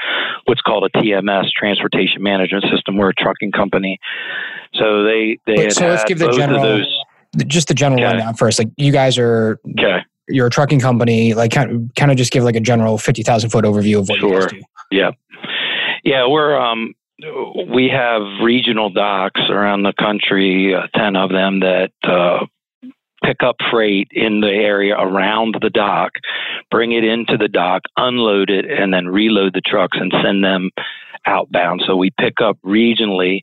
what's 0.44 0.60
called 0.60 0.84
a 0.84 0.98
TMS, 0.98 1.50
Transportation 1.56 2.22
Management 2.22 2.64
System. 2.72 2.96
We're 2.96 3.10
a 3.10 3.14
trucking 3.14 3.52
company, 3.52 3.98
so 4.74 5.02
they 5.02 5.38
they 5.46 5.70
so 5.70 5.88
let's 5.88 6.04
give 6.04 6.18
the 6.18 6.30
general, 6.30 6.62
those, 6.62 6.98
just 7.46 7.68
the 7.68 7.74
general 7.74 8.00
okay. 8.00 8.12
rundown 8.12 8.34
first. 8.34 8.58
Like 8.58 8.68
you 8.76 8.92
guys 8.92 9.18
are 9.18 9.58
okay. 9.78 10.00
You're 10.28 10.46
a 10.46 10.50
trucking 10.50 10.80
company. 10.80 11.34
Like 11.34 11.50
kind 11.50 11.70
of, 11.70 11.94
kind 11.96 12.10
of 12.10 12.16
just 12.16 12.32
give 12.32 12.44
like 12.44 12.56
a 12.56 12.60
general 12.60 12.98
fifty 12.98 13.22
thousand 13.22 13.50
foot 13.50 13.64
overview 13.64 13.98
of 13.98 14.08
what 14.08 14.20
sure. 14.20 14.28
you 14.28 14.40
guys 14.40 14.50
do. 14.50 14.62
Yeah, 14.90 15.10
yeah. 16.04 16.26
We're 16.28 16.56
um 16.56 16.94
we 17.72 17.88
have 17.88 18.22
regional 18.42 18.90
docks 18.90 19.40
around 19.50 19.82
the 19.82 19.92
country, 19.98 20.74
uh, 20.74 20.86
ten 20.94 21.16
of 21.16 21.30
them 21.30 21.60
that. 21.60 21.90
Uh, 22.02 22.46
pick 23.24 23.42
up 23.42 23.56
freight 23.70 24.08
in 24.12 24.40
the 24.40 24.48
area 24.48 24.94
around 24.96 25.56
the 25.60 25.70
dock, 25.70 26.12
bring 26.70 26.92
it 26.92 27.04
into 27.04 27.36
the 27.36 27.48
dock, 27.48 27.82
unload 27.96 28.50
it, 28.50 28.64
and 28.64 28.92
then 28.92 29.06
reload 29.06 29.54
the 29.54 29.60
trucks 29.60 29.98
and 30.00 30.12
send 30.22 30.44
them 30.44 30.70
outbound. 31.26 31.82
So 31.86 31.96
we 31.96 32.10
pick 32.10 32.40
up 32.42 32.58
regionally 32.64 33.40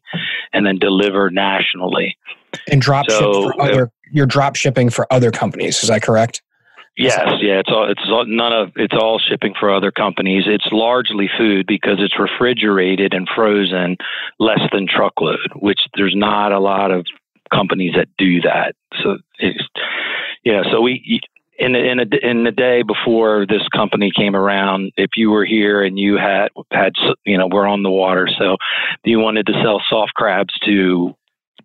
and 0.53 0.65
then 0.65 0.77
deliver 0.77 1.29
nationally. 1.29 2.17
And 2.71 2.81
drop 2.81 3.05
so, 3.09 3.17
ship 3.17 3.53
for 3.55 3.61
uh, 3.61 3.65
other. 3.65 3.91
you're 4.11 4.25
drop 4.25 4.55
shipping 4.55 4.89
for 4.89 5.11
other 5.11 5.31
companies. 5.31 5.83
Is 5.83 5.89
that 5.89 6.01
correct? 6.01 6.41
Yes, 6.97 7.27
yeah, 7.41 7.59
it's 7.59 7.69
all 7.69 7.91
it's 7.91 8.01
all, 8.07 8.23
none 8.25 8.53
of 8.53 8.71
it's 8.77 8.93
all 8.93 9.19
shipping 9.19 9.53
for 9.59 9.69
other 9.69 9.91
companies. 9.91 10.45
It's 10.47 10.67
largely 10.71 11.29
food 11.37 11.65
because 11.67 11.97
it's 11.99 12.17
refrigerated 12.17 13.13
and 13.13 13.27
frozen, 13.35 13.97
less 14.39 14.61
than 14.71 14.87
truckload, 14.87 15.51
which 15.57 15.79
there's 15.97 16.15
not 16.15 16.53
a 16.53 16.59
lot 16.59 16.91
of 16.91 17.05
companies 17.53 17.93
that 17.95 18.07
do 18.17 18.41
that. 18.41 18.75
So 19.03 19.17
yeah, 20.43 20.63
so 20.71 20.81
we 20.81 21.21
in 21.57 21.71
the, 21.71 21.79
in 21.79 21.99
a, 21.99 22.29
in 22.29 22.43
the 22.43 22.51
day 22.51 22.83
before 22.83 23.45
this 23.47 23.65
company 23.73 24.11
came 24.15 24.35
around, 24.35 24.91
if 24.97 25.11
you 25.15 25.31
were 25.31 25.45
here 25.45 25.83
and 25.83 25.97
you 25.97 26.17
had 26.17 26.49
had 26.71 26.93
you 27.25 27.37
know 27.37 27.47
we're 27.47 27.67
on 27.67 27.83
the 27.83 27.89
water, 27.89 28.27
so 28.37 28.57
you 29.03 29.19
wanted 29.19 29.45
to 29.47 29.53
sell 29.63 29.81
soft 29.89 30.13
crabs 30.13 30.53
to 30.65 31.15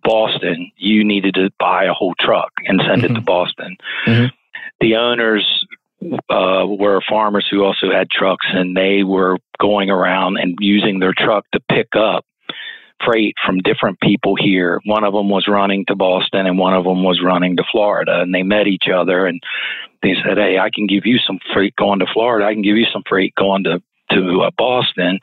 Boston, 0.03 0.71
you 0.77 1.05
needed 1.05 1.35
to 1.35 1.51
buy 1.59 1.85
a 1.85 1.93
whole 1.93 2.15
truck 2.19 2.53
and 2.65 2.81
send 2.81 3.03
mm-hmm. 3.03 3.05
it 3.05 3.09
to 3.09 3.15
mm-hmm. 3.15 3.25
Boston. 3.25 3.77
Mm-hmm. 4.07 4.27
The 4.81 4.97
owners 4.97 5.67
uh, 6.03 6.65
were 6.67 7.03
farmers 7.09 7.47
who 7.51 7.63
also 7.63 7.91
had 7.91 8.09
trucks, 8.11 8.47
and 8.49 8.77
they 8.77 9.03
were 9.03 9.37
going 9.61 9.91
around 9.91 10.39
and 10.39 10.57
using 10.61 11.01
their 11.01 11.13
truck 11.17 11.45
to 11.53 11.61
pick 11.71 11.89
up 11.95 12.25
freight 13.05 13.35
from 13.45 13.59
different 13.59 14.01
people 14.01 14.37
here. 14.39 14.81
One 14.85 15.05
of 15.05 15.13
them 15.13 15.29
was 15.29 15.47
running 15.49 15.85
to 15.87 15.97
Boston 15.97 16.47
and 16.47 16.59
one 16.59 16.75
of 16.75 16.85
them 16.85 17.03
was 17.03 17.21
running 17.23 17.57
to 17.57 17.65
Florida 17.71 18.21
and 18.21 18.35
they 18.35 18.43
met 18.43 18.67
each 18.67 18.89
other 18.93 19.27
and 19.27 19.41
they 20.03 20.15
said, 20.25 20.39
Hey, 20.39 20.59
I 20.59 20.71
can 20.75 20.87
give 20.87 21.07
you 21.07 21.19
some 21.19 21.39
freight 21.53 21.75
going 21.77 22.01
to 22.01 22.07
Florida. 22.13 22.47
I 22.47 22.55
can 22.55 22.63
give 22.63 22.77
you 22.77 22.87
some 22.93 23.03
freight 23.09 23.35
going 23.35 23.65
to, 23.65 23.83
to 24.13 24.43
uh, 24.43 24.51
Boston. 24.57 25.19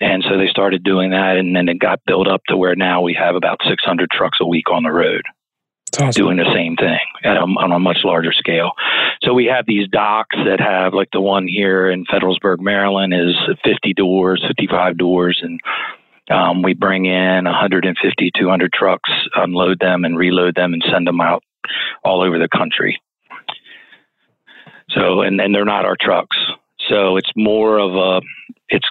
And 0.00 0.24
so 0.28 0.36
they 0.36 0.48
started 0.48 0.84
doing 0.84 1.10
that 1.10 1.36
and 1.36 1.54
then 1.54 1.68
it 1.68 1.78
got 1.78 2.00
built 2.06 2.28
up 2.28 2.42
to 2.48 2.56
where 2.56 2.76
now 2.76 3.02
we 3.02 3.14
have 3.14 3.36
about 3.36 3.60
600 3.68 4.10
trucks 4.10 4.38
a 4.40 4.46
week 4.46 4.70
on 4.70 4.82
the 4.82 4.92
road. 4.92 5.22
Awesome. 6.00 6.24
doing 6.24 6.36
the 6.38 6.52
same 6.52 6.74
thing 6.74 6.98
a, 7.24 7.28
on 7.28 7.72
a 7.72 7.78
much 7.78 7.98
larger 8.04 8.32
scale. 8.32 8.72
So 9.22 9.32
we 9.32 9.46
have 9.46 9.64
these 9.66 9.88
docks 9.88 10.36
that 10.44 10.60
have, 10.60 10.92
like 10.92 11.10
the 11.12 11.20
one 11.20 11.46
here 11.46 11.88
in 11.88 12.04
Federalsburg, 12.06 12.60
Maryland, 12.60 13.14
is 13.14 13.36
50 13.64 13.94
doors, 13.94 14.44
55 14.46 14.98
doors, 14.98 15.40
and 15.42 15.60
um, 16.30 16.62
we 16.62 16.74
bring 16.74 17.04
in 17.06 17.44
150, 17.44 18.30
200 18.36 18.72
trucks, 18.72 19.10
unload 19.34 19.78
them 19.80 20.04
and 20.04 20.16
reload 20.16 20.54
them 20.54 20.72
and 20.72 20.84
send 20.90 21.06
them 21.06 21.20
out 21.20 21.42
all 22.02 22.22
over 22.22 22.38
the 22.38 22.48
country. 22.48 23.00
So, 24.90 25.22
and, 25.22 25.40
and 25.40 25.54
they're 25.54 25.64
not 25.64 25.84
our 25.84 25.96
trucks. 26.00 26.36
So 26.88 27.16
it's 27.16 27.30
more 27.36 27.78
of 27.78 27.94
a, 27.94 28.20
it's 28.68 28.88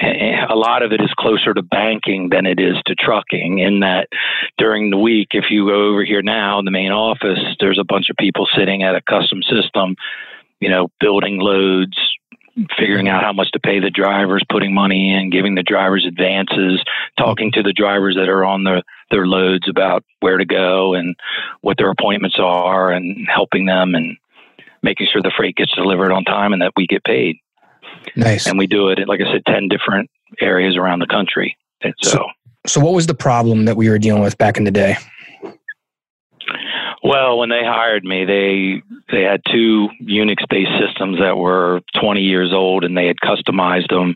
a 0.00 0.54
lot 0.54 0.82
of 0.82 0.92
it 0.92 1.00
is 1.00 1.12
closer 1.18 1.54
to 1.54 1.62
banking 1.62 2.28
than 2.30 2.46
it 2.46 2.58
is 2.58 2.76
to 2.86 2.94
trucking 2.94 3.60
in 3.60 3.80
that 3.80 4.08
during 4.58 4.90
the 4.90 4.96
week 4.96 5.28
if 5.32 5.46
you 5.50 5.66
go 5.68 5.90
over 5.90 6.04
here 6.04 6.22
now 6.22 6.58
in 6.58 6.64
the 6.64 6.70
main 6.70 6.90
office 6.90 7.38
there's 7.60 7.78
a 7.78 7.84
bunch 7.84 8.10
of 8.10 8.16
people 8.16 8.46
sitting 8.56 8.82
at 8.82 8.96
a 8.96 9.00
custom 9.02 9.40
system 9.42 9.94
you 10.60 10.68
know 10.68 10.88
building 10.98 11.38
loads 11.38 11.96
figuring 12.78 13.08
out 13.08 13.22
how 13.22 13.32
much 13.32 13.50
to 13.52 13.60
pay 13.60 13.80
the 13.80 13.90
drivers, 13.90 14.44
putting 14.50 14.72
money 14.72 15.12
in, 15.12 15.30
giving 15.30 15.54
the 15.54 15.62
drivers 15.62 16.06
advances, 16.06 16.82
talking 17.18 17.50
to 17.52 17.62
the 17.62 17.72
drivers 17.72 18.14
that 18.16 18.28
are 18.28 18.44
on 18.44 18.64
their, 18.64 18.82
their 19.10 19.26
loads 19.26 19.68
about 19.68 20.04
where 20.20 20.38
to 20.38 20.44
go 20.44 20.94
and 20.94 21.16
what 21.62 21.76
their 21.78 21.90
appointments 21.90 22.36
are 22.38 22.92
and 22.92 23.26
helping 23.28 23.66
them 23.66 23.94
and 23.94 24.16
making 24.82 25.08
sure 25.12 25.22
the 25.22 25.32
freight 25.36 25.56
gets 25.56 25.74
delivered 25.74 26.12
on 26.12 26.24
time 26.24 26.52
and 26.52 26.62
that 26.62 26.72
we 26.76 26.86
get 26.86 27.02
paid. 27.04 27.36
Nice. 28.16 28.46
And 28.46 28.58
we 28.58 28.66
do 28.66 28.88
it, 28.88 28.98
like 29.08 29.20
I 29.20 29.32
said, 29.32 29.44
10 29.46 29.68
different 29.68 30.10
areas 30.40 30.76
around 30.76 31.00
the 31.00 31.06
country. 31.06 31.56
And 31.82 31.94
so, 32.02 32.10
so, 32.10 32.26
so 32.66 32.80
what 32.80 32.92
was 32.92 33.06
the 33.06 33.14
problem 33.14 33.64
that 33.64 33.76
we 33.76 33.88
were 33.88 33.98
dealing 33.98 34.22
with 34.22 34.38
back 34.38 34.56
in 34.56 34.64
the 34.64 34.70
day? 34.70 34.96
Well, 37.04 37.36
when 37.36 37.50
they 37.50 37.62
hired 37.62 38.02
me, 38.02 38.24
they 38.24 38.82
they 39.12 39.24
had 39.24 39.42
two 39.52 39.88
Unix-based 40.02 40.70
systems 40.80 41.18
that 41.18 41.36
were 41.36 41.82
20 42.00 42.22
years 42.22 42.50
old, 42.50 42.82
and 42.82 42.96
they 42.96 43.06
had 43.06 43.18
customized 43.22 43.90
them, 43.90 44.14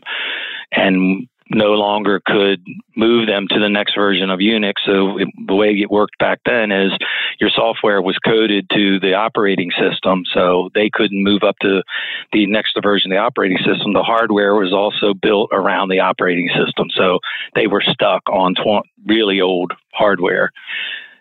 and 0.71 1.27
no 1.51 1.73
longer 1.73 2.19
could 2.25 2.63
move 2.95 3.27
them 3.27 3.47
to 3.49 3.59
the 3.59 3.69
next 3.69 3.93
version 3.95 4.31
of 4.31 4.39
Unix. 4.39 4.73
So 4.87 5.19
it, 5.19 5.27
the 5.47 5.53
way 5.53 5.69
it 5.69 5.91
worked 5.91 6.17
back 6.17 6.39
then 6.45 6.71
is 6.71 6.91
your 7.39 7.51
software 7.51 8.01
was 8.01 8.17
coded 8.25 8.67
to 8.73 8.99
the 8.99 9.13
operating 9.13 9.69
system, 9.79 10.23
so 10.33 10.69
they 10.73 10.89
couldn't 10.91 11.23
move 11.23 11.43
up 11.43 11.57
to 11.61 11.83
the 12.33 12.47
next 12.47 12.75
version 12.81 13.11
of 13.11 13.15
the 13.15 13.21
operating 13.21 13.59
system. 13.59 13.93
The 13.93 14.01
hardware 14.01 14.55
was 14.55 14.73
also 14.73 15.13
built 15.13 15.49
around 15.51 15.89
the 15.89 15.99
operating 15.99 16.49
system, 16.49 16.87
so 16.89 17.19
they 17.53 17.67
were 17.67 17.83
stuck 17.85 18.23
on 18.29 18.55
tw- 18.55 18.87
really 19.05 19.41
old 19.41 19.73
hardware 19.93 20.51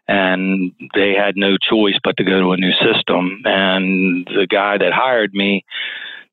and 0.09 0.73
they 0.95 1.13
had 1.15 1.37
no 1.37 1.57
choice 1.59 1.99
but 2.03 2.17
to 2.17 2.25
go 2.25 2.41
to 2.41 2.53
a 2.53 2.57
new 2.57 2.73
system. 2.73 3.43
And 3.45 4.27
the 4.27 4.47
guy 4.51 4.79
that 4.79 4.93
hired 4.93 5.35
me 5.35 5.65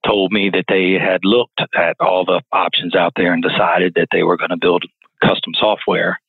told 0.05 0.31
me 0.31 0.49
that 0.51 0.65
they 0.69 0.93
had 0.93 1.25
looked 1.25 1.61
at 1.75 1.97
all 1.99 2.25
the 2.25 2.41
options 2.51 2.95
out 2.95 3.13
there 3.15 3.33
and 3.33 3.43
decided 3.43 3.93
that 3.95 4.07
they 4.11 4.23
were 4.23 4.38
going 4.38 4.51
to 4.51 4.57
build 4.57 4.85
custom 5.21 5.53
software. 5.59 6.19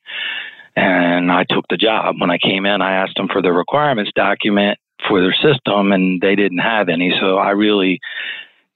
And 0.74 1.30
I 1.30 1.44
took 1.48 1.66
the 1.70 1.76
job. 1.76 2.16
When 2.18 2.30
I 2.30 2.38
came 2.38 2.66
in, 2.66 2.82
I 2.82 2.96
asked 2.96 3.16
them 3.16 3.28
for 3.28 3.40
the 3.40 3.52
requirements 3.52 4.11
document 4.14 4.78
for 5.09 5.20
their 5.20 5.35
system, 5.35 5.92
and 5.92 6.20
they 6.20 6.35
didn't 6.35 6.59
have 6.59 6.88
any. 6.88 7.14
So 7.20 7.37
I 7.37 7.50
really 7.50 8.00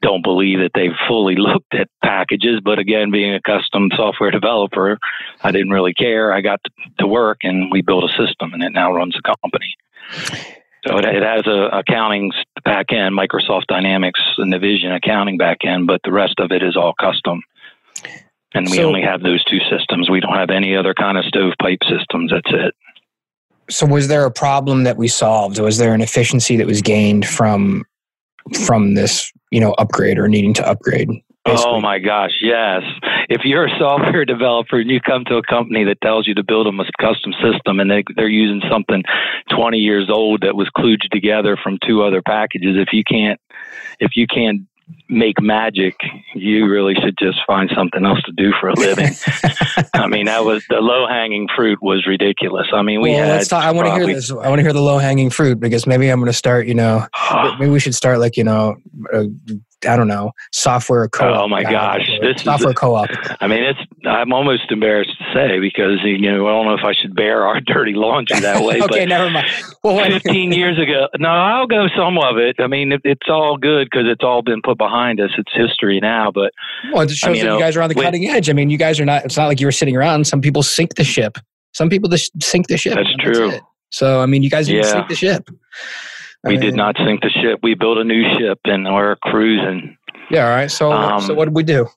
don't 0.02 0.22
believe 0.22 0.60
that 0.60 0.72
they've 0.74 0.96
fully 1.08 1.34
looked 1.38 1.74
at 1.74 1.88
packages. 2.02 2.60
But 2.62 2.78
again, 2.78 3.10
being 3.10 3.34
a 3.34 3.40
custom 3.40 3.90
software 3.96 4.30
developer, 4.40 4.98
I 5.42 5.50
didn't 5.50 5.70
really 5.70 5.94
care. 5.94 6.32
I 6.32 6.40
got 6.40 6.60
to 6.98 7.06
work 7.06 7.38
and 7.42 7.70
we 7.70 7.82
built 7.82 8.04
a 8.04 8.08
system 8.08 8.52
and 8.52 8.62
it 8.62 8.72
now 8.72 8.92
runs 8.92 9.16
a 9.16 9.22
company. 9.22 9.76
So 10.86 10.96
it, 10.96 11.04
it 11.04 11.22
has 11.22 11.46
a 11.46 11.78
accounting 11.78 12.32
back 12.64 12.92
end, 12.92 13.16
Microsoft 13.16 13.66
Dynamics 13.68 14.20
and 14.38 14.52
Navision 14.52 14.96
accounting 14.96 15.36
back 15.36 15.58
end, 15.64 15.86
but 15.86 16.00
the 16.04 16.12
rest 16.12 16.34
of 16.38 16.52
it 16.52 16.62
is 16.62 16.76
all 16.76 16.94
custom. 16.98 17.42
And 18.54 18.68
we 18.68 18.78
so, 18.78 18.84
only 18.84 19.02
have 19.02 19.22
those 19.22 19.44
two 19.44 19.60
systems. 19.70 20.10
We 20.10 20.20
don't 20.20 20.34
have 20.34 20.50
any 20.50 20.74
other 20.74 20.94
kind 20.94 21.18
of 21.18 21.24
stovepipe 21.24 21.80
systems. 21.88 22.32
That's 22.32 22.50
it. 22.52 22.74
So 23.68 23.86
was 23.86 24.08
there 24.08 24.24
a 24.24 24.32
problem 24.32 24.82
that 24.84 24.96
we 24.96 25.06
solved? 25.06 25.60
Was 25.60 25.78
there 25.78 25.94
an 25.94 26.00
efficiency 26.00 26.56
that 26.56 26.66
was 26.66 26.82
gained 26.82 27.26
from 27.26 27.84
from 28.66 28.94
this, 28.94 29.32
you 29.50 29.60
know, 29.60 29.72
upgrade 29.72 30.18
or 30.18 30.28
needing 30.28 30.54
to 30.54 30.68
upgrade? 30.68 31.08
Basically. 31.44 31.64
Oh 31.66 31.80
my 31.80 31.98
gosh, 31.98 32.32
yes. 32.42 32.82
If 33.30 33.42
you're 33.44 33.66
a 33.66 33.78
software 33.78 34.24
developer 34.26 34.78
and 34.78 34.90
you 34.90 35.00
come 35.00 35.24
to 35.26 35.36
a 35.36 35.42
company 35.42 35.84
that 35.84 36.00
tells 36.02 36.28
you 36.28 36.34
to 36.34 36.44
build 36.44 36.66
a 36.66 36.72
custom 37.00 37.32
system 37.42 37.80
and 37.80 37.90
they, 37.90 38.04
they're 38.14 38.28
using 38.28 38.60
something 38.70 39.02
20 39.50 39.78
years 39.78 40.10
old 40.10 40.42
that 40.42 40.54
was 40.54 40.68
kludged 40.76 41.08
together 41.10 41.56
from 41.62 41.78
two 41.86 42.02
other 42.02 42.20
packages, 42.20 42.76
if 42.76 42.92
you 42.92 43.02
can't 43.04 43.40
if 44.00 44.16
you 44.16 44.26
can't 44.26 44.62
make 45.08 45.40
magic, 45.40 45.94
you 46.34 46.66
really 46.68 46.94
should 46.94 47.16
just 47.18 47.38
find 47.46 47.70
something 47.74 48.04
else 48.04 48.22
to 48.22 48.32
do 48.32 48.52
for 48.60 48.68
a 48.68 48.74
living. 48.74 49.12
I 49.94 50.06
mean, 50.06 50.26
that 50.26 50.44
was 50.44 50.64
the 50.68 50.76
low 50.76 51.06
hanging 51.06 51.48
fruit 51.54 51.78
was 51.82 52.06
ridiculous. 52.06 52.66
I 52.72 52.82
mean, 52.82 53.00
we 53.00 53.10
well, 53.10 53.24
had. 53.24 53.32
Let's 53.36 53.48
talk, 53.48 53.64
I 53.64 53.72
want 53.72 53.88
to 53.88 53.94
hear 53.94 54.06
this. 54.06 54.30
I 54.30 54.48
want 54.48 54.58
to 54.58 54.62
hear 54.62 54.72
the 54.72 54.80
low 54.80 54.98
hanging 54.98 55.30
fruit 55.30 55.60
because 55.60 55.86
maybe 55.86 56.08
I'm 56.08 56.20
going 56.20 56.30
to 56.30 56.32
start. 56.32 56.66
You 56.66 56.74
know, 56.74 57.06
maybe 57.58 57.70
we 57.70 57.80
should 57.80 57.94
start 57.94 58.18
like 58.18 58.36
you 58.36 58.44
know, 58.44 58.76
uh, 59.12 59.24
I 59.88 59.96
don't 59.96 60.08
know, 60.08 60.32
software 60.52 61.08
co-op. 61.08 61.44
Oh 61.44 61.48
my 61.48 61.62
gosh, 61.62 62.08
this 62.20 62.42
software 62.42 62.70
is, 62.70 62.76
co-op. 62.76 63.08
I 63.40 63.46
mean, 63.46 63.62
it's. 63.62 63.78
I'm 64.04 64.32
almost 64.32 64.70
embarrassed 64.70 65.10
to 65.18 65.24
say 65.34 65.58
because 65.58 65.98
you 66.04 66.18
know 66.18 66.46
I 66.46 66.50
don't 66.50 66.66
know 66.66 66.74
if 66.74 66.84
I 66.84 66.92
should 66.92 67.14
bear 67.14 67.46
our 67.46 67.60
dirty 67.66 67.92
laundry 67.94 68.40
that 68.40 68.62
way. 68.64 68.80
okay, 68.82 69.06
never 69.06 69.30
mind. 69.30 69.46
Well, 69.82 70.04
15 70.04 70.52
years 70.52 70.78
ago, 70.78 71.08
no, 71.18 71.28
I'll 71.28 71.66
go 71.66 71.86
some 71.96 72.18
of 72.18 72.36
it. 72.38 72.56
I 72.58 72.66
mean, 72.66 72.92
it, 72.92 73.00
it's 73.04 73.28
all 73.28 73.56
good 73.56 73.88
because 73.90 74.06
it's 74.06 74.24
all 74.24 74.42
been 74.42 74.62
put 74.62 74.78
behind 74.78 75.20
us. 75.20 75.30
It's 75.38 75.52
history 75.54 76.00
now. 76.00 76.30
But 76.30 76.52
well, 76.92 77.02
it 77.02 77.08
just 77.08 77.20
shows 77.20 77.28
I 77.28 77.32
mean, 77.32 77.44
that 77.44 77.50
you, 77.52 77.56
uh, 77.56 77.60
guys 77.60 77.76
are 77.76 77.82
on 77.82 77.88
the 77.88 77.94
cutting 77.94 78.26
edge. 78.26 78.50
I 78.50 78.52
mean, 78.52 78.70
you 78.70 78.78
guys 78.78 79.00
are 79.00 79.04
not. 79.04 79.24
It's 79.24 79.36
not 79.36 79.46
like 79.46 79.60
you 79.60 79.66
were 79.66 79.72
sitting 79.72 79.96
around. 79.96 80.26
Some 80.26 80.40
people 80.40 80.62
sink 80.62 80.94
the 80.96 81.04
ship. 81.04 81.38
Some 81.72 81.88
people 81.88 82.08
just 82.08 82.30
sink 82.42 82.68
the 82.68 82.76
ship. 82.76 82.94
That's 82.94 83.14
true. 83.16 83.50
That's 83.50 83.64
so 83.90 84.20
I 84.20 84.26
mean, 84.26 84.42
you 84.42 84.50
guys 84.50 84.66
didn't 84.66 84.84
yeah. 84.84 84.92
sink 84.92 85.08
the 85.08 85.16
ship. 85.16 85.50
I 86.44 86.48
we 86.48 86.54
mean, 86.54 86.60
did 86.60 86.74
not 86.74 86.96
sink 86.96 87.20
the 87.22 87.30
ship. 87.30 87.60
We 87.62 87.74
built 87.74 87.98
a 87.98 88.04
new 88.04 88.22
ship 88.38 88.60
and 88.64 88.84
we're 88.84 89.16
cruising. 89.16 89.96
Yeah. 90.30 90.44
All 90.44 90.50
right. 90.50 90.70
So, 90.70 90.92
um, 90.92 91.20
so 91.20 91.34
what 91.34 91.46
did 91.46 91.54
we 91.54 91.62
do? 91.62 91.88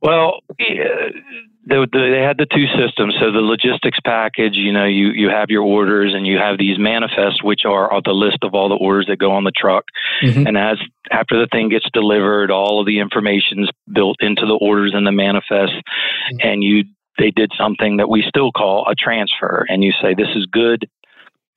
Well, 0.00 0.40
they, 0.56 1.84
they 1.92 2.22
had 2.22 2.38
the 2.38 2.46
two 2.46 2.66
systems. 2.78 3.16
So 3.20 3.32
the 3.32 3.40
logistics 3.40 3.98
package, 4.04 4.54
you 4.54 4.72
know, 4.72 4.84
you, 4.84 5.08
you 5.08 5.28
have 5.28 5.50
your 5.50 5.62
orders 5.62 6.14
and 6.14 6.26
you 6.26 6.38
have 6.38 6.58
these 6.58 6.78
manifests, 6.78 7.42
which 7.42 7.62
are, 7.64 7.92
are 7.92 8.02
the 8.04 8.12
list 8.12 8.38
of 8.42 8.54
all 8.54 8.68
the 8.68 8.76
orders 8.76 9.06
that 9.08 9.18
go 9.18 9.32
on 9.32 9.44
the 9.44 9.52
truck. 9.56 9.84
Mm-hmm. 10.22 10.46
And 10.46 10.56
as 10.56 10.78
after 11.10 11.38
the 11.40 11.48
thing 11.50 11.70
gets 11.70 11.86
delivered, 11.92 12.50
all 12.50 12.80
of 12.80 12.86
the 12.86 13.00
information's 13.00 13.68
built 13.92 14.16
into 14.20 14.46
the 14.46 14.58
orders 14.60 14.92
and 14.94 15.06
the 15.06 15.12
manifest, 15.12 15.72
mm-hmm. 15.72 16.36
and 16.40 16.62
you 16.62 16.84
they 17.18 17.32
did 17.32 17.50
something 17.58 17.96
that 17.96 18.08
we 18.08 18.24
still 18.28 18.52
call 18.52 18.86
a 18.88 18.94
transfer, 18.94 19.66
and 19.68 19.82
you 19.82 19.92
say 20.00 20.14
this 20.14 20.28
is 20.36 20.46
good, 20.46 20.88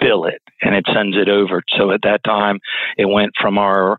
bill 0.02 0.26
it, 0.26 0.42
and 0.62 0.76
it 0.76 0.86
sends 0.94 1.16
it 1.16 1.30
over. 1.30 1.64
So 1.78 1.92
at 1.92 2.02
that 2.04 2.24
time, 2.26 2.60
it 2.98 3.06
went 3.06 3.32
from 3.40 3.58
our 3.58 3.98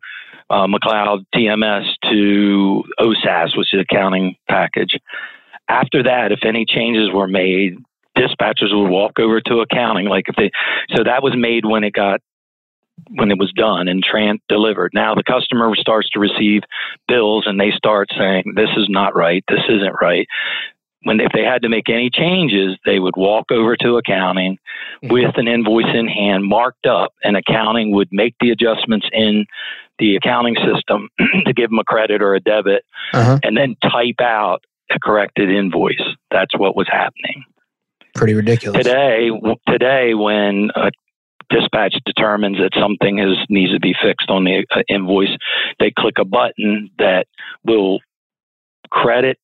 uh, 0.50 0.66
McLeod 0.66 1.24
TMS 1.34 1.86
to 2.10 2.84
OSAS, 3.00 3.56
which 3.56 3.72
is 3.72 3.80
accounting 3.80 4.36
package. 4.48 4.98
After 5.68 6.02
that, 6.02 6.32
if 6.32 6.40
any 6.44 6.66
changes 6.66 7.10
were 7.12 7.28
made, 7.28 7.78
dispatchers 8.16 8.72
would 8.74 8.90
walk 8.90 9.18
over 9.18 9.40
to 9.40 9.60
accounting. 9.60 10.06
Like 10.08 10.24
if 10.28 10.36
they, 10.36 10.50
so 10.94 11.04
that 11.04 11.22
was 11.22 11.34
made 11.36 11.64
when 11.64 11.84
it 11.84 11.92
got 11.92 12.20
when 13.14 13.30
it 13.30 13.38
was 13.38 13.50
done 13.52 13.88
and 13.88 14.04
tran- 14.04 14.40
delivered. 14.48 14.92
Now 14.94 15.14
the 15.14 15.24
customer 15.24 15.74
starts 15.76 16.10
to 16.10 16.20
receive 16.20 16.62
bills 17.08 17.44
and 17.46 17.58
they 17.58 17.70
start 17.70 18.08
saying, 18.16 18.52
"This 18.54 18.68
is 18.76 18.88
not 18.88 19.16
right. 19.16 19.42
This 19.48 19.64
isn't 19.68 19.96
right." 20.00 20.26
When 21.04 21.20
if 21.20 21.32
they 21.34 21.42
had 21.42 21.62
to 21.62 21.68
make 21.68 21.88
any 21.88 22.10
changes, 22.10 22.78
they 22.84 22.98
would 22.98 23.16
walk 23.16 23.50
over 23.50 23.76
to 23.76 23.96
accounting 23.96 24.58
mm-hmm. 25.02 25.12
with 25.12 25.36
an 25.36 25.48
invoice 25.48 25.92
in 25.94 26.06
hand, 26.06 26.44
marked 26.44 26.86
up, 26.86 27.12
and 27.24 27.36
accounting 27.36 27.92
would 27.92 28.08
make 28.12 28.34
the 28.40 28.50
adjustments 28.50 29.06
in 29.12 29.46
the 29.98 30.16
accounting 30.16 30.56
system 30.56 31.08
to 31.46 31.52
give 31.52 31.70
them 31.70 31.78
a 31.78 31.84
credit 31.84 32.22
or 32.22 32.34
a 32.34 32.40
debit, 32.40 32.84
uh-huh. 33.12 33.38
and 33.42 33.56
then 33.56 33.76
type 33.82 34.20
out 34.20 34.64
a 34.90 34.98
corrected 34.98 35.50
invoice. 35.50 36.02
That's 36.30 36.56
what 36.56 36.76
was 36.76 36.88
happening. 36.90 37.44
Pretty 38.14 38.34
ridiculous. 38.34 38.84
Today, 38.84 39.30
today, 39.68 40.14
when 40.14 40.70
a 40.74 40.90
dispatch 41.50 41.94
determines 42.04 42.58
that 42.58 42.70
something 42.78 43.18
is 43.18 43.36
needs 43.48 43.72
to 43.72 43.80
be 43.80 43.94
fixed 44.02 44.30
on 44.30 44.44
the 44.44 44.66
uh, 44.70 44.82
invoice, 44.88 45.36
they 45.78 45.92
click 45.96 46.16
a 46.18 46.24
button 46.24 46.90
that 46.98 47.26
will 47.64 48.00
credit 48.90 49.38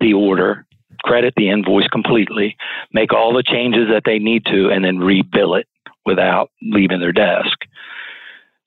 the 0.00 0.14
order, 0.14 0.66
credit 1.00 1.34
the 1.36 1.50
invoice 1.50 1.88
completely, 1.88 2.56
make 2.92 3.12
all 3.12 3.34
the 3.34 3.42
changes 3.42 3.88
that 3.92 4.02
they 4.04 4.18
need 4.18 4.44
to, 4.46 4.70
and 4.70 4.84
then 4.84 4.98
rebill 4.98 5.58
it 5.58 5.66
without 6.04 6.50
leaving 6.62 7.00
their 7.00 7.12
desk. 7.12 7.58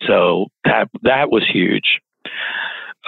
So 0.07 0.47
that 0.65 0.89
that 1.03 1.29
was 1.29 1.43
huge. 1.51 1.99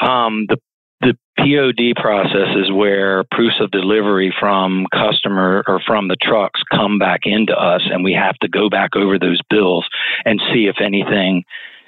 Um, 0.01 0.45
the 0.47 0.57
the 1.01 1.17
POD 1.37 2.01
process 2.01 2.55
is 2.55 2.71
where 2.71 3.25
proofs 3.31 3.59
of 3.59 3.69
delivery 3.71 4.33
from 4.39 4.87
customer 4.93 5.63
or 5.67 5.81
from 5.85 6.07
the 6.07 6.15
trucks 6.21 6.61
come 6.71 6.97
back 6.97 7.21
into 7.25 7.53
us, 7.53 7.81
and 7.85 8.03
we 8.03 8.13
have 8.13 8.35
to 8.37 8.47
go 8.47 8.69
back 8.69 8.95
over 8.95 9.19
those 9.19 9.41
bills 9.49 9.85
and 10.23 10.41
see 10.53 10.67
if 10.67 10.77
anything 10.81 11.43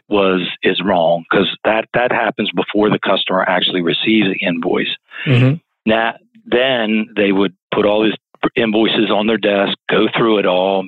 was 0.10 0.48
is 0.64 0.82
wrong 0.84 1.26
because 1.30 1.48
that 1.66 1.88
that 1.94 2.12
happens 2.12 2.50
before 2.56 2.90
the 2.90 3.00
customer 3.00 3.44
actually 3.44 3.82
receives 3.82 4.28
the 4.28 4.46
invoice. 4.46 4.96
Mm-hmm. 5.26 5.56
Now, 5.86 6.16
then 6.48 7.08
they 7.16 7.32
would 7.32 7.56
put 7.74 7.86
all 7.86 8.04
these 8.04 8.18
invoices 8.56 9.12
on 9.12 9.28
their 9.28 9.38
desk, 9.38 9.78
go 9.90 10.08
through 10.16 10.40
it 10.40 10.46
all, 10.46 10.86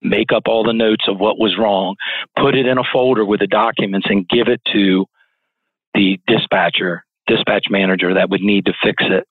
make 0.00 0.32
up 0.32 0.44
all 0.46 0.64
the 0.64 0.72
notes 0.72 1.04
of 1.08 1.18
what 1.18 1.38
was 1.38 1.56
wrong, 1.58 1.96
put 2.36 2.54
it 2.54 2.66
in 2.66 2.78
a 2.78 2.84
folder 2.92 3.24
with 3.24 3.40
the 3.40 3.46
documents, 3.46 4.06
and 4.08 4.28
give 4.28 4.48
it 4.48 4.60
to 4.72 5.06
the 5.94 6.18
dispatcher, 6.26 7.04
dispatch 7.26 7.66
manager 7.70 8.14
that 8.14 8.30
would 8.30 8.42
need 8.42 8.66
to 8.66 8.72
fix 8.82 9.02
it, 9.06 9.26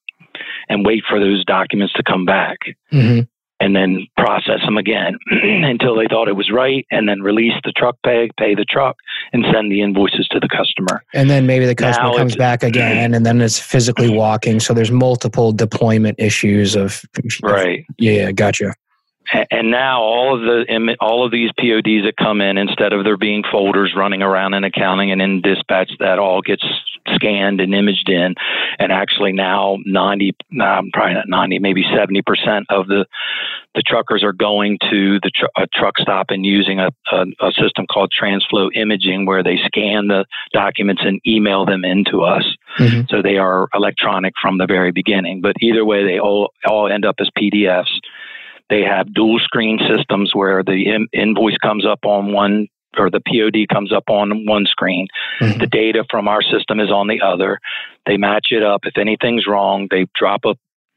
and 0.68 0.84
wait 0.86 1.02
for 1.08 1.18
those 1.18 1.44
documents 1.44 1.92
to 1.94 2.02
come 2.02 2.24
back. 2.24 2.58
Mm-hmm. 2.92 3.22
And 3.62 3.76
then 3.76 4.08
process 4.16 4.60
them 4.64 4.76
again 4.76 5.16
until 5.30 5.94
they 5.94 6.06
thought 6.08 6.26
it 6.26 6.36
was 6.36 6.50
right, 6.52 6.84
and 6.90 7.08
then 7.08 7.20
release 7.22 7.54
the 7.64 7.72
truck 7.72 7.96
pay, 8.04 8.28
pay 8.36 8.54
the 8.54 8.64
truck, 8.64 8.96
and 9.32 9.44
send 9.52 9.70
the 9.70 9.82
invoices 9.82 10.26
to 10.32 10.40
the 10.40 10.48
customer. 10.48 11.04
And 11.14 11.30
then 11.30 11.46
maybe 11.46 11.66
the 11.66 11.76
customer 11.76 12.10
now 12.10 12.16
comes 12.16 12.34
back 12.34 12.64
again, 12.64 13.14
and 13.14 13.24
then 13.24 13.40
it's 13.40 13.60
physically 13.60 14.10
walking. 14.10 14.58
So 14.58 14.74
there's 14.74 14.90
multiple 14.90 15.52
deployment 15.52 16.18
issues 16.18 16.74
of. 16.74 17.04
Right. 17.42 17.84
Yeah, 17.98 18.32
gotcha 18.32 18.74
and 19.50 19.70
now 19.70 20.02
all 20.02 20.34
of 20.34 20.42
the 20.42 20.96
all 21.00 21.24
of 21.24 21.32
these 21.32 21.50
PODs 21.58 22.04
that 22.04 22.14
come 22.18 22.40
in, 22.40 22.58
instead 22.58 22.92
of 22.92 23.04
there 23.04 23.16
being 23.16 23.42
folders 23.50 23.92
running 23.96 24.22
around 24.22 24.54
in 24.54 24.64
accounting 24.64 25.10
and 25.10 25.22
in 25.22 25.40
dispatch, 25.40 25.90
that 26.00 26.18
all 26.18 26.42
gets 26.42 26.64
scanned 27.14 27.60
and 27.60 27.74
imaged 27.74 28.08
in. 28.08 28.34
And 28.78 28.92
actually 28.92 29.32
now 29.32 29.78
90, 29.84 30.36
nah, 30.50 30.82
probably 30.92 31.14
not 31.14 31.28
90, 31.28 31.58
maybe 31.60 31.84
70 31.94 32.22
percent 32.22 32.66
of 32.68 32.88
the 32.88 33.06
the 33.74 33.82
truckers 33.82 34.22
are 34.22 34.34
going 34.34 34.78
to 34.90 35.18
the 35.22 35.30
tr- 35.34 35.62
a 35.62 35.66
truck 35.66 35.94
stop 35.98 36.26
and 36.28 36.44
using 36.44 36.78
a, 36.78 36.90
a, 37.10 37.24
a 37.40 37.52
system 37.52 37.86
called 37.90 38.12
Transflo 38.12 38.68
Imaging, 38.74 39.24
where 39.24 39.42
they 39.42 39.56
scan 39.64 40.08
the 40.08 40.26
documents 40.52 41.02
and 41.04 41.20
email 41.26 41.64
them 41.64 41.82
into 41.82 42.20
us. 42.20 42.44
Mm-hmm. 42.78 43.02
So 43.08 43.22
they 43.22 43.38
are 43.38 43.68
electronic 43.72 44.34
from 44.42 44.58
the 44.58 44.66
very 44.66 44.92
beginning. 44.92 45.40
But 45.40 45.56
either 45.62 45.86
way, 45.86 46.04
they 46.04 46.18
all 46.18 46.52
all 46.66 46.92
end 46.92 47.06
up 47.06 47.16
as 47.18 47.30
PDFs 47.38 48.00
they 48.72 48.80
have 48.80 49.12
dual 49.12 49.38
screen 49.38 49.78
systems 49.86 50.34
where 50.34 50.62
the 50.62 50.86
in- 50.86 51.08
invoice 51.12 51.58
comes 51.58 51.84
up 51.84 52.06
on 52.06 52.32
one 52.32 52.68
or 52.96 53.10
the 53.10 53.20
POD 53.20 53.68
comes 53.70 53.92
up 53.92 54.04
on 54.08 54.46
one 54.46 54.64
screen. 54.64 55.08
Mm-hmm. 55.42 55.58
The 55.58 55.66
data 55.66 56.04
from 56.10 56.26
our 56.26 56.40
system 56.40 56.80
is 56.80 56.90
on 56.90 57.06
the 57.06 57.20
other. 57.20 57.58
They 58.06 58.16
match 58.16 58.46
it 58.50 58.62
up. 58.62 58.82
If 58.84 58.96
anything's 58.96 59.46
wrong, 59.46 59.88
they 59.90 60.06
drop 60.14 60.46
a 60.46 60.54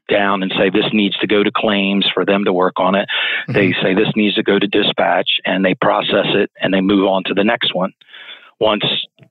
down 0.08 0.42
and 0.42 0.52
say 0.56 0.70
this 0.70 0.88
needs 0.94 1.18
to 1.18 1.26
go 1.26 1.42
to 1.42 1.50
claims 1.54 2.06
for 2.14 2.24
them 2.24 2.44
to 2.44 2.52
work 2.52 2.74
on 2.78 2.94
it. 2.94 3.08
Mm-hmm. 3.48 3.52
They 3.52 3.72
say 3.82 3.92
this 3.92 4.12
needs 4.16 4.36
to 4.36 4.42
go 4.42 4.58
to 4.58 4.66
dispatch 4.66 5.28
and 5.44 5.62
they 5.62 5.74
process 5.74 6.28
it 6.32 6.50
and 6.58 6.72
they 6.72 6.80
move 6.80 7.06
on 7.06 7.24
to 7.24 7.34
the 7.34 7.44
next 7.44 7.74
one 7.74 7.92
once 8.58 8.84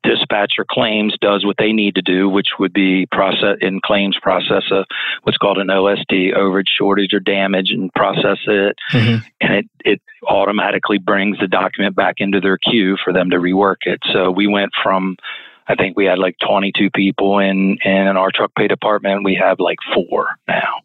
dispatcher 0.04 0.66
claims 0.70 1.16
does 1.22 1.46
what 1.46 1.58
they 1.58 1.72
need 1.72 1.96
to 1.96 2.02
do, 2.02 2.30
which 2.30 2.48
would 2.60 2.74
be 2.74 3.08
process 3.12 3.58
in 3.62 3.80
claims 3.82 4.18
process 4.22 4.64
a 4.72 4.86
what's 5.24 5.38
called 5.38 5.58
an 5.58 5.68
OSD, 5.68 6.36
overage, 6.36 6.68
shortage, 6.78 7.14
or 7.14 7.20
damage, 7.20 7.72
and 7.72 7.94
process 7.94 8.38
it, 8.48 8.78
mm-hmm. 8.92 9.26
and 9.42 9.54
it 9.54 9.66
it 9.84 10.02
automatically 10.28 10.98
brings 10.98 11.38
the 11.40 11.48
document 11.48 11.96
back 11.96 12.16
into 12.18 12.40
their 12.40 12.58
queue 12.58 12.98
for 13.04 13.14
them 13.14 13.30
to 13.30 13.38
rework 13.38 13.78
it. 13.82 14.00
So 14.12 14.32
we 14.32 14.48
went 14.48 14.72
from 14.82 15.18
I 15.68 15.76
think 15.76 15.98
we 15.98 16.06
had 16.06 16.20
like 16.20 16.36
22 16.46 16.90
people 16.92 17.40
in 17.40 17.78
in 17.84 18.08
our 18.18 18.32
truck 18.34 18.52
pay 18.56 18.68
department. 18.68 19.24
We 19.24 19.36
have 19.36 19.60
like 19.60 19.78
four 19.94 20.30
now. 20.48 20.82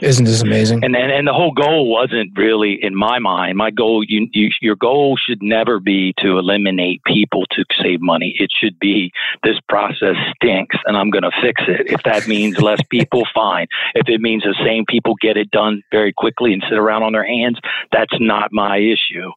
Isn't 0.00 0.24
this 0.24 0.42
amazing? 0.42 0.84
And, 0.84 0.96
and 0.96 1.12
and 1.12 1.26
the 1.28 1.32
whole 1.32 1.52
goal 1.52 1.90
wasn't 1.90 2.36
really 2.36 2.78
in 2.80 2.94
my 2.94 3.18
mind. 3.18 3.58
My 3.58 3.70
goal, 3.70 4.02
you, 4.06 4.28
you, 4.32 4.50
your 4.60 4.76
goal 4.76 5.16
should 5.16 5.42
never 5.42 5.78
be 5.78 6.14
to 6.18 6.38
eliminate 6.38 7.02
people 7.04 7.44
to 7.50 7.64
save 7.82 8.00
money. 8.00 8.34
It 8.38 8.50
should 8.58 8.78
be 8.78 9.12
this 9.42 9.58
process 9.68 10.16
stinks, 10.36 10.76
and 10.86 10.96
I'm 10.96 11.10
going 11.10 11.24
to 11.24 11.30
fix 11.42 11.62
it. 11.68 11.90
If 11.90 12.02
that 12.04 12.26
means 12.26 12.60
less 12.60 12.80
people, 12.90 13.24
fine. 13.34 13.66
If 13.94 14.08
it 14.08 14.20
means 14.20 14.42
the 14.42 14.56
same 14.64 14.84
people 14.86 15.14
get 15.20 15.36
it 15.36 15.50
done 15.50 15.82
very 15.90 16.12
quickly 16.12 16.52
and 16.52 16.64
sit 16.68 16.78
around 16.78 17.02
on 17.02 17.12
their 17.12 17.26
hands, 17.26 17.58
that's 17.92 18.14
not 18.20 18.52
my 18.52 18.78
issue. 18.78 19.30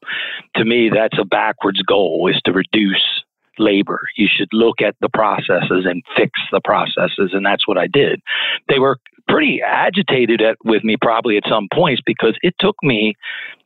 To 0.55 0.65
me, 0.65 0.89
that's 0.93 1.17
a 1.19 1.25
backwards 1.25 1.81
goal: 1.81 2.29
is 2.33 2.41
to 2.45 2.53
reduce 2.53 3.22
labor. 3.59 4.01
You 4.15 4.27
should 4.33 4.49
look 4.51 4.81
at 4.81 4.95
the 5.01 5.09
processes 5.09 5.85
and 5.85 6.03
fix 6.15 6.31
the 6.51 6.61
processes. 6.63 7.31
And 7.33 7.45
that's 7.45 7.67
what 7.67 7.77
I 7.77 7.87
did. 7.87 8.21
They 8.67 8.79
were 8.79 8.97
pretty 9.27 9.61
agitated 9.65 10.41
at, 10.41 10.57
with 10.63 10.83
me 10.83 10.97
probably 11.01 11.37
at 11.37 11.43
some 11.49 11.67
points 11.73 12.01
because 12.05 12.37
it 12.41 12.55
took 12.59 12.75
me 12.83 13.15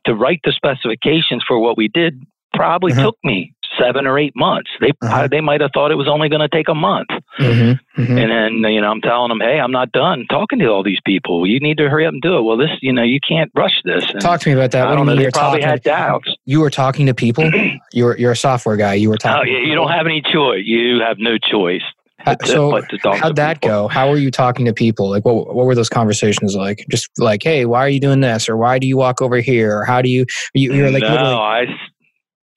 to 0.06 0.14
write 0.14 0.40
the 0.44 0.52
specifications 0.52 1.44
for 1.46 1.58
what 1.58 1.76
we 1.76 1.88
did 1.88 2.24
probably 2.54 2.92
mm-hmm. 2.92 3.02
took 3.02 3.18
me 3.24 3.54
seven 3.80 4.06
or 4.06 4.18
eight 4.18 4.34
months. 4.36 4.70
They 4.80 4.92
uh-huh. 5.02 5.28
they 5.30 5.40
might 5.40 5.60
have 5.60 5.70
thought 5.74 5.90
it 5.90 5.96
was 5.96 6.08
only 6.08 6.28
going 6.28 6.40
to 6.40 6.48
take 6.48 6.68
a 6.68 6.74
month. 6.74 7.08
Mm-hmm. 7.38 8.00
Mm-hmm. 8.00 8.18
And 8.18 8.30
then 8.64 8.72
you 8.72 8.80
know 8.80 8.90
I'm 8.90 9.00
telling 9.00 9.28
them, 9.28 9.40
hey, 9.40 9.58
I'm 9.58 9.72
not 9.72 9.92
done 9.92 10.26
talking 10.30 10.58
to 10.60 10.66
all 10.66 10.82
these 10.82 11.00
people. 11.04 11.46
You 11.46 11.60
need 11.60 11.78
to 11.78 11.88
hurry 11.88 12.06
up 12.06 12.12
and 12.12 12.22
do 12.22 12.36
it. 12.38 12.42
Well, 12.42 12.56
this 12.56 12.70
you 12.80 12.92
know 12.92 13.02
you 13.02 13.20
can't 13.26 13.50
rush 13.54 13.80
this. 13.84 14.04
And 14.10 14.20
Talk 14.20 14.40
to 14.40 14.48
me 14.48 14.54
about 14.54 14.70
that. 14.72 14.88
I 14.88 14.94
don't 14.94 15.06
know. 15.06 15.16
They 15.16 15.30
probably 15.30 15.60
talking, 15.60 15.68
had 15.68 15.82
doubts. 15.82 16.34
You 16.44 16.60
were 16.60 16.70
talking 16.70 17.06
to 17.06 17.14
people. 17.14 17.50
you're 17.92 18.16
you're 18.16 18.32
a 18.32 18.36
software 18.36 18.76
guy. 18.76 18.94
You 18.94 19.10
were 19.10 19.18
talking. 19.18 19.52
Oh 19.52 19.58
yeah, 19.58 19.66
you 19.66 19.74
don't 19.74 19.90
have 19.90 20.06
any 20.06 20.22
choice. 20.22 20.62
You 20.64 21.00
have 21.00 21.18
no 21.18 21.38
choice. 21.38 21.82
How, 22.20 22.36
so 22.44 22.82
how'd 23.14 23.36
that 23.36 23.60
people. 23.60 23.68
go? 23.68 23.88
How 23.88 24.10
were 24.10 24.16
you 24.16 24.32
talking 24.32 24.64
to 24.66 24.72
people? 24.72 25.08
Like, 25.08 25.24
what 25.24 25.54
what 25.54 25.66
were 25.66 25.74
those 25.74 25.88
conversations 25.88 26.56
like? 26.56 26.84
Just 26.90 27.08
like, 27.16 27.42
hey, 27.44 27.64
why 27.64 27.78
are 27.78 27.88
you 27.88 28.00
doing 28.00 28.20
this, 28.20 28.48
or 28.48 28.56
why 28.56 28.80
do 28.80 28.88
you 28.88 28.96
walk 28.96 29.22
over 29.22 29.38
here, 29.38 29.78
or 29.78 29.84
how 29.84 30.02
do 30.02 30.08
you? 30.08 30.26
You 30.52 30.74
you're 30.74 30.90
like, 30.90 31.02
no, 31.02 31.38
I. 31.38 31.66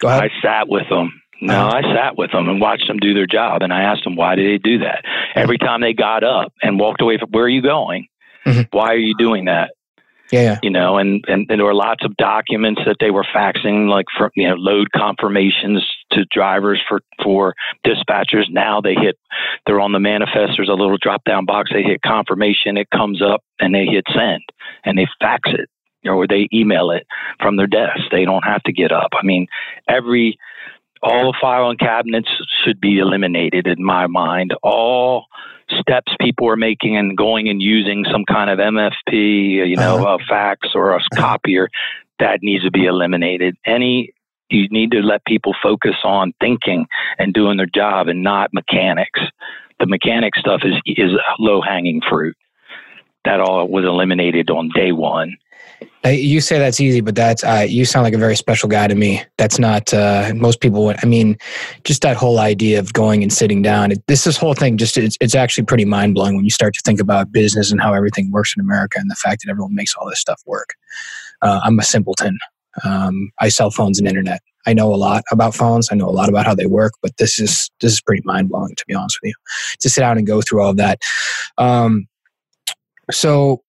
I 0.09 0.29
sat 0.41 0.67
with 0.67 0.89
them. 0.89 1.21
No, 1.41 1.67
uh-huh. 1.67 1.77
I 1.77 1.95
sat 1.95 2.17
with 2.17 2.31
them 2.31 2.47
and 2.49 2.61
watched 2.61 2.87
them 2.87 2.97
do 2.97 3.15
their 3.15 3.25
job, 3.25 3.63
and 3.63 3.73
I 3.73 3.81
asked 3.81 4.03
them 4.03 4.15
why 4.15 4.35
did 4.35 4.45
they 4.45 4.57
do 4.63 4.79
that. 4.79 5.03
Every 5.35 5.57
time 5.57 5.81
they 5.81 5.93
got 5.93 6.23
up 6.23 6.53
and 6.61 6.79
walked 6.79 7.01
away 7.01 7.17
from 7.17 7.29
where 7.31 7.45
are 7.45 7.49
you 7.49 7.63
going? 7.63 8.07
Mm-hmm. 8.45 8.75
Why 8.75 8.89
are 8.89 8.97
you 8.97 9.15
doing 9.17 9.45
that? 9.45 9.71
Yeah, 10.31 10.59
you 10.63 10.69
know, 10.69 10.97
and, 10.97 11.25
and, 11.27 11.47
and 11.49 11.59
there 11.59 11.65
were 11.65 11.73
lots 11.73 12.05
of 12.05 12.15
documents 12.15 12.79
that 12.85 12.97
they 13.01 13.11
were 13.11 13.25
faxing, 13.35 13.89
like 13.89 14.05
for 14.17 14.31
you 14.33 14.47
know, 14.47 14.55
load 14.55 14.87
confirmations 14.95 15.85
to 16.11 16.25
drivers 16.31 16.81
for 16.87 17.01
for 17.21 17.53
dispatchers. 17.85 18.45
Now 18.49 18.79
they 18.79 18.93
hit, 18.93 19.17
they're 19.65 19.81
on 19.81 19.91
the 19.91 19.99
manifest. 19.99 20.53
There's 20.55 20.69
a 20.69 20.73
little 20.73 20.97
drop 21.01 21.25
down 21.25 21.45
box. 21.45 21.71
They 21.73 21.83
hit 21.83 22.01
confirmation. 22.01 22.77
It 22.77 22.89
comes 22.91 23.21
up, 23.21 23.43
and 23.59 23.75
they 23.75 23.85
hit 23.85 24.05
send, 24.15 24.43
and 24.85 24.97
they 24.97 25.07
fax 25.19 25.49
it 25.51 25.69
or 26.05 26.27
they 26.27 26.47
email 26.53 26.91
it 26.91 27.07
from 27.39 27.55
their 27.57 27.67
desk. 27.67 27.99
They 28.11 28.25
don't 28.25 28.43
have 28.43 28.63
to 28.63 28.73
get 28.73 28.91
up. 28.91 29.11
I 29.13 29.25
mean, 29.25 29.47
every 29.87 30.37
all 31.03 31.31
the 31.31 31.37
filing 31.41 31.77
cabinets 31.77 32.29
should 32.63 32.79
be 32.79 32.99
eliminated 32.99 33.65
in 33.67 33.83
my 33.83 34.07
mind. 34.07 34.53
All 34.61 35.25
steps 35.79 36.13
people 36.19 36.47
are 36.49 36.57
making 36.57 36.97
and 36.97 37.17
going 37.17 37.49
and 37.49 37.61
using 37.61 38.05
some 38.11 38.25
kind 38.25 38.49
of 38.49 38.59
MFP, 38.59 39.67
you 39.67 39.75
know, 39.75 39.97
uh-huh. 39.97 40.17
a 40.21 40.25
fax 40.27 40.69
or 40.75 40.95
a 40.95 41.01
copier, 41.15 41.69
that 42.19 42.39
needs 42.41 42.63
to 42.63 42.71
be 42.71 42.85
eliminated. 42.85 43.55
Any 43.65 44.13
you 44.49 44.67
need 44.69 44.91
to 44.91 44.99
let 44.99 45.25
people 45.25 45.55
focus 45.63 45.95
on 46.03 46.33
thinking 46.41 46.85
and 47.17 47.33
doing 47.33 47.57
their 47.57 47.69
job 47.73 48.09
and 48.09 48.21
not 48.21 48.53
mechanics. 48.53 49.19
The 49.79 49.87
mechanic 49.87 50.35
stuff 50.35 50.61
is 50.63 50.73
is 50.85 51.11
low 51.39 51.61
hanging 51.61 52.01
fruit. 52.07 52.35
That 53.25 53.39
all 53.39 53.67
was 53.67 53.85
eliminated 53.85 54.49
on 54.49 54.69
day 54.75 54.91
one. 54.91 55.37
You 56.03 56.41
say 56.41 56.57
that's 56.57 56.79
easy, 56.79 57.01
but 57.01 57.13
that's 57.13 57.43
uh, 57.43 57.65
you 57.67 57.85
sound 57.85 58.03
like 58.03 58.15
a 58.15 58.17
very 58.17 58.35
special 58.35 58.67
guy 58.67 58.87
to 58.87 58.95
me. 58.95 59.23
That's 59.37 59.59
not 59.59 59.93
uh, 59.93 60.33
most 60.35 60.59
people. 60.59 60.85
Would, 60.85 60.97
I 61.03 61.05
mean, 61.05 61.37
just 61.83 62.01
that 62.01 62.17
whole 62.17 62.39
idea 62.39 62.79
of 62.79 62.91
going 62.93 63.21
and 63.21 63.31
sitting 63.31 63.61
down. 63.61 63.91
It, 63.91 64.03
this 64.07 64.23
this 64.23 64.35
whole 64.35 64.55
thing 64.55 64.77
just 64.77 64.97
it's, 64.97 65.15
it's 65.21 65.35
actually 65.35 65.65
pretty 65.65 65.85
mind 65.85 66.15
blowing 66.15 66.35
when 66.35 66.43
you 66.43 66.49
start 66.49 66.73
to 66.73 66.81
think 66.83 66.99
about 66.99 67.31
business 67.31 67.71
and 67.71 67.79
how 67.79 67.93
everything 67.93 68.31
works 68.31 68.53
in 68.57 68.61
America 68.61 68.97
and 68.99 69.11
the 69.11 69.15
fact 69.15 69.43
that 69.43 69.51
everyone 69.51 69.75
makes 69.75 69.93
all 69.95 70.09
this 70.09 70.19
stuff 70.19 70.41
work. 70.47 70.73
Uh, 71.43 71.61
I'm 71.63 71.77
a 71.77 71.83
simpleton. 71.83 72.39
Um, 72.83 73.29
I 73.39 73.49
sell 73.49 73.69
phones 73.69 73.99
and 73.99 74.07
internet. 74.07 74.41
I 74.65 74.73
know 74.73 74.93
a 74.93 74.95
lot 74.95 75.23
about 75.31 75.53
phones. 75.53 75.89
I 75.91 75.95
know 75.95 76.09
a 76.09 76.11
lot 76.11 76.29
about 76.29 76.45
how 76.47 76.55
they 76.55 76.65
work, 76.65 76.93
but 77.03 77.17
this 77.17 77.39
is 77.39 77.69
this 77.79 77.93
is 77.93 78.01
pretty 78.01 78.23
mind 78.25 78.49
blowing 78.49 78.75
to 78.75 78.85
be 78.87 78.95
honest 78.95 79.19
with 79.21 79.29
you. 79.29 79.35
To 79.81 79.89
sit 79.89 80.01
down 80.01 80.17
and 80.17 80.25
go 80.25 80.41
through 80.41 80.63
all 80.63 80.71
of 80.71 80.77
that. 80.77 80.99
Um, 81.59 82.07
so 83.11 83.61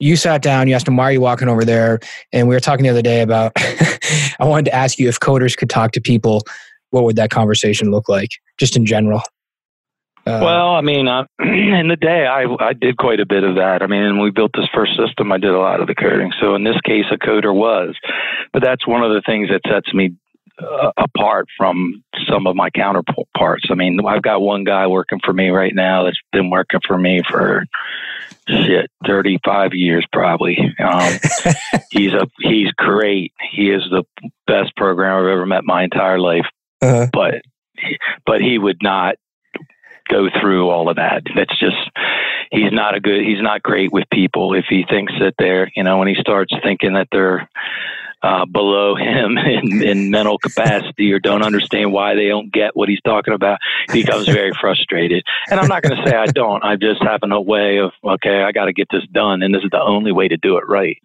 you 0.00 0.16
sat 0.16 0.42
down, 0.42 0.66
you 0.66 0.74
asked 0.74 0.88
him, 0.88 0.96
why 0.96 1.04
are 1.04 1.12
you 1.12 1.20
walking 1.20 1.48
over 1.48 1.64
there? 1.64 2.00
And 2.32 2.48
we 2.48 2.56
were 2.56 2.60
talking 2.60 2.82
the 2.82 2.88
other 2.88 3.02
day 3.02 3.20
about, 3.20 3.52
I 3.56 4.44
wanted 4.44 4.64
to 4.66 4.74
ask 4.74 4.98
you 4.98 5.08
if 5.08 5.20
coders 5.20 5.56
could 5.56 5.70
talk 5.70 5.92
to 5.92 6.00
people, 6.00 6.42
what 6.88 7.04
would 7.04 7.16
that 7.16 7.30
conversation 7.30 7.90
look 7.90 8.08
like, 8.08 8.30
just 8.58 8.76
in 8.76 8.86
general? 8.86 9.22
Uh, 10.26 10.40
well, 10.42 10.74
I 10.74 10.80
mean, 10.80 11.06
uh, 11.06 11.24
in 11.40 11.88
the 11.88 11.96
day, 11.96 12.26
I, 12.26 12.44
I 12.60 12.72
did 12.72 12.96
quite 12.96 13.20
a 13.20 13.26
bit 13.26 13.44
of 13.44 13.56
that. 13.56 13.82
I 13.82 13.86
mean, 13.86 14.02
when 14.02 14.20
we 14.20 14.30
built 14.30 14.52
this 14.54 14.68
first 14.74 14.92
system, 14.96 15.32
I 15.32 15.38
did 15.38 15.50
a 15.50 15.58
lot 15.58 15.80
of 15.80 15.86
the 15.86 15.94
coding. 15.94 16.32
So 16.40 16.54
in 16.54 16.64
this 16.64 16.80
case, 16.84 17.04
a 17.10 17.16
coder 17.16 17.54
was. 17.54 17.94
But 18.52 18.62
that's 18.62 18.86
one 18.86 19.02
of 19.02 19.12
the 19.12 19.22
things 19.24 19.48
that 19.50 19.62
sets 19.68 19.92
me 19.94 20.16
uh, 20.60 20.92
apart 20.96 21.46
from 21.56 22.02
some 22.28 22.46
of 22.46 22.56
my 22.56 22.70
counterparts. 22.70 23.66
I 23.70 23.74
mean, 23.74 23.98
I've 24.06 24.22
got 24.22 24.40
one 24.40 24.64
guy 24.64 24.86
working 24.86 25.20
for 25.24 25.32
me 25.32 25.48
right 25.48 25.74
now 25.74 26.04
that's 26.04 26.20
been 26.32 26.50
working 26.50 26.80
for 26.86 26.98
me 26.98 27.22
for 27.28 27.64
shit 28.48 28.90
35 29.06 29.74
years 29.74 30.06
probably. 30.12 30.58
Um, 30.78 31.18
he's 31.90 32.12
a 32.12 32.26
he's 32.40 32.70
great. 32.72 33.32
He 33.52 33.70
is 33.70 33.82
the 33.90 34.04
best 34.46 34.74
programmer 34.76 35.28
I've 35.28 35.32
ever 35.32 35.46
met 35.46 35.64
my 35.64 35.84
entire 35.84 36.18
life. 36.18 36.46
Uh-huh. 36.82 37.08
But 37.12 37.42
but 38.26 38.40
he 38.40 38.58
would 38.58 38.78
not 38.82 39.16
go 40.08 40.28
through 40.40 40.68
all 40.68 40.88
of 40.88 40.96
that. 40.96 41.22
That's 41.34 41.58
just 41.58 41.76
he's 42.50 42.72
not 42.72 42.94
a 42.94 43.00
good 43.00 43.22
he's 43.24 43.40
not 43.40 43.62
great 43.62 43.92
with 43.92 44.04
people 44.12 44.54
if 44.54 44.64
he 44.68 44.84
thinks 44.88 45.12
that 45.20 45.34
they're 45.38 45.70
you 45.76 45.84
know 45.84 45.98
when 45.98 46.08
he 46.08 46.16
starts 46.16 46.52
thinking 46.62 46.94
that 46.94 47.08
they're 47.12 47.48
uh, 48.22 48.44
below 48.46 48.94
him 48.94 49.38
in, 49.38 49.82
in 49.82 50.10
mental 50.10 50.38
capacity 50.38 51.12
or 51.12 51.18
don't 51.18 51.42
understand 51.42 51.92
why 51.92 52.14
they 52.14 52.28
don't 52.28 52.52
get 52.52 52.76
what 52.76 52.88
he's 52.88 53.00
talking 53.02 53.34
about, 53.34 53.58
he 53.92 54.02
becomes 54.02 54.26
very 54.26 54.52
frustrated. 54.60 55.24
And 55.50 55.58
I'm 55.58 55.68
not 55.68 55.82
going 55.82 55.96
to 55.96 56.08
say 56.08 56.16
I 56.16 56.26
don't. 56.26 56.62
I 56.64 56.76
just 56.76 57.02
have 57.02 57.20
a 57.22 57.40
way 57.40 57.78
of, 57.78 57.92
okay, 58.04 58.42
I 58.42 58.52
got 58.52 58.66
to 58.66 58.72
get 58.72 58.88
this 58.90 59.06
done. 59.12 59.42
And 59.42 59.54
this 59.54 59.62
is 59.62 59.70
the 59.70 59.80
only 59.80 60.12
way 60.12 60.28
to 60.28 60.36
do 60.36 60.56
it 60.56 60.68
right. 60.68 60.98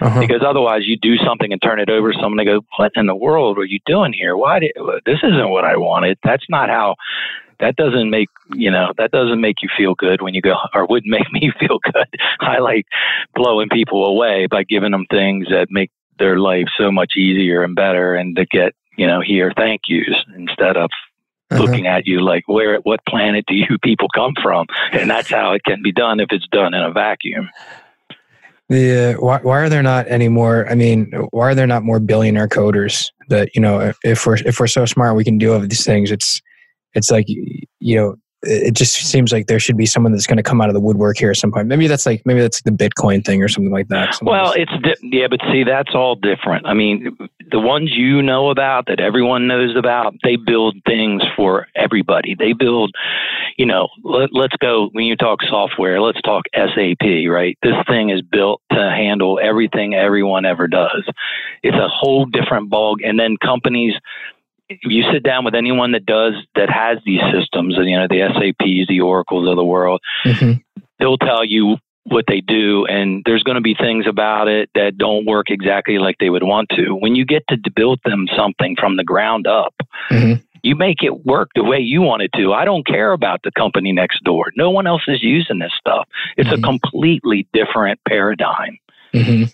Uh-huh. 0.00 0.20
Because 0.20 0.42
otherwise, 0.46 0.82
you 0.86 0.96
do 0.96 1.16
something 1.18 1.52
and 1.52 1.60
turn 1.62 1.80
it 1.80 1.90
over 1.90 2.12
to 2.12 2.18
someone 2.20 2.38
and 2.40 2.48
go, 2.48 2.66
what 2.78 2.92
in 2.96 3.06
the 3.06 3.14
world 3.14 3.58
are 3.58 3.64
you 3.64 3.78
doing 3.86 4.12
here? 4.12 4.36
Why 4.36 4.58
did 4.58 4.72
this 5.04 5.18
isn't 5.22 5.50
what 5.50 5.64
I 5.64 5.76
wanted? 5.76 6.18
That's 6.24 6.44
not 6.48 6.68
how 6.68 6.96
that 7.60 7.76
doesn't 7.76 8.10
make 8.10 8.28
you 8.54 8.70
know 8.70 8.92
that 8.98 9.10
doesn't 9.10 9.40
make 9.40 9.56
you 9.62 9.68
feel 9.76 9.94
good 9.94 10.20
when 10.20 10.34
you 10.34 10.42
go 10.42 10.54
or 10.74 10.86
wouldn't 10.86 11.10
make 11.10 11.26
me 11.32 11.50
feel 11.58 11.78
good 11.82 12.06
i 12.40 12.58
like 12.58 12.86
blowing 13.34 13.68
people 13.68 14.04
away 14.04 14.46
by 14.46 14.62
giving 14.62 14.92
them 14.92 15.06
things 15.10 15.46
that 15.48 15.68
make 15.70 15.90
their 16.18 16.38
life 16.38 16.66
so 16.78 16.90
much 16.90 17.12
easier 17.16 17.62
and 17.62 17.74
better 17.74 18.14
and 18.14 18.36
to 18.36 18.46
get, 18.46 18.74
you 18.96 19.06
know, 19.06 19.20
hear 19.20 19.52
thank 19.56 19.82
yous 19.88 20.16
instead 20.36 20.76
of 20.76 20.90
uh-huh. 21.50 21.62
looking 21.62 21.86
at 21.86 22.06
you 22.06 22.20
like 22.20 22.44
where 22.46 22.78
what 22.80 23.00
planet 23.08 23.44
do 23.46 23.54
you 23.54 23.78
people 23.82 24.08
come 24.14 24.34
from? 24.42 24.66
And 24.92 25.10
that's 25.10 25.30
how 25.30 25.52
it 25.52 25.62
can 25.64 25.82
be 25.82 25.92
done 25.92 26.20
if 26.20 26.28
it's 26.30 26.46
done 26.48 26.74
in 26.74 26.82
a 26.82 26.92
vacuum. 26.92 27.48
The 28.68 29.14
uh, 29.14 29.20
why, 29.20 29.38
why 29.42 29.60
are 29.60 29.68
there 29.68 29.82
not 29.82 30.08
any 30.08 30.28
more? 30.28 30.68
I 30.68 30.74
mean, 30.74 31.12
why 31.30 31.50
are 31.50 31.54
there 31.54 31.68
not 31.68 31.84
more 31.84 32.00
billionaire 32.00 32.48
coders 32.48 33.12
that 33.28 33.54
you 33.54 33.60
know? 33.60 33.92
If 34.02 34.26
we're 34.26 34.38
if 34.38 34.58
we're 34.58 34.66
so 34.66 34.84
smart, 34.84 35.14
we 35.14 35.22
can 35.22 35.38
do 35.38 35.52
all 35.52 35.62
of 35.62 35.68
these 35.68 35.84
things. 35.84 36.10
It's 36.10 36.42
it's 36.92 37.08
like 37.08 37.26
you 37.28 37.96
know 37.96 38.16
it 38.46 38.74
just 38.74 38.94
seems 38.94 39.32
like 39.32 39.46
there 39.46 39.58
should 39.58 39.76
be 39.76 39.86
someone 39.86 40.12
that's 40.12 40.26
going 40.26 40.36
to 40.36 40.42
come 40.42 40.60
out 40.60 40.68
of 40.68 40.74
the 40.74 40.80
woodwork 40.80 41.18
here 41.18 41.30
at 41.30 41.36
some 41.36 41.52
point. 41.52 41.66
Maybe 41.66 41.86
that's 41.86 42.06
like 42.06 42.24
maybe 42.24 42.40
that's 42.40 42.62
the 42.62 42.70
Bitcoin 42.70 43.24
thing 43.24 43.42
or 43.42 43.48
something 43.48 43.72
like 43.72 43.88
that. 43.88 44.18
Well, 44.22 44.52
it's 44.56 44.72
di- 44.82 45.08
yeah, 45.16 45.26
but 45.28 45.40
see, 45.50 45.64
that's 45.64 45.94
all 45.94 46.14
different. 46.14 46.66
I 46.66 46.74
mean, 46.74 47.16
the 47.50 47.60
ones 47.60 47.90
you 47.92 48.22
know 48.22 48.50
about 48.50 48.86
that 48.86 49.00
everyone 49.00 49.46
knows 49.46 49.76
about, 49.76 50.14
they 50.22 50.36
build 50.36 50.76
things 50.86 51.22
for 51.36 51.66
everybody. 51.74 52.34
They 52.38 52.52
build, 52.52 52.94
you 53.56 53.66
know, 53.66 53.88
let, 54.02 54.30
let's 54.32 54.56
go 54.56 54.88
when 54.92 55.04
you 55.04 55.16
talk 55.16 55.40
software. 55.48 56.00
Let's 56.00 56.20
talk 56.22 56.44
SAP, 56.54 57.06
right? 57.28 57.58
This 57.62 57.74
thing 57.88 58.10
is 58.10 58.22
built 58.22 58.62
to 58.72 58.78
handle 58.78 59.38
everything 59.42 59.94
everyone 59.94 60.44
ever 60.44 60.66
does. 60.66 61.04
It's 61.62 61.76
a 61.76 61.88
whole 61.88 62.26
different 62.26 62.70
ball. 62.70 62.96
And 63.04 63.18
then 63.18 63.36
companies 63.42 63.94
you 64.68 65.04
sit 65.12 65.22
down 65.22 65.44
with 65.44 65.54
anyone 65.54 65.92
that 65.92 66.06
does 66.06 66.34
that 66.54 66.70
has 66.70 66.98
these 67.04 67.20
systems, 67.32 67.76
and 67.76 67.88
you 67.88 67.96
know 67.98 68.06
the 68.08 68.28
SAPs, 68.34 68.88
the 68.88 69.00
Oracles 69.00 69.48
of 69.48 69.56
the 69.56 69.64
world, 69.64 70.00
mm-hmm. 70.24 70.60
they'll 70.98 71.18
tell 71.18 71.44
you 71.44 71.76
what 72.04 72.24
they 72.28 72.40
do, 72.40 72.86
and 72.86 73.22
there's 73.26 73.42
going 73.42 73.56
to 73.56 73.60
be 73.60 73.74
things 73.74 74.06
about 74.06 74.48
it 74.48 74.70
that 74.74 74.96
don't 74.96 75.26
work 75.26 75.50
exactly 75.50 75.98
like 75.98 76.16
they 76.18 76.30
would 76.30 76.44
want 76.44 76.68
to. 76.76 76.94
When 76.94 77.16
you 77.16 77.24
get 77.24 77.42
to 77.48 77.58
build 77.74 78.00
them 78.04 78.26
something 78.36 78.76
from 78.78 78.96
the 78.96 79.04
ground 79.04 79.46
up, 79.46 79.74
mm-hmm. 80.10 80.42
You 80.66 80.74
make 80.74 81.04
it 81.04 81.24
work 81.24 81.50
the 81.54 81.62
way 81.62 81.78
you 81.78 82.02
want 82.02 82.22
it 82.22 82.32
to. 82.34 82.52
I 82.52 82.64
don't 82.64 82.84
care 82.84 83.12
about 83.12 83.40
the 83.44 83.52
company 83.52 83.92
next 83.92 84.24
door. 84.24 84.46
No 84.56 84.70
one 84.70 84.88
else 84.88 85.02
is 85.06 85.22
using 85.22 85.60
this 85.60 85.70
stuff. 85.78 86.08
It's 86.36 86.48
mm-hmm. 86.48 86.64
a 86.64 86.66
completely 86.66 87.46
different 87.52 88.00
paradigm. 88.08 88.76
Mm-hmm. 89.14 89.44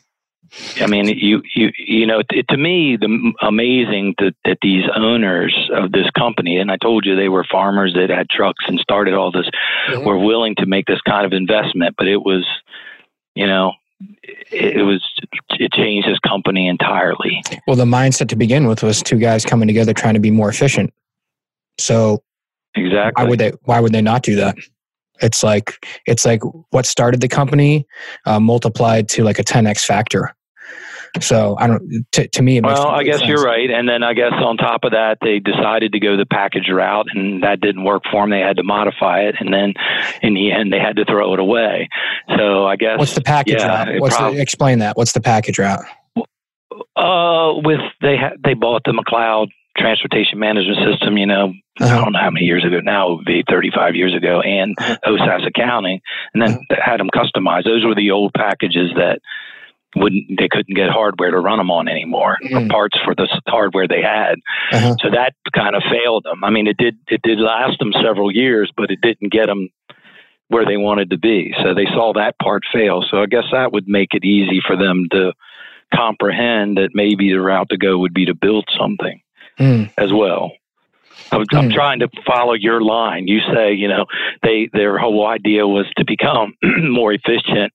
I 0.81 0.87
mean, 0.87 1.07
you 1.07 1.43
you 1.55 1.71
you 1.79 2.07
know, 2.07 2.23
it, 2.31 2.47
to 2.49 2.57
me, 2.57 2.97
the 2.97 3.33
amazing 3.41 4.15
that, 4.19 4.35
that 4.45 4.59
these 4.61 4.85
owners 4.95 5.57
of 5.73 5.93
this 5.93 6.11
company, 6.11 6.59
and 6.59 6.71
I 6.71 6.77
told 6.77 7.07
you 7.07 7.17
they 7.17 7.31
were 7.31 7.45
farmers 7.51 7.95
that 7.95 8.11
had 8.11 8.29
trucks 8.29 8.65
and 8.69 8.79
started 8.79 9.15
all 9.15 9.33
this, 9.33 9.49
mm-hmm. 9.89 10.05
were 10.05 10.19
willing 10.19 10.55
to 10.57 10.67
make 10.67 10.87
this 10.87 11.01
kind 11.03 11.25
of 11.25 11.33
investment, 11.33 11.95
but 11.97 12.07
it 12.07 12.19
was, 12.19 12.47
you 13.35 13.47
know, 13.47 13.73
it, 14.51 14.77
it 14.77 14.83
was 14.83 15.03
it 15.51 15.73
changed 15.73 16.07
this 16.07 16.19
company 16.19 16.69
entirely. 16.69 17.43
Well, 17.67 17.77
the 17.77 17.85
mindset 17.85 18.29
to 18.29 18.37
begin 18.37 18.67
with 18.67 18.83
was 18.83 19.03
two 19.03 19.19
guys 19.19 19.47
coming 19.47 19.69
together 19.69 19.95
trying 19.95 20.15
to 20.15 20.21
be 20.21 20.31
more 20.31 20.51
efficient. 20.51 20.93
So, 21.79 22.23
exactly, 22.75 23.25
why 23.25 23.31
would 23.31 23.39
they? 23.39 23.53
Why 23.63 23.81
would 23.81 23.93
they 23.93 24.03
not 24.03 24.23
do 24.23 24.37
that? 24.37 24.57
It's 25.23 25.43
like 25.43 25.87
it's 26.07 26.27
like 26.27 26.43
what 26.71 26.85
started 26.85 27.23
the 27.23 27.29
company 27.29 27.87
uh, 28.27 28.41
multiplied 28.41 29.09
to 29.11 29.25
like 29.25 29.39
a 29.39 29.45
10x 29.45 29.85
factor. 29.85 30.35
So 31.21 31.57
I 31.59 31.67
don't. 31.67 32.07
To, 32.13 32.29
to 32.29 32.43
me, 32.43 32.61
well, 32.61 32.89
I 32.89 33.03
guess 33.03 33.19
sense. 33.19 33.29
you're 33.29 33.43
right. 33.43 33.71
And 33.71 33.89
then 33.89 34.03
I 34.03 34.15
guess 34.15 34.33
on 34.33 34.57
top 34.57 34.85
of 34.85 34.93
that, 34.93 35.19
they 35.21 35.41
decided 35.41 35.93
to 35.93 36.01
go 36.01 36.17
the 36.17 36.25
package 36.25 36.69
route, 36.71 37.07
and 37.15 37.43
that 37.43 37.61
didn't 37.61 37.85
work 37.85 38.05
for 38.11 38.23
them. 38.23 38.31
They 38.31 38.41
had 38.41 38.57
to 38.57 38.63
modify 38.63 39.21
it, 39.21 39.35
and 39.39 39.53
then 39.53 39.75
in 40.23 40.35
the 40.35 40.53
end, 40.53 40.73
they 40.73 40.79
had 40.79 40.97
to 40.97 41.05
throw 41.05 41.35
it 41.35 41.39
away. 41.39 41.89
So 42.37 42.67
I 42.67 42.77
guess 42.77 42.99
what's 42.99 43.15
the 43.15 43.21
package 43.21 43.59
yeah, 43.59 43.85
route? 43.85 44.01
What's 44.01 44.17
prob- 44.17 44.35
the, 44.35 44.41
explain 44.41 44.79
that? 44.79 44.97
What's 44.97 45.13
the 45.13 45.21
package 45.21 45.59
route? 45.59 45.85
Uh, 46.97 47.61
with 47.63 47.81
they 48.01 48.17
ha- 48.17 48.37
they 48.43 48.55
bought 48.55 48.83
the 48.85 48.93
McLeod 48.93 49.49
transportation 49.77 50.39
management 50.39 50.79
system, 50.91 51.17
you 51.17 51.27
know, 51.27 51.53
uh-huh. 51.81 51.95
I 51.95 52.05
don't 52.05 52.13
know 52.13 52.19
how 52.21 52.31
many 52.31 52.45
years 52.45 52.65
ago 52.65 52.81
now, 52.81 53.13
it 53.13 53.17
would 53.17 53.25
be 53.25 53.45
35 53.49 53.95
years 53.95 54.15
ago, 54.15 54.41
and 54.41 54.75
uh-huh. 54.79 54.97
OSAS 55.07 55.47
accounting, 55.47 56.01
and 56.35 56.43
then 56.43 56.51
uh-huh. 56.71 56.77
had 56.85 57.01
them 57.01 57.09
customized. 57.15 57.65
Those 57.65 57.85
were 57.85 57.95
the 57.95 58.11
old 58.11 58.35
packages 58.35 58.91
that 58.97 59.21
wouldn't 59.97 60.39
they 60.39 60.49
couldn't 60.49 60.75
get 60.75 60.91
hardware 60.91 61.31
to 61.31 61.39
run 61.39 61.59
them 61.59 61.71
on 61.71 61.89
anymore 61.89 62.39
mm. 62.43 62.65
or 62.65 62.69
parts 62.69 62.99
for 63.05 63.15
the 63.15 63.29
hardware 63.47 63.87
they 63.87 64.03
had 64.03 64.37
uh-huh. 64.73 64.97
so 65.01 65.11
that 65.11 65.35
kind 65.55 65.75
of 65.75 65.83
failed 65.91 66.25
them 66.25 66.43
i 66.45 66.51
mean 66.51 66.67
it 66.67 66.77
did 66.77 66.97
it 67.09 67.21
did 67.23 67.39
last 67.39 67.79
them 67.79 67.93
several 68.03 68.31
years 68.31 68.71
but 68.77 68.91
it 68.91 69.01
didn't 69.01 69.33
get 69.33 69.47
them 69.47 69.69
where 70.49 70.65
they 70.65 70.77
wanted 70.77 71.11
to 71.11 71.19
be 71.19 71.55
so 71.63 71.75
they 71.75 71.87
saw 71.87 72.13
that 72.15 72.39
part 72.43 72.63
fail 72.73 73.05
so 73.11 73.23
i 73.23 73.27
guess 73.27 73.45
that 73.53 73.73
would 73.73 73.89
make 73.89 74.09
it 74.13 74.25
easy 74.25 74.61
for 74.67 74.77
them 74.77 75.07
to 75.11 75.33
comprehend 75.95 76.79
that 76.79 76.91
maybe 76.95 77.31
the 77.31 77.41
route 77.41 77.69
to 77.69 77.77
go 77.77 77.99
would 77.99 78.15
be 78.15 78.27
to 78.27 78.35
build 78.35 78.67
something 78.79 79.21
mm. 79.59 79.91
as 79.99 80.13
well 80.13 80.53
I'm, 81.31 81.45
I'm, 81.53 81.69
mm. 81.69 81.75
trying 81.75 82.01
to 82.01 82.09
follow 82.27 82.55
your 82.55 82.81
line. 82.81 83.27
You 83.27 83.41
say, 83.55 83.73
you 83.75 83.87
know, 83.87 84.07
they 84.43 84.69
their 84.73 84.99
whole 84.99 85.27
idea 85.27 85.67
was 85.67 85.87
to 85.97 86.05
become 86.07 86.55
more 86.63 87.13
efficient 87.13 87.73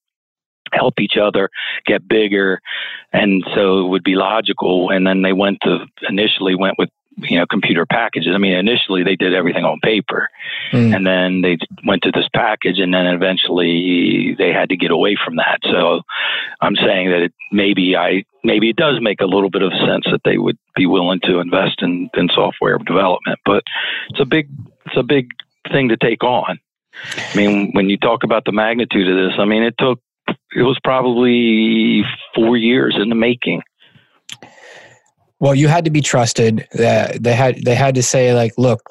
help 0.74 1.00
each 1.00 1.18
other 1.22 1.50
get 1.86 2.08
bigger. 2.08 2.62
And 3.14 3.44
so 3.56 3.86
it 3.86 3.90
would 3.90 4.04
be 4.04 4.16
logical 4.16 4.90
and 4.90 5.06
then 5.06 5.22
they 5.22 5.34
went 5.34 5.60
to 5.64 5.86
initially 6.08 6.56
went 6.56 6.76
with 6.78 6.90
you 7.18 7.40
know 7.40 7.46
computer 7.48 7.86
packages. 7.86 8.32
I 8.34 8.38
mean 8.38 8.54
initially 8.54 9.04
they 9.04 9.16
did 9.16 9.34
everything 9.34 9.66
on 9.66 9.80
paper. 9.82 10.30
Mm. 10.72 10.96
and 10.96 11.08
then 11.08 11.42
they 11.42 11.58
went 11.86 12.04
to 12.04 12.12
this 12.12 12.28
package 12.34 12.80
and 12.80 12.94
then 12.94 13.08
eventually 13.08 14.36
they 14.38 14.52
had 14.52 14.70
to 14.70 14.78
get 14.78 14.92
away 14.92 15.18
from 15.24 15.38
that. 15.38 15.60
So 15.64 16.02
i'm 16.62 16.76
saying 16.76 17.10
that 17.10 17.22
it, 17.24 17.34
maybe 17.52 17.96
i 17.96 18.24
maybe 18.44 18.70
it 18.70 18.76
does 18.76 19.00
make 19.02 19.22
a 19.22 19.26
little 19.26 19.50
bit 19.50 19.62
of 19.62 19.72
sense 19.74 20.06
that 20.12 20.22
they 20.26 20.38
would 20.38 20.58
be 20.76 20.86
willing 20.86 21.20
to 21.24 21.40
invest 21.40 21.82
in, 21.82 22.10
in 22.16 22.30
software 22.34 22.78
development 22.78 23.40
but 23.46 23.64
it's 24.10 24.20
a 24.20 24.26
big 24.26 24.50
it's 24.86 24.98
a 24.98 25.04
big 25.04 25.30
thing 25.72 25.90
to 25.90 25.98
take 25.98 26.24
on. 26.24 26.60
I 27.16 27.38
mean, 27.38 27.72
when 27.74 27.90
you 27.90 27.98
talk 27.98 28.24
about 28.24 28.46
the 28.46 28.52
magnitude 28.52 29.08
of 29.08 29.16
this, 29.16 29.40
I 29.40 29.46
mean, 29.46 29.64
it 29.64 29.76
took 29.78 30.00
it 30.56 30.64
was 30.64 30.78
probably 30.84 32.04
four 32.36 32.58
years 32.58 32.98
in 33.00 33.10
the 33.10 33.16
making. 33.16 33.62
Well, 35.40 35.54
you 35.54 35.68
had 35.68 35.86
to 35.86 35.92
be 35.92 36.02
trusted. 36.02 36.68
That 36.74 37.22
they 37.22 37.36
had 37.36 37.64
they 37.64 37.76
had 37.76 37.96
to 37.96 38.04
say 38.04 38.34
like, 38.34 38.54
look, 38.58 38.82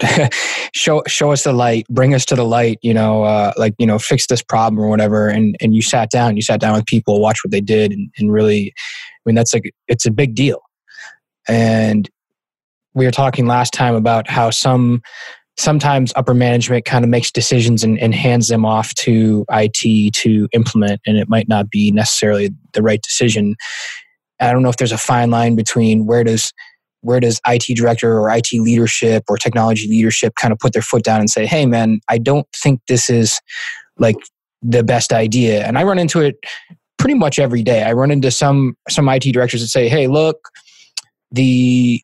show 0.72 1.02
show 1.06 1.32
us 1.32 1.42
the 1.44 1.52
light, 1.52 1.86
bring 1.88 2.14
us 2.14 2.24
to 2.26 2.36
the 2.36 2.44
light. 2.44 2.78
You 2.82 2.94
know, 2.94 3.24
uh, 3.24 3.52
like 3.56 3.74
you 3.78 3.86
know, 3.86 3.98
fix 3.98 4.26
this 4.28 4.42
problem 4.42 4.82
or 4.82 4.88
whatever. 4.88 5.28
And 5.28 5.56
and 5.60 5.74
you 5.74 5.82
sat 5.82 6.10
down, 6.10 6.36
you 6.36 6.42
sat 6.42 6.60
down 6.60 6.74
with 6.74 6.86
people, 6.86 7.20
watch 7.20 7.40
what 7.42 7.50
they 7.50 7.60
did, 7.60 7.92
and, 7.92 8.08
and 8.18 8.32
really, 8.32 8.72
I 8.76 9.20
mean, 9.24 9.34
that's 9.34 9.52
like 9.52 9.72
it's 9.88 10.06
a 10.06 10.12
big 10.12 10.34
deal. 10.34 10.60
And 11.48 12.08
we 12.94 13.04
were 13.04 13.12
talking 13.12 13.46
last 13.46 13.72
time 13.72 13.94
about 13.94 14.28
how 14.28 14.50
some 14.50 15.02
sometimes 15.58 16.12
upper 16.16 16.34
management 16.34 16.84
kind 16.84 17.04
of 17.04 17.10
makes 17.10 17.30
decisions 17.30 17.82
and, 17.82 17.98
and, 17.98 18.14
hands 18.14 18.48
them 18.48 18.64
off 18.64 18.94
to 18.94 19.44
IT 19.50 20.14
to 20.14 20.48
implement, 20.52 21.00
and 21.06 21.16
it 21.16 21.28
might 21.28 21.48
not 21.48 21.70
be 21.70 21.90
necessarily 21.90 22.50
the 22.72 22.82
right 22.82 23.02
decision. 23.02 23.56
I 24.40 24.52
don't 24.52 24.62
know 24.62 24.68
if 24.68 24.76
there's 24.76 24.92
a 24.92 24.98
fine 24.98 25.30
line 25.30 25.56
between 25.56 26.06
where 26.06 26.24
does 26.24 26.52
where 27.00 27.20
does 27.20 27.40
IT 27.46 27.76
director 27.76 28.18
or 28.18 28.30
IT 28.30 28.52
leadership 28.52 29.24
or 29.28 29.36
technology 29.36 29.86
leadership 29.88 30.34
kind 30.34 30.52
of 30.52 30.58
put 30.58 30.72
their 30.72 30.82
foot 30.82 31.04
down 31.04 31.20
and 31.20 31.30
say, 31.30 31.46
"Hey, 31.46 31.64
man, 31.64 32.00
I 32.08 32.18
don't 32.18 32.46
think 32.54 32.80
this 32.88 33.08
is 33.08 33.40
like 33.98 34.16
the 34.62 34.82
best 34.82 35.12
idea." 35.12 35.64
And 35.66 35.78
I 35.78 35.84
run 35.84 35.98
into 35.98 36.20
it 36.20 36.36
pretty 36.98 37.14
much 37.14 37.38
every 37.38 37.62
day. 37.62 37.82
I 37.84 37.92
run 37.92 38.10
into 38.10 38.30
some 38.30 38.76
some 38.90 39.08
IT 39.08 39.32
directors 39.32 39.60
that 39.62 39.68
say, 39.68 39.88
"Hey, 39.88 40.06
look, 40.06 40.50
the 41.30 42.02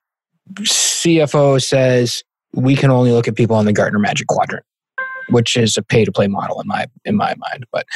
CFO 0.63 1.61
says 1.61 2.23
we 2.55 2.77
can 2.77 2.91
only 2.91 3.13
look 3.13 3.29
at 3.29 3.37
people 3.37 3.57
on 3.57 3.65
the 3.65 3.73
Gartner 3.73 3.99
Magic 3.99 4.27
Quadrant, 4.27 4.65
which 5.31 5.57
is 5.57 5.77
a 5.77 5.83
pay 5.83 6.05
to 6.05 6.13
play 6.13 6.27
model 6.27 6.61
in 6.61 6.67
my 6.67 6.87
in 7.05 7.17
my 7.17 7.35
mind. 7.39 7.67
But 7.73 7.87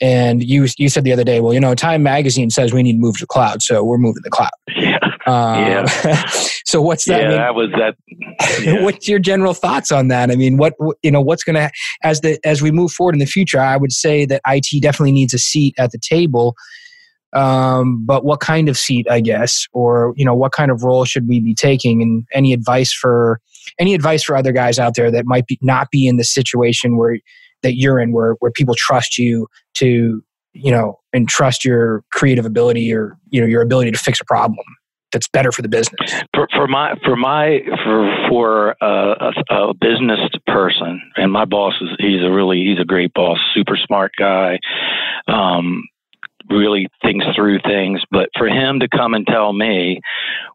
and 0.00 0.42
you 0.42 0.66
you 0.78 0.88
said 0.88 1.04
the 1.04 1.12
other 1.12 1.24
day, 1.24 1.40
well, 1.40 1.54
you 1.54 1.60
know, 1.60 1.74
Time 1.74 2.02
Magazine 2.02 2.50
says 2.50 2.72
we 2.72 2.82
need 2.82 2.94
to 2.94 2.98
move 2.98 3.18
to 3.18 3.26
cloud, 3.26 3.62
so 3.62 3.84
we're 3.84 3.98
moving 3.98 4.22
to 4.22 4.24
the 4.24 4.30
cloud. 4.30 4.50
Yeah. 4.76 4.98
Um, 5.26 5.60
yeah. 5.60 6.26
so 6.64 6.80
what's 6.80 7.04
that? 7.04 7.20
Yeah, 7.20 7.28
mean? 7.28 7.36
that 7.36 7.54
was 7.54 7.70
that. 7.72 7.94
Yeah. 8.62 8.82
what's 8.82 9.06
your 9.06 9.18
general 9.18 9.52
thoughts 9.52 9.92
on 9.92 10.08
that? 10.08 10.30
I 10.30 10.36
mean, 10.36 10.56
what 10.56 10.74
you 11.02 11.10
know, 11.10 11.20
what's 11.20 11.44
going 11.44 11.56
to 11.56 11.70
as 12.02 12.22
the 12.22 12.38
as 12.44 12.62
we 12.62 12.70
move 12.70 12.90
forward 12.90 13.14
in 13.14 13.18
the 13.18 13.26
future? 13.26 13.60
I 13.60 13.76
would 13.76 13.92
say 13.92 14.24
that 14.26 14.40
IT 14.46 14.82
definitely 14.82 15.12
needs 15.12 15.34
a 15.34 15.38
seat 15.38 15.74
at 15.78 15.92
the 15.92 15.98
table 15.98 16.56
um, 17.32 18.04
but 18.04 18.24
what 18.24 18.40
kind 18.40 18.68
of 18.68 18.76
seat 18.76 19.06
i 19.10 19.20
guess 19.20 19.66
or 19.72 20.14
you 20.16 20.24
know 20.24 20.34
what 20.34 20.52
kind 20.52 20.70
of 20.70 20.82
role 20.82 21.04
should 21.04 21.28
we 21.28 21.40
be 21.40 21.54
taking 21.54 22.02
and 22.02 22.26
any 22.32 22.52
advice 22.52 22.92
for 22.92 23.40
any 23.78 23.94
advice 23.94 24.22
for 24.22 24.36
other 24.36 24.52
guys 24.52 24.78
out 24.78 24.94
there 24.94 25.10
that 25.10 25.26
might 25.26 25.46
be 25.46 25.58
not 25.62 25.90
be 25.90 26.06
in 26.06 26.16
the 26.16 26.24
situation 26.24 26.96
where 26.96 27.18
that 27.62 27.76
you're 27.76 28.00
in 28.00 28.12
where 28.12 28.34
where 28.40 28.50
people 28.50 28.74
trust 28.76 29.18
you 29.18 29.46
to 29.74 30.22
you 30.52 30.70
know 30.70 30.98
and 31.12 31.28
trust 31.28 31.64
your 31.64 32.04
creative 32.12 32.46
ability 32.46 32.92
or 32.92 33.16
you 33.30 33.40
know 33.40 33.46
your 33.46 33.62
ability 33.62 33.90
to 33.90 33.98
fix 33.98 34.20
a 34.20 34.24
problem 34.24 34.64
that's 35.12 35.28
better 35.28 35.50
for 35.50 35.62
the 35.62 35.68
business? 35.68 36.22
For, 36.34 36.46
for 36.54 36.68
my 36.68 36.94
for 37.04 37.16
my 37.16 37.60
for 37.84 38.28
for 38.28 38.76
a, 38.80 39.32
a, 39.50 39.74
business 39.74 40.20
person 40.46 41.00
and 41.16 41.32
my 41.32 41.44
boss 41.44 41.74
is 41.80 41.88
he's 41.98 42.22
a 42.22 42.30
really 42.30 42.64
he's 42.64 42.80
a 42.80 42.84
great 42.84 43.12
boss 43.14 43.38
super 43.54 43.76
smart 43.76 44.12
guy. 44.18 44.58
Um 45.28 45.84
really 46.50 46.88
thinks 47.02 47.26
through 47.34 47.60
things. 47.60 48.02
But 48.10 48.30
for 48.36 48.48
him 48.48 48.80
to 48.80 48.88
come 48.88 49.14
and 49.14 49.26
tell 49.26 49.52
me 49.52 50.00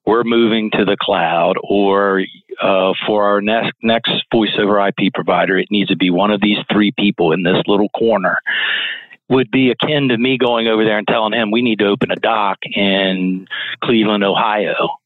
we're 0.05 0.23
moving 0.23 0.71
to 0.71 0.85
the 0.85 0.97
cloud, 0.99 1.55
or 1.63 2.23
uh, 2.61 2.93
for 3.05 3.23
our 3.25 3.41
next 3.41 3.73
next 3.81 4.11
voice 4.31 4.51
over 4.57 4.85
IP 4.87 5.13
provider, 5.13 5.57
it 5.57 5.69
needs 5.71 5.89
to 5.89 5.95
be 5.95 6.09
one 6.09 6.31
of 6.31 6.41
these 6.41 6.57
three 6.71 6.91
people 6.91 7.31
in 7.31 7.43
this 7.43 7.61
little 7.67 7.89
corner. 7.89 8.39
Would 9.27 9.49
be 9.49 9.71
akin 9.71 10.09
to 10.09 10.17
me 10.17 10.37
going 10.37 10.67
over 10.67 10.83
there 10.85 10.99
and 10.99 11.07
telling 11.07 11.33
him 11.33 11.49
we 11.49 11.63
need 11.63 11.79
to 11.79 11.87
open 11.87 12.11
a 12.11 12.15
dock 12.15 12.59
in 12.63 13.47
Cleveland, 13.83 14.23
Ohio. 14.23 14.97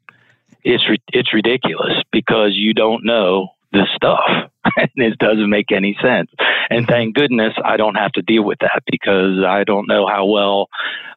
It's 0.64 0.84
it's 1.14 1.34
ridiculous 1.34 2.04
because 2.12 2.52
you 2.54 2.74
don't 2.74 3.06
know 3.06 3.54
this 3.72 3.88
stuff. 3.96 4.20
and 4.78 4.90
it 4.96 5.18
doesn't 5.20 5.50
make 5.50 5.72
any 5.72 5.98
sense. 6.02 6.30
And 6.70 6.82
mm-hmm. 6.82 6.92
thank 6.92 7.16
goodness 7.16 7.54
I 7.64 7.78
don't 7.78 7.96
have 7.96 8.12
to 8.14 8.22
deal 8.22 8.44
with 8.44 8.60
that 8.60 8.84
because 8.90 9.44
I 9.46 9.64
don't 9.64 9.88
know 9.88 10.08
how 10.08 10.26
well 10.26 10.68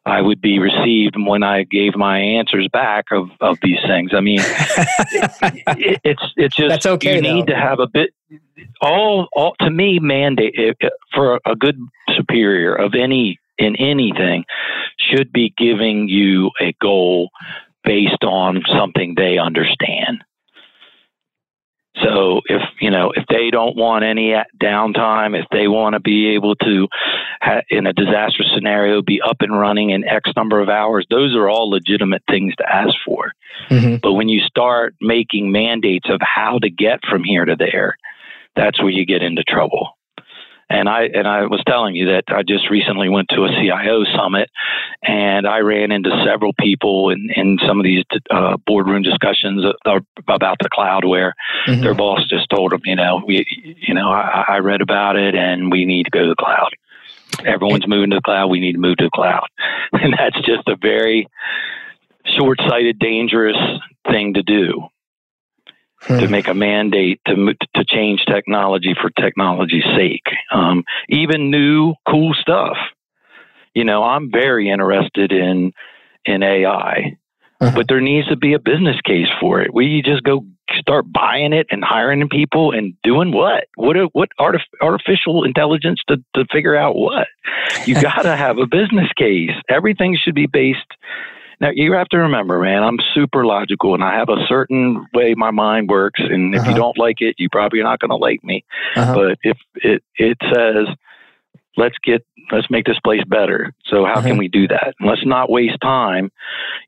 I 0.05 0.21
would 0.21 0.41
be 0.41 0.59
received 0.59 1.15
when 1.17 1.43
I 1.43 1.63
gave 1.63 1.95
my 1.95 2.19
answers 2.19 2.67
back 2.71 3.05
of, 3.11 3.29
of 3.41 3.57
these 3.61 3.79
things. 3.85 4.11
I 4.13 4.21
mean, 4.21 4.39
it, 4.41 5.31
it, 5.77 6.01
it's 6.03 6.23
it's 6.35 6.55
just 6.55 6.69
That's 6.69 6.85
okay, 6.85 7.15
you 7.15 7.21
though. 7.21 7.33
need 7.33 7.47
to 7.47 7.55
have 7.55 7.79
a 7.79 7.87
bit 7.87 8.13
all 8.81 9.27
all 9.33 9.55
to 9.59 9.69
me 9.69 9.99
mandate 9.99 10.55
for 11.13 11.39
a 11.45 11.55
good 11.55 11.79
superior 12.15 12.73
of 12.73 12.95
any 12.95 13.39
in 13.57 13.75
anything 13.77 14.45
should 14.97 15.31
be 15.31 15.53
giving 15.57 16.07
you 16.07 16.51
a 16.59 16.73
goal 16.81 17.29
based 17.83 18.23
on 18.23 18.63
something 18.67 19.13
they 19.15 19.37
understand 19.37 20.23
So 22.03 22.41
if 22.45 22.61
you 22.79 22.91
know 22.91 23.11
if 23.15 23.25
they 23.27 23.49
don't 23.49 23.75
want 23.75 24.03
any 24.03 24.33
downtime, 24.61 25.39
if 25.39 25.45
they 25.51 25.67
want 25.67 25.93
to 25.93 25.99
be 25.99 26.35
able 26.35 26.55
to, 26.55 26.87
ha- 27.41 27.61
in 27.69 27.87
a 27.87 27.93
disaster 27.93 28.43
scenario, 28.53 29.01
be 29.01 29.21
up 29.21 29.37
and 29.39 29.57
running 29.57 29.91
in 29.91 30.03
X 30.03 30.29
number 30.35 30.59
of 30.61 30.69
hours, 30.69 31.05
those 31.09 31.35
are 31.35 31.49
all 31.49 31.69
legitimate 31.69 32.23
things 32.29 32.55
to 32.57 32.65
ask 32.69 32.93
for. 33.05 33.31
Mm-hmm. 33.69 33.97
But 34.01 34.13
when 34.13 34.29
you 34.29 34.41
start 34.41 34.95
making 35.01 35.51
mandates 35.51 36.09
of 36.09 36.19
how 36.21 36.59
to 36.59 36.69
get 36.69 36.99
from 37.09 37.23
here 37.23 37.45
to 37.45 37.55
there, 37.57 37.97
that's 38.55 38.81
where 38.81 38.91
you 38.91 39.05
get 39.05 39.23
into 39.23 39.43
trouble. 39.43 39.97
And 40.69 40.89
I 40.89 41.03
and 41.13 41.27
I 41.27 41.45
was 41.45 41.61
telling 41.67 41.95
you 41.95 42.07
that 42.07 42.23
I 42.29 42.43
just 42.43 42.69
recently 42.69 43.09
went 43.09 43.29
to 43.29 43.43
a 43.43 43.49
CIO 43.49 44.03
summit, 44.15 44.49
and 45.03 45.45
I 45.45 45.59
ran 45.59 45.91
into 45.91 46.09
several 46.25 46.53
people 46.59 47.09
in, 47.09 47.29
in 47.35 47.59
some 47.67 47.79
of 47.79 47.83
these 47.83 48.03
uh, 48.31 48.57
boardroom 48.65 49.03
discussions 49.03 49.63
about 49.85 50.57
the 50.61 50.69
cloud, 50.71 51.05
where 51.05 51.33
mm-hmm. 51.67 51.81
their 51.81 51.93
boss 51.93 52.27
just 52.27 52.49
told 52.49 52.71
them, 52.71 52.81
you 52.85 52.95
know, 52.95 53.21
we, 53.25 53.45
you 53.81 53.93
know, 53.93 54.09
I, 54.09 54.45
I 54.47 54.57
read 54.59 54.81
about 54.81 55.15
it, 55.15 55.35
and 55.35 55.71
we 55.71 55.85
need 55.85 56.05
to 56.05 56.11
go 56.11 56.23
to 56.23 56.29
the 56.29 56.35
cloud. 56.35 56.71
Everyone's 57.45 57.87
moving 57.87 58.11
to 58.11 58.17
the 58.17 58.21
cloud. 58.21 58.47
We 58.47 58.59
need 58.59 58.73
to 58.73 58.79
move 58.79 58.97
to 58.97 59.05
the 59.05 59.11
cloud, 59.11 59.47
and 59.93 60.13
that's 60.17 60.39
just 60.45 60.67
a 60.67 60.75
very 60.75 61.27
short-sighted, 62.37 62.99
dangerous 62.99 63.57
thing 64.09 64.35
to 64.35 64.43
do 64.43 64.87
hmm. 66.05 66.19
to 66.19 66.27
make 66.27 66.47
a 66.47 66.53
mandate 66.53 67.21
to 67.27 67.53
to 67.75 67.85
change 67.85 68.23
technology 68.25 68.93
for 68.99 69.09
technology's 69.09 69.85
sake. 69.95 70.27
Um, 70.51 70.83
even 71.09 71.51
new 71.51 71.95
cool 72.07 72.33
stuff. 72.33 72.77
You 73.73 73.83
know, 73.83 74.03
I'm 74.03 74.31
very 74.31 74.69
interested 74.69 75.31
in 75.31 75.73
in 76.25 76.43
AI, 76.43 77.17
uh-huh. 77.59 77.75
but 77.75 77.87
there 77.87 78.01
needs 78.01 78.27
to 78.27 78.35
be 78.35 78.53
a 78.53 78.59
business 78.59 78.99
case 79.01 79.27
for 79.39 79.61
it. 79.61 79.73
We 79.73 80.01
just 80.03 80.23
go 80.23 80.45
start 80.79 81.11
buying 81.11 81.53
it 81.53 81.67
and 81.69 81.83
hiring 81.83 82.27
people 82.29 82.71
and 82.71 82.95
doing 83.03 83.31
what? 83.31 83.65
What 83.75 83.97
what 84.13 84.29
artif- 84.39 84.61
artificial 84.81 85.43
intelligence 85.43 86.01
to 86.07 86.17
to 86.35 86.45
figure 86.51 86.75
out 86.75 86.95
what? 86.95 87.27
You 87.85 87.95
got 88.01 88.23
to 88.23 88.35
have 88.35 88.57
a 88.57 88.65
business 88.65 89.09
case. 89.17 89.51
Everything 89.69 90.17
should 90.21 90.35
be 90.35 90.47
based 90.47 90.79
now 91.63 91.69
you 91.73 91.93
have 91.93 92.09
to 92.09 92.17
remember, 92.17 92.59
man, 92.59 92.83
I'm 92.83 92.97
super 93.13 93.45
logical 93.45 93.93
and 93.93 94.03
I 94.03 94.17
have 94.17 94.27
a 94.27 94.45
certain 94.49 95.07
way 95.13 95.33
my 95.33 95.51
mind 95.51 95.87
works. 95.87 96.19
And 96.21 96.53
if 96.53 96.59
uh-huh. 96.59 96.69
you 96.69 96.75
don't 96.75 96.97
like 96.97 97.21
it, 97.21 97.35
you 97.39 97.47
probably 97.49 97.79
are 97.79 97.83
not 97.83 97.99
going 97.99 98.09
to 98.09 98.17
like 98.17 98.43
me. 98.43 98.65
Uh-huh. 98.97 99.15
But 99.15 99.37
if 99.43 99.57
it 99.75 100.03
it 100.17 100.37
says, 100.53 100.93
let's 101.77 101.95
get 102.03 102.25
let's 102.51 102.69
make 102.69 102.85
this 102.85 102.99
place 102.99 103.23
better. 103.25 103.73
So 103.85 104.03
how 104.03 104.15
uh-huh. 104.15 104.27
can 104.27 104.37
we 104.37 104.49
do 104.49 104.67
that? 104.67 104.93
And 104.99 105.09
let's 105.09 105.25
not 105.25 105.49
waste 105.49 105.79
time. 105.81 106.33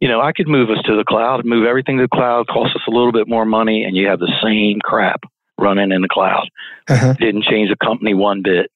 You 0.02 0.10
know, 0.10 0.20
I 0.20 0.34
could 0.34 0.50
move 0.50 0.70
us 0.70 0.84
to 0.88 0.98
the 0.98 1.06
cloud, 1.06 1.46
move 1.46 1.66
everything 1.66 1.96
to 1.98 2.04
the 2.04 2.10
cloud, 2.10 2.48
cost 2.48 2.76
us 2.76 2.82
a 2.86 2.92
little 2.92 3.14
bit 3.14 3.30
more 3.30 3.46
money, 3.46 3.86
and 3.86 3.96
you 3.96 4.08
have 4.08 4.20
the 4.20 4.34
same 4.44 4.82
crap 4.82 5.22
running 5.58 5.94
in 5.94 6.02
the 6.02 6.10
cloud. 6.10 6.50
Uh-huh. 6.90 7.14
Didn't 7.14 7.46
change 7.46 7.70
the 7.70 7.78
company 7.78 8.14
one 8.14 8.42
bit. 8.42 8.70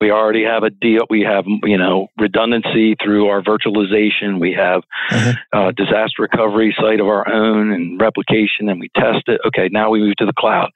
We 0.00 0.10
already 0.10 0.44
have 0.44 0.62
a 0.62 0.70
deal. 0.70 1.02
We 1.10 1.20
have, 1.22 1.44
you 1.64 1.76
know, 1.76 2.08
redundancy 2.18 2.96
through 3.02 3.26
our 3.26 3.42
virtualization. 3.42 4.40
We 4.40 4.54
have 4.54 4.82
mm-hmm. 5.10 5.30
uh, 5.52 5.72
disaster 5.72 6.22
recovery 6.22 6.74
site 6.80 7.00
of 7.00 7.06
our 7.06 7.30
own 7.30 7.70
and 7.70 8.00
replication, 8.00 8.68
and 8.68 8.80
we 8.80 8.88
test 8.96 9.24
it. 9.26 9.40
Okay, 9.46 9.68
now 9.70 9.90
we 9.90 10.00
move 10.00 10.16
to 10.16 10.26
the 10.26 10.32
cloud. 10.38 10.70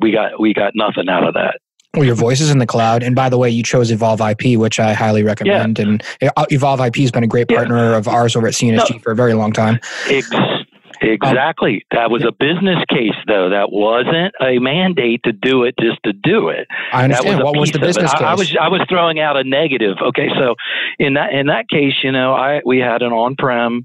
We 0.00 0.12
got 0.12 0.40
we 0.40 0.54
got 0.54 0.72
nothing 0.74 1.08
out 1.10 1.24
of 1.26 1.34
that. 1.34 1.58
Well, 1.94 2.04
your 2.04 2.14
voice 2.14 2.40
is 2.40 2.50
in 2.50 2.56
the 2.56 2.66
cloud, 2.66 3.02
and 3.02 3.14
by 3.14 3.28
the 3.28 3.36
way, 3.36 3.50
you 3.50 3.62
chose 3.62 3.90
Evolve 3.90 4.22
IP, 4.22 4.58
which 4.58 4.80
I 4.80 4.94
highly 4.94 5.22
recommend. 5.22 5.78
Yeah. 5.78 5.84
And 5.84 6.02
uh, 6.22 6.46
Evolve 6.50 6.80
IP 6.80 6.96
has 6.96 7.10
been 7.10 7.24
a 7.24 7.26
great 7.26 7.48
partner 7.48 7.90
yeah. 7.90 7.98
of 7.98 8.08
ours 8.08 8.34
over 8.34 8.46
at 8.46 8.54
CNSG 8.54 8.92
no, 8.92 8.98
for 9.00 9.12
a 9.12 9.14
very 9.14 9.34
long 9.34 9.52
time. 9.52 9.78
Exactly. 10.08 10.61
Um, 11.02 11.98
that 11.98 12.10
was 12.10 12.24
a 12.24 12.32
business 12.32 12.78
case, 12.88 13.16
though. 13.26 13.50
That 13.50 13.72
wasn't 13.72 14.34
a 14.40 14.58
mandate 14.58 15.22
to 15.24 15.32
do 15.32 15.64
it 15.64 15.74
just 15.80 15.98
to 16.04 16.12
do 16.12 16.48
it. 16.48 16.66
I 16.92 17.04
understand. 17.04 17.38
Was 17.38 17.44
what 17.44 17.56
was 17.58 17.70
the 17.72 17.78
business 17.78 18.12
case? 18.12 18.20
I, 18.20 18.32
I, 18.32 18.34
was 18.34 18.56
I 18.60 18.68
was 18.68 18.80
throwing 18.88 19.18
out 19.20 19.36
a 19.36 19.44
negative. 19.44 19.96
Okay, 20.00 20.28
so 20.38 20.54
in 20.98 21.14
that 21.14 21.32
in 21.32 21.46
that 21.46 21.68
case, 21.68 21.94
you 22.02 22.12
know, 22.12 22.34
I 22.34 22.60
we 22.64 22.78
had 22.78 23.02
an 23.02 23.12
on-prem 23.12 23.84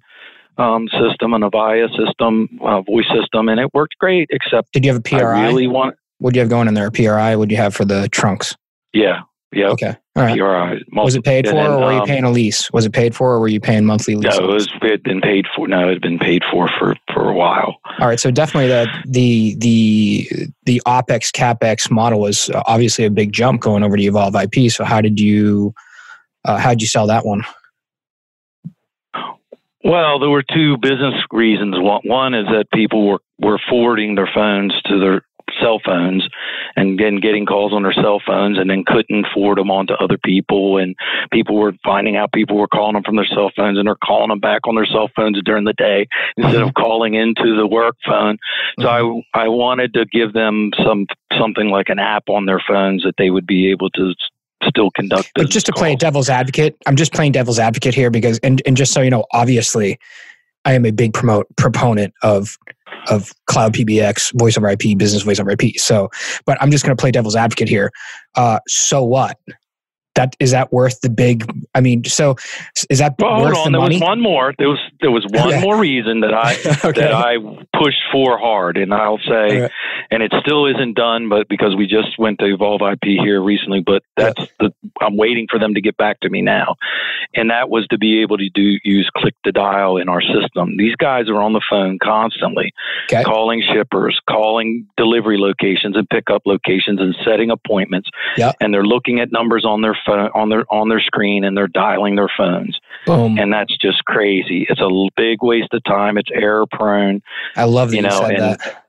um, 0.57 0.87
system, 0.89 1.33
an 1.33 1.41
Avaya 1.41 1.87
system, 1.95 2.59
uh, 2.61 2.81
voice 2.81 3.07
system, 3.13 3.49
and 3.49 3.59
it 3.59 3.73
worked 3.73 3.97
great. 3.99 4.27
Except, 4.31 4.71
did 4.73 4.85
you 4.85 4.91
have 4.91 4.99
a 4.99 5.03
PRI? 5.03 5.19
I 5.19 5.47
really 5.47 5.67
want. 5.67 5.95
What 6.19 6.33
do 6.33 6.37
you 6.37 6.41
have 6.41 6.49
going 6.49 6.67
in 6.67 6.73
there? 6.73 6.87
A 6.87 6.91
PRI? 6.91 7.35
What 7.35 7.49
do 7.49 7.55
you 7.55 7.61
have 7.61 7.75
for 7.75 7.85
the 7.85 8.09
trunks? 8.09 8.55
Yeah, 8.93 9.21
yeah. 9.53 9.69
Okay. 9.69 9.95
All 10.15 10.23
right. 10.23 10.81
Was 10.93 11.15
it 11.15 11.23
paid 11.23 11.47
for, 11.47 11.53
then, 11.53 11.71
or 11.71 11.79
were 11.79 11.93
you 11.93 11.99
um, 11.99 12.07
paying 12.07 12.23
a 12.23 12.31
lease? 12.31 12.71
Was 12.73 12.85
it 12.85 12.91
paid 12.91 13.15
for, 13.15 13.33
or 13.33 13.39
were 13.39 13.47
you 13.47 13.59
paying 13.59 13.85
monthly 13.85 14.15
lease? 14.15 14.37
No, 14.37 14.45
it 14.45 14.53
was. 14.53 14.67
It 14.81 14.91
had 14.91 15.03
been 15.03 15.21
paid 15.21 15.45
for. 15.55 15.67
No, 15.67 15.87
it 15.87 15.93
had 15.93 16.01
been 16.01 16.19
paid 16.19 16.41
for 16.51 16.67
for 16.79 16.95
for 17.13 17.29
a 17.29 17.33
while. 17.33 17.77
All 17.99 18.07
right. 18.07 18.19
So 18.19 18.31
definitely 18.31 18.67
the 18.67 18.87
the 19.05 19.55
the 19.59 20.29
the 20.65 20.81
opex 20.85 21.31
capex 21.31 21.89
model 21.91 22.19
was 22.19 22.49
obviously 22.65 23.05
a 23.05 23.11
big 23.11 23.31
jump 23.31 23.61
going 23.61 23.83
over 23.83 23.95
to 23.95 24.03
Evolve 24.03 24.35
IP. 24.35 24.71
So 24.71 24.83
how 24.83 25.01
did 25.01 25.19
you 25.19 25.73
uh, 26.45 26.57
how 26.57 26.69
did 26.69 26.81
you 26.81 26.87
sell 26.87 27.07
that 27.07 27.25
one? 27.25 27.43
Well, 29.83 30.19
there 30.19 30.29
were 30.29 30.43
two 30.43 30.77
business 30.77 31.13
reasons. 31.31 31.75
One 31.77 32.33
is 32.33 32.45
that 32.47 32.65
people 32.73 33.07
were, 33.07 33.19
were 33.39 33.59
forwarding 33.69 34.15
their 34.15 34.29
phones 34.33 34.73
to 34.87 34.99
their 34.99 35.21
cell 35.61 35.79
phones 35.83 36.27
and 36.75 36.99
then 36.99 37.19
getting 37.19 37.45
calls 37.45 37.73
on 37.73 37.83
their 37.83 37.93
cell 37.93 38.21
phones 38.25 38.57
and 38.57 38.69
then 38.69 38.83
couldn't 38.85 39.27
forward 39.33 39.57
them 39.57 39.71
on 39.71 39.87
to 39.87 39.93
other 39.95 40.17
people. 40.17 40.77
And 40.77 40.95
people 41.31 41.55
were 41.55 41.73
finding 41.83 42.15
out 42.15 42.31
people 42.33 42.57
were 42.57 42.67
calling 42.67 42.93
them 42.93 43.03
from 43.03 43.15
their 43.15 43.25
cell 43.25 43.51
phones 43.55 43.77
and 43.77 43.87
they're 43.87 43.95
calling 43.95 44.29
them 44.29 44.39
back 44.39 44.67
on 44.67 44.75
their 44.75 44.85
cell 44.85 45.09
phones 45.15 45.41
during 45.43 45.63
the 45.63 45.73
day 45.73 46.07
instead 46.35 46.61
of 46.61 46.69
mm-hmm. 46.69 46.81
calling 46.81 47.13
into 47.13 47.55
the 47.55 47.67
work 47.67 47.95
phone. 48.05 48.37
So 48.79 48.87
i 48.87 49.01
mm-hmm. 49.01 49.19
i 49.33 49.47
wanted 49.47 49.93
to 49.93 50.05
give 50.05 50.33
them 50.33 50.71
some 50.83 51.07
something 51.37 51.69
like 51.69 51.89
an 51.89 51.99
app 51.99 52.23
on 52.29 52.45
their 52.45 52.61
phones 52.67 53.03
that 53.03 53.15
they 53.17 53.29
would 53.29 53.47
be 53.47 53.69
able 53.71 53.89
to 53.91 54.13
still 54.67 54.89
conduct 54.91 55.31
but 55.35 55.49
just 55.49 55.65
to 55.67 55.71
calls. 55.71 55.81
play 55.81 55.95
devil's 55.95 56.29
advocate 56.29 56.75
i'm 56.87 56.95
just 56.95 57.13
playing 57.13 57.31
devil's 57.31 57.59
advocate 57.59 57.93
here 57.93 58.09
because 58.09 58.39
and, 58.39 58.61
and 58.65 58.75
just 58.75 58.91
so 58.91 59.01
you 59.01 59.09
know 59.09 59.23
obviously 59.31 59.99
i 60.65 60.73
am 60.73 60.85
a 60.85 60.91
big 60.91 61.13
promote 61.13 61.47
proponent 61.57 62.13
of 62.23 62.57
of 63.09 63.31
cloud 63.45 63.73
PBX, 63.73 64.37
voice 64.37 64.57
over 64.57 64.69
IP, 64.69 64.97
business 64.97 65.23
voice 65.23 65.39
over 65.39 65.51
IP. 65.51 65.77
So, 65.77 66.09
but 66.45 66.57
I'm 66.61 66.71
just 66.71 66.83
going 66.85 66.95
to 66.95 67.01
play 67.01 67.11
devil's 67.11 67.35
advocate 67.35 67.69
here. 67.69 67.91
Uh, 68.35 68.59
so 68.67 69.03
what? 69.03 69.37
That 70.17 70.35
is 70.39 70.51
that 70.51 70.73
worth 70.73 70.99
the 71.01 71.09
big 71.09 71.45
i 71.75 71.79
mean 71.79 72.03
so 72.03 72.35
is 72.89 72.99
that 72.99 73.15
well, 73.19 73.41
worth 73.41 73.53
hold 73.53 73.67
on. 73.67 73.71
the 73.71 73.77
there 73.77 73.81
money? 73.81 73.95
was 73.95 74.01
one 74.01 74.21
more 74.21 74.53
there 74.57 74.67
was 74.67 74.79
there 74.99 75.11
was 75.11 75.25
one 75.29 75.61
more 75.61 75.79
reason 75.79 76.21
that 76.21 76.33
i 76.33 76.53
okay. 76.83 77.01
that 77.01 77.13
i 77.13 77.37
pushed 77.77 78.01
for 78.11 78.37
hard 78.37 78.77
and 78.77 78.93
i'll 78.93 79.19
say 79.19 79.61
right. 79.61 79.71
and 80.09 80.23
it 80.23 80.33
still 80.41 80.65
isn't 80.65 80.95
done 80.95 81.29
but 81.29 81.47
because 81.47 81.75
we 81.75 81.85
just 81.85 82.17
went 82.17 82.39
to 82.39 82.45
evolve 82.45 82.81
ip 82.81 83.03
here 83.03 83.41
recently 83.41 83.79
but 83.79 84.01
that's 84.17 84.39
yeah. 84.39 84.45
the 84.59 84.73
i'm 85.01 85.15
waiting 85.15 85.47
for 85.49 85.59
them 85.59 85.75
to 85.75 85.81
get 85.81 85.95
back 85.97 86.19
to 86.19 86.29
me 86.29 86.41
now 86.41 86.75
and 87.35 87.51
that 87.51 87.69
was 87.69 87.85
to 87.87 87.97
be 87.97 88.21
able 88.21 88.37
to 88.37 88.49
do 88.49 88.79
use 88.83 89.09
click 89.15 89.35
to 89.43 89.51
dial 89.51 89.97
in 89.97 90.09
our 90.09 90.21
system 90.21 90.77
these 90.77 90.95
guys 90.95 91.29
are 91.29 91.41
on 91.41 91.53
the 91.53 91.61
phone 91.69 91.99
constantly 92.01 92.73
okay. 93.11 93.23
calling 93.23 93.61
shippers 93.61 94.19
calling 94.27 94.87
delivery 94.97 95.37
locations 95.37 95.95
and 95.95 96.09
pickup 96.09 96.41
locations 96.45 96.99
and 96.99 97.15
setting 97.23 97.51
appointments 97.51 98.09
yep. 98.35 98.55
and 98.59 98.73
they're 98.73 98.83
looking 98.83 99.19
at 99.19 99.31
numbers 99.31 99.63
on 99.63 99.81
their 99.81 99.97
phone 100.07 100.29
on 100.33 100.49
their 100.49 100.65
on 100.73 100.89
their 100.89 101.01
screen 101.01 101.43
and 101.43 101.55
they're 101.55 101.67
dialing 101.67 102.15
their 102.15 102.31
phones. 102.35 102.79
Boom. 103.05 103.37
And 103.37 103.53
that's 103.53 103.75
just 103.77 104.03
crazy. 104.05 104.65
It's 104.69 104.81
a 104.81 105.09
big 105.15 105.39
waste 105.41 105.73
of 105.73 105.83
time. 105.83 106.17
It's 106.17 106.29
error 106.33 106.65
prone. 106.71 107.21
I 107.55 107.65
love 107.65 107.91
that 107.91 107.95
you, 107.97 108.01
know, 108.01 108.21
and, 108.23 108.37
that. 108.37 108.85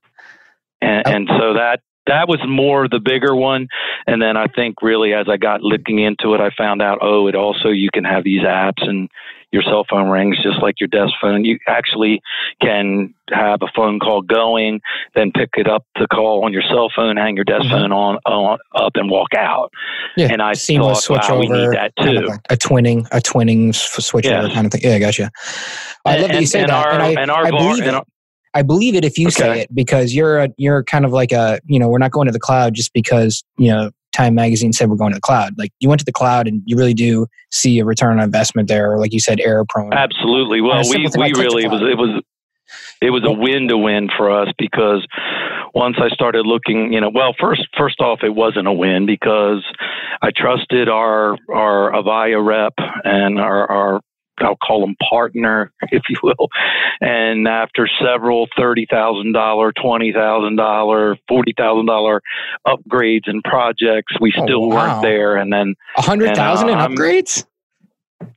And, 0.81 1.07
and 1.07 1.29
so 1.39 1.55
that 1.55 1.81
that 2.07 2.27
was 2.27 2.41
more 2.49 2.89
the 2.89 3.01
bigger 3.01 3.35
one. 3.35 3.69
And 4.07 4.21
then 4.21 4.37
I 4.37 4.47
think 4.47 4.83
really 4.83 5.13
as 5.13 5.27
I 5.29 5.37
got 5.37 5.63
looking 5.63 5.99
into 5.99 6.35
it, 6.35 6.41
I 6.41 6.51
found 6.57 6.83
out, 6.83 6.99
oh, 7.03 7.29
it 7.29 7.35
also, 7.35 7.69
you 7.69 7.91
can 7.93 8.05
have 8.05 8.25
these 8.25 8.43
apps 8.43 8.89
and 8.89 9.09
your 9.51 9.63
cell 9.63 9.85
phone 9.89 10.09
rings 10.11 10.37
just 10.43 10.61
like 10.61 10.81
your 10.81 10.89
desk 10.89 11.13
phone. 11.21 11.45
You 11.45 11.59
actually 11.67 12.21
can 12.61 13.15
have 13.31 13.61
a 13.63 13.69
phone 13.75 13.99
call 13.99 14.23
going, 14.23 14.81
then 15.15 15.33
pick 15.33 15.51
it 15.57 15.69
up 15.69 15.85
to 15.97 16.07
call 16.09 16.45
on 16.45 16.53
your 16.53 16.63
cell 16.63 16.91
phone, 16.95 17.17
hang 17.17 17.37
your 17.37 17.45
desk 17.45 17.65
mm-hmm. 17.65 17.71
phone 17.71 17.93
on, 17.93 18.19
on, 18.27 18.59
up, 18.75 18.93
and 18.95 19.11
walk 19.11 19.35
out. 19.37 19.73
Yeah, 20.17 20.29
and 20.31 20.43
I 20.43 20.53
seamless 20.53 21.07
thought, 21.07 21.23
switch 21.23 21.29
wow, 21.31 21.37
over. 21.37 21.41
We 21.41 21.49
need 21.49 21.73
that 21.73 21.93
too. 21.97 22.05
Kind 22.05 22.19
of 22.19 22.29
like 22.29 22.41
a 22.51 22.57
twinning, 22.57 23.07
a 23.11 23.21
twinning 23.21 23.75
switch 23.75 24.27
yes. 24.27 24.45
over 24.45 24.55
kind 24.55 24.67
of 24.67 24.73
thing. 24.73 24.83
Yeah, 24.85 24.97
I 24.97 24.99
gotcha. 24.99 25.31
I 26.05 26.13
and, 26.15 26.23
love 26.23 26.31
that 26.33 26.41
you 26.41 26.47
say 26.47 26.61
and 26.61 26.71
that. 26.71 26.87
Our, 26.87 26.93
and 26.93 27.03
I, 27.03 27.23
and 27.23 27.31
our 27.31 27.47
I 27.47 27.51
believe 27.51 27.85
it. 27.85 28.05
I 28.55 28.63
believe 28.63 28.95
it 28.95 29.05
if 29.05 29.19
you 29.19 29.29
okay. 29.29 29.37
say 29.37 29.61
it 29.61 29.75
because 29.75 30.15
you're 30.15 30.39
a, 30.39 30.49
you're 30.57 30.83
kind 30.83 31.05
of 31.05 31.13
like 31.13 31.33
a 31.33 31.61
you 31.67 31.79
know 31.79 31.89
we're 31.89 31.99
not 31.99 32.11
going 32.11 32.27
to 32.27 32.33
the 32.33 32.41
cloud 32.41 32.75
just 32.75 32.93
because 32.93 33.45
you 33.57 33.71
know 33.71 33.91
Time 34.19 34.35
Magazine 34.35 34.73
said 34.73 34.91
we're 34.91 34.97
going 34.97 35.13
to 35.13 35.17
the 35.17 35.21
cloud. 35.21 35.57
Like 35.57 35.73
you 35.79 35.89
went 35.89 36.01
to 36.01 36.05
the 36.05 36.13
cloud 36.13 36.49
and 36.49 36.63
you 36.67 36.77
really 36.77 36.95
do 36.95 37.27
see 37.53 37.79
a 37.79 37.85
return 37.85 38.19
on 38.19 38.25
investment 38.25 38.69
there, 38.69 38.93
or 38.93 38.99
like 38.99 39.13
you 39.13 39.21
said, 39.21 39.41
error 39.41 39.65
prone. 39.69 39.93
Absolutely. 39.93 40.61
Well, 40.61 40.83
we 40.89 41.07
we 41.17 41.33
really 41.33 41.65
it 41.65 41.71
was 41.71 41.83
it 41.83 41.97
was 41.97 42.23
it 43.01 43.11
was 43.11 43.23
a 43.25 43.33
win 43.33 43.69
to 43.69 43.79
win 43.79 44.09
for 44.17 44.31
us 44.31 44.49
because 44.59 45.07
once 45.75 45.97
I 45.99 46.09
started 46.09 46.47
looking, 46.47 46.93
you 46.93 47.01
know, 47.01 47.11
well, 47.15 47.35
first 47.39 47.63
first 47.77 48.01
off, 48.01 48.21
it 48.25 48.35
wasn't 48.35 48.67
a 48.67 48.73
win 48.73 49.07
because 49.07 49.65
I 50.21 50.31
trusted 50.37 50.89
our 50.89 51.37
our 51.53 51.93
Avaya 51.93 52.45
rep 52.45 52.75
and 53.05 53.39
our 53.39 53.71
our 53.71 54.01
I'll 54.41 54.57
call 54.57 54.81
them 54.81 54.97
partner, 55.09 55.73
if 55.91 56.03
you 56.09 56.17
will. 56.23 56.49
And 57.01 57.47
after 57.47 57.89
several 58.03 58.49
thirty 58.57 58.87
thousand 58.91 59.33
dollar, 59.33 59.73
twenty 59.73 60.13
thousand 60.13 60.57
dollar, 60.57 61.17
forty 61.29 61.55
thousand 61.57 61.87
dollar 61.87 62.23
upgrades 62.67 63.27
and 63.27 63.43
projects, 63.45 64.15
we 64.21 64.33
oh, 64.37 64.45
still 64.45 64.65
oh, 64.65 64.69
wow. 64.69 64.75
weren't 64.77 65.03
there. 65.03 65.37
And 65.37 65.53
then 65.53 65.75
a 65.97 66.03
hundred 66.03 66.35
thousand 66.35 66.71
uh, 66.71 66.73
in 66.73 66.79
upgrades. 66.79 67.45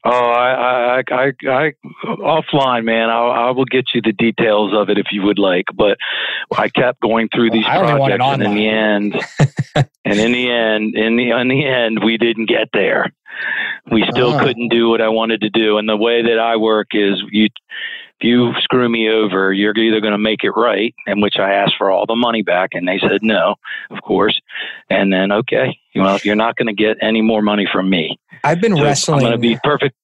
Oh, 0.03 0.09
I, 0.09 0.99
I, 0.99 1.03
I, 1.11 1.31
I, 1.47 1.73
offline, 2.05 2.85
man. 2.85 3.09
I, 3.09 3.19
I 3.19 3.51
will 3.51 3.65
get 3.65 3.85
you 3.93 4.01
the 4.01 4.13
details 4.13 4.73
of 4.75 4.89
it 4.89 4.97
if 4.97 5.07
you 5.11 5.23
would 5.23 5.39
like. 5.39 5.65
But 5.75 5.97
I 6.55 6.69
kept 6.69 7.01
going 7.01 7.29
through 7.33 7.49
well, 7.49 7.53
these 7.53 7.65
projects, 7.65 8.21
and 8.21 8.43
in 8.43 8.55
the 8.55 8.67
end, 8.67 9.15
and 10.05 10.19
in 10.19 10.31
the 10.31 10.51
end, 10.51 10.95
in 10.95 11.15
the 11.17 11.31
in 11.31 11.47
the 11.47 11.65
end, 11.65 12.03
we 12.03 12.17
didn't 12.17 12.47
get 12.47 12.69
there. 12.73 13.11
We 13.91 14.05
still 14.09 14.33
uh. 14.33 14.43
couldn't 14.43 14.69
do 14.69 14.89
what 14.89 15.01
I 15.01 15.09
wanted 15.09 15.41
to 15.41 15.49
do. 15.49 15.77
And 15.77 15.87
the 15.87 15.97
way 15.97 16.21
that 16.21 16.39
I 16.39 16.55
work 16.57 16.89
is, 16.93 17.21
you 17.31 17.47
if 18.21 18.27
you 18.27 18.53
screw 18.61 18.87
me 18.87 19.09
over, 19.09 19.51
you're 19.51 19.75
either 19.75 19.99
going 19.99 20.11
to 20.11 20.19
make 20.19 20.43
it 20.43 20.51
right, 20.51 20.93
in 21.07 21.21
which 21.21 21.37
I 21.39 21.53
asked 21.53 21.73
for 21.77 21.89
all 21.89 22.05
the 22.05 22.15
money 22.15 22.43
back, 22.43 22.69
and 22.73 22.87
they 22.87 22.99
said 22.99 23.23
no, 23.23 23.55
of 23.89 24.01
course. 24.03 24.39
And 24.91 25.11
then, 25.11 25.31
okay, 25.31 25.79
well, 25.95 26.19
you're 26.23 26.35
not 26.35 26.55
going 26.55 26.67
to 26.67 26.73
get 26.73 26.97
any 27.01 27.21
more 27.21 27.41
money 27.41 27.67
from 27.71 27.89
me. 27.89 28.19
I've 28.43 28.61
been 28.61 28.75
so 28.75 28.83
wrestling. 28.83 29.17
I'm 29.17 29.21
going 29.23 29.31
to 29.33 29.37
be 29.39 29.59
perfect. 29.63 29.95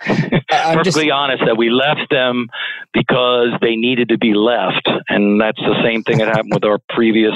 Perfectly 0.00 1.04
just, 1.04 1.10
honest 1.10 1.42
that 1.46 1.56
we 1.56 1.70
left 1.70 2.10
them 2.10 2.48
because 2.92 3.50
they 3.60 3.76
needed 3.76 4.08
to 4.10 4.18
be 4.18 4.34
left. 4.34 4.88
And 5.08 5.40
that's 5.40 5.58
the 5.58 5.80
same 5.82 6.02
thing 6.02 6.18
that 6.18 6.28
happened 6.28 6.54
with 6.54 6.64
our 6.64 6.78
previous 6.90 7.34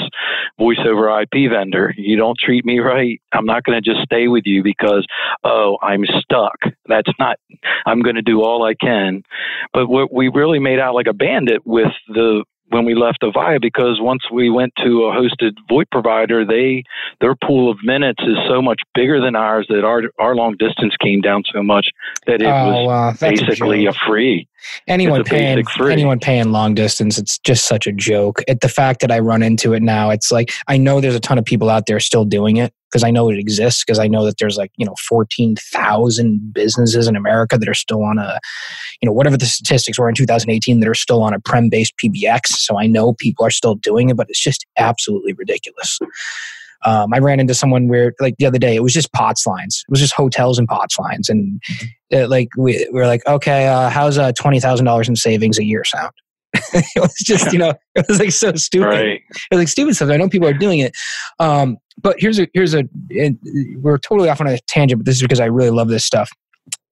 voice 0.59 0.79
over 0.85 1.21
IP 1.21 1.51
vendor. 1.51 1.95
You 1.97 2.17
don't 2.17 2.39
treat 2.39 2.65
me 2.65 2.79
right. 2.79 3.21
I'm 3.33 3.47
not 3.47 3.65
going 3.65 3.83
to 3.83 3.91
just 3.91 4.05
stay 4.05 4.29
with 4.29 4.45
you 4.47 4.63
because, 4.63 5.07
oh, 5.45 5.79
I'm 5.83 6.05
stuck. 6.21 6.59
That's 6.87 7.11
not, 7.19 7.39
I'm 7.87 8.03
going 8.03 8.17
to 8.17 8.23
do 8.23 8.43
all 8.43 8.65
I 8.65 8.75
can. 8.75 9.23
But 9.73 9.89
what 9.89 10.13
we 10.13 10.29
really 10.29 10.59
made 10.59 10.79
out 10.79 10.95
like 10.95 11.07
a 11.07 11.15
bandit 11.15 11.63
with 11.67 11.93
the 12.09 12.45
when 12.71 12.85
we 12.85 12.95
left 12.95 13.23
Avaya 13.23 13.61
because 13.61 14.01
once 14.01 14.23
we 14.31 14.49
went 14.51 14.73
to 14.79 15.05
a 15.05 15.13
hosted 15.13 15.53
VoIP 15.71 15.85
provider, 15.91 16.45
they 16.45 16.85
their 17.21 17.35
pool 17.35 17.71
of 17.71 17.79
minutes 17.83 18.23
is 18.23 18.37
so 18.49 18.63
much 18.63 18.81
bigger 18.95 19.21
than 19.21 19.37
ours 19.37 19.67
that 19.69 19.85
our 19.85 20.03
our 20.19 20.35
long 20.35 20.57
distance 20.59 20.95
came 21.01 21.21
down 21.21 21.43
so 21.53 21.63
much 21.63 21.89
that 22.27 22.41
it 22.41 22.47
oh, 22.47 22.87
was 22.87 23.19
basically 23.19 23.87
a, 23.87 23.91
a, 23.91 23.95
free. 24.07 24.49
Anyone 24.89 25.25
paying 25.25 25.65
anyone 25.81 26.19
paying 26.19 26.53
long 26.53 26.75
distance, 26.75 27.19
it's 27.19 27.39
just 27.39 27.67
such 27.67 27.87
a 27.87 27.93
joke. 27.93 28.43
At 28.49 28.61
the 28.61 28.69
fact 28.69 29.01
that 29.01 29.11
I 29.11 29.19
run 29.19 29.43
into 29.43 29.73
it 29.73 29.83
now, 29.83 30.11
it's 30.11 30.31
like 30.31 30.53
I 30.69 30.77
know 30.77 31.01
there's 31.01 31.15
a 31.15 31.21
ton 31.21 31.39
of 31.39 31.45
people 31.45 31.71
out 31.71 31.87
there 31.87 32.01
still 32.01 32.25
doing 32.25 32.57
it 32.57 32.73
because 32.91 33.05
I 33.05 33.11
know 33.11 33.31
it 33.31 33.39
exists 33.39 33.85
because 33.85 33.99
I 33.99 34.09
know 34.09 34.25
that 34.25 34.39
there's 34.39 34.57
like 34.57 34.73
you 34.77 34.87
know 34.87 34.95
fourteen 35.09 35.57
thousand 35.57 36.53
businesses 36.53 37.07
in 37.07 37.17
America 37.17 37.59
that 37.59 37.69
are 37.69 37.75
still 37.75 38.03
on 38.03 38.19
a 38.19 38.41
you 39.01 39.07
know 39.07 39.13
whatever 39.13 39.37
the 39.37 39.47
statistics 39.47 39.99
were 39.99 40.09
in 40.09 40.15
2018 40.15 40.81
that 40.81 40.89
are 40.89 40.95
still 40.95 41.23
on 41.23 41.35
a 41.35 41.41
prem 41.41 41.69
based 41.69 41.95
PBX. 42.03 42.49
So 42.49 42.79
I 42.79 42.87
know 42.87 43.15
people 43.15 43.47
are 43.47 43.51
still 43.51 43.75
doing 43.75 44.11
it, 44.11 44.17
but 44.17 44.29
it's 44.29 44.43
just 44.43 44.67
absolutely 44.79 45.33
ridiculous. 45.35 45.99
Um, 46.85 47.13
I 47.13 47.19
ran 47.19 47.41
into 47.41 47.55
someone 47.55 47.89
where, 47.89 48.15
like 48.21 48.37
the 48.39 48.47
other 48.47 48.59
day, 48.59 48.75
it 48.75 48.83
was 48.83 48.95
just 48.95 49.13
POTS 49.13 49.47
lines. 49.47 49.85
It 49.87 49.91
was 49.91 50.01
just 50.01 50.15
hotels 50.15 50.59
and 50.59 50.67
POTS 50.67 50.99
lines, 50.99 51.29
and 51.29 51.63
it, 52.09 52.31
like 52.31 52.49
we, 52.57 52.89
we 52.91 53.01
were 53.01 53.07
like, 53.07 53.27
okay, 53.27 53.69
uh, 53.69 53.91
how's 53.91 54.17
uh, 54.17 54.33
twenty 54.33 54.61
thousand 54.61 54.87
dollars 54.87 55.09
in 55.09 55.17
savings 55.17 55.59
a 55.59 55.65
year 55.65 55.85
sound? 55.85 56.13
it 56.75 57.01
was 57.01 57.15
just 57.15 57.53
you 57.53 57.59
know 57.61 57.75
it 57.95 58.07
was 58.09 58.19
like 58.19 58.33
so 58.33 58.53
stupid. 58.55 58.87
Right. 58.87 59.21
It 59.31 59.53
was 59.53 59.59
like 59.61 59.69
stupid 59.69 59.97
stuff. 59.97 60.11
I 60.11 60.17
know 60.17 60.29
people 60.29 60.49
are 60.49 60.55
doing 60.55 60.81
it, 60.81 60.97
um, 61.39 61.79
but 62.01 62.17
here's 62.19 62.39
a 62.39 62.49
here's 62.55 62.75
a 62.75 62.85
we're 63.77 63.99
totally 63.99 64.29
off 64.29 64.41
on 64.41 64.47
a 64.47 64.59
tangent, 64.67 65.01
but 65.01 65.07
this 65.07 65.17
is 65.17 65.23
because 65.23 65.41
I 65.41 65.47
really 65.47 65.71
love 65.71 65.89
this 65.89 66.05
stuff. 66.05 66.31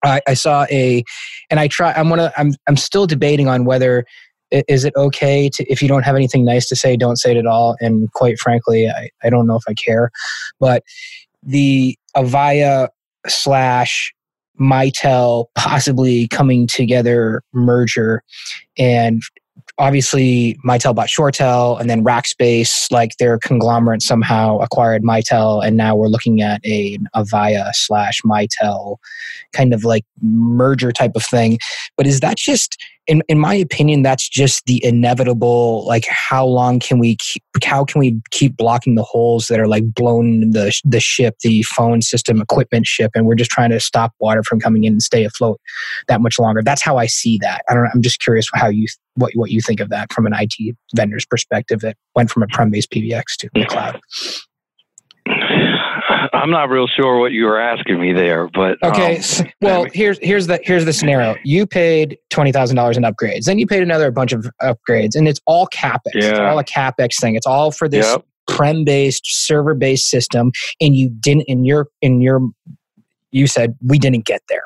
I, 0.04 0.20
I 0.28 0.34
saw 0.34 0.64
a, 0.70 1.02
and 1.50 1.59
I 1.59 1.66
try. 1.68 1.92
I'm 1.92 2.09
one 2.09 2.20
of. 2.20 2.32
I'm 2.36 2.54
I'm 2.68 2.76
still 2.76 3.06
debating 3.06 3.48
on 3.48 3.64
whether 3.64 4.04
is 4.50 4.84
it 4.84 4.94
okay 4.96 5.48
to 5.50 5.64
if 5.70 5.82
you 5.82 5.88
don't 5.88 6.04
have 6.04 6.16
anything 6.16 6.44
nice 6.44 6.66
to 6.68 6.76
say 6.76 6.96
don't 6.96 7.16
say 7.16 7.32
it 7.32 7.36
at 7.36 7.46
all 7.46 7.76
and 7.80 8.11
quite 8.12 8.38
frankly 8.38 8.88
i, 8.88 9.11
I 9.22 9.28
don't 9.28 9.46
know 9.46 9.56
if 9.56 9.64
i 9.68 9.74
care 9.74 10.11
but 10.59 10.82
the 11.42 11.98
avaya 12.16 12.88
slash 13.26 14.14
mitel 14.59 15.46
possibly 15.54 16.28
coming 16.28 16.66
together 16.66 17.42
merger 17.52 18.22
and 18.78 19.22
obviously 19.79 20.59
Mitel 20.66 20.95
bought 20.95 21.09
ShoreTel 21.09 21.81
and 21.81 21.89
then 21.89 22.05
Rackspace, 22.05 22.91
like 22.91 23.12
their 23.18 23.39
conglomerate 23.39 24.03
somehow 24.03 24.59
acquired 24.59 25.03
Mitel, 25.03 25.64
and 25.64 25.76
now 25.76 25.95
we're 25.95 26.09
looking 26.09 26.43
at 26.43 26.61
a 26.64 26.99
Avaya 27.14 27.70
slash 27.72 28.20
Mitel 28.22 28.97
kind 29.53 29.72
of 29.72 29.85
like 29.85 30.05
merger 30.20 30.93
type 30.93 31.12
of 31.14 31.24
thing. 31.24 31.59
But 31.97 32.07
is 32.07 32.20
that 32.20 32.37
just 32.37 32.76
in, 33.09 33.22
in 33.26 33.38
my 33.38 33.54
opinion, 33.54 34.02
that's 34.02 34.28
just 34.28 34.66
the 34.66 34.84
inevitable. 34.84 35.84
Like, 35.86 36.06
how 36.06 36.46
long 36.46 36.78
can 36.78 36.98
we 36.98 37.16
keep? 37.16 37.42
How 37.64 37.84
can 37.84 37.98
we 37.98 38.20
keep 38.30 38.56
blocking 38.56 38.94
the 38.94 39.02
holes 39.02 39.46
that 39.46 39.59
are 39.59 39.66
like 39.66 39.92
blown 39.94 40.50
the 40.50 40.78
the 40.84 41.00
ship, 41.00 41.36
the 41.42 41.62
phone 41.62 42.02
system, 42.02 42.40
equipment 42.40 42.86
ship, 42.86 43.11
and 43.14 43.26
we're 43.26 43.34
just 43.34 43.50
trying 43.50 43.70
to 43.70 43.80
stop 43.80 44.12
water 44.20 44.42
from 44.42 44.61
coming 44.61 44.84
in 44.84 44.92
and 44.92 45.02
stay 45.02 45.24
afloat 45.24 45.59
that 46.06 46.20
much 46.20 46.38
longer. 46.38 46.62
That's 46.62 46.82
how 46.82 46.98
I 46.98 47.06
see 47.06 47.38
that. 47.38 47.62
I 47.68 47.74
don't. 47.74 47.88
I'm 47.94 48.02
just 48.02 48.20
curious 48.20 48.46
how 48.52 48.68
you 48.68 48.86
what 49.14 49.32
what 49.34 49.50
you 49.50 49.62
think 49.62 49.80
of 49.80 49.88
that 49.88 50.12
from 50.12 50.26
an 50.26 50.34
IT 50.34 50.76
vendor's 50.94 51.24
perspective 51.24 51.80
that 51.80 51.96
went 52.14 52.30
from 52.30 52.42
a 52.42 52.46
prem 52.48 52.70
based 52.70 52.90
PBX 52.90 53.24
to 53.38 53.48
the 53.54 53.64
cloud. 53.64 54.00
I'm 56.32 56.50
not 56.50 56.68
real 56.68 56.86
sure 56.86 57.18
what 57.18 57.32
you 57.32 57.44
were 57.44 57.60
asking 57.60 58.00
me 58.00 58.12
there, 58.12 58.48
but 58.48 58.78
okay. 58.82 59.16
Um, 59.16 59.22
so, 59.22 59.44
well, 59.60 59.86
here's 59.92 60.18
here's 60.20 60.46
the 60.46 60.60
here's 60.62 60.84
the 60.84 60.92
scenario. 60.92 61.36
You 61.44 61.66
paid 61.66 62.18
twenty 62.30 62.52
thousand 62.52 62.76
dollars 62.76 62.96
in 62.96 63.02
upgrades, 63.02 63.44
then 63.44 63.58
you 63.58 63.66
paid 63.66 63.82
another 63.82 64.10
bunch 64.10 64.32
of 64.32 64.46
upgrades, 64.62 65.14
and 65.14 65.28
it's 65.28 65.40
all 65.46 65.66
capex. 65.68 66.14
Yeah. 66.14 66.30
It's 66.30 66.38
all 66.38 66.58
a 66.58 66.64
capex 66.64 67.20
thing. 67.20 67.34
It's 67.34 67.46
all 67.46 67.70
for 67.70 67.88
this 67.88 68.06
yep. 68.06 68.24
prem 68.46 68.84
based 68.84 69.22
server 69.24 69.74
based 69.74 70.08
system, 70.08 70.52
and 70.80 70.96
you 70.96 71.08
didn't 71.08 71.42
in 71.42 71.64
your 71.64 71.88
in 72.02 72.20
your 72.20 72.40
you 73.30 73.46
said 73.46 73.76
we 73.86 73.98
didn't 73.98 74.24
get 74.24 74.42
there 74.48 74.64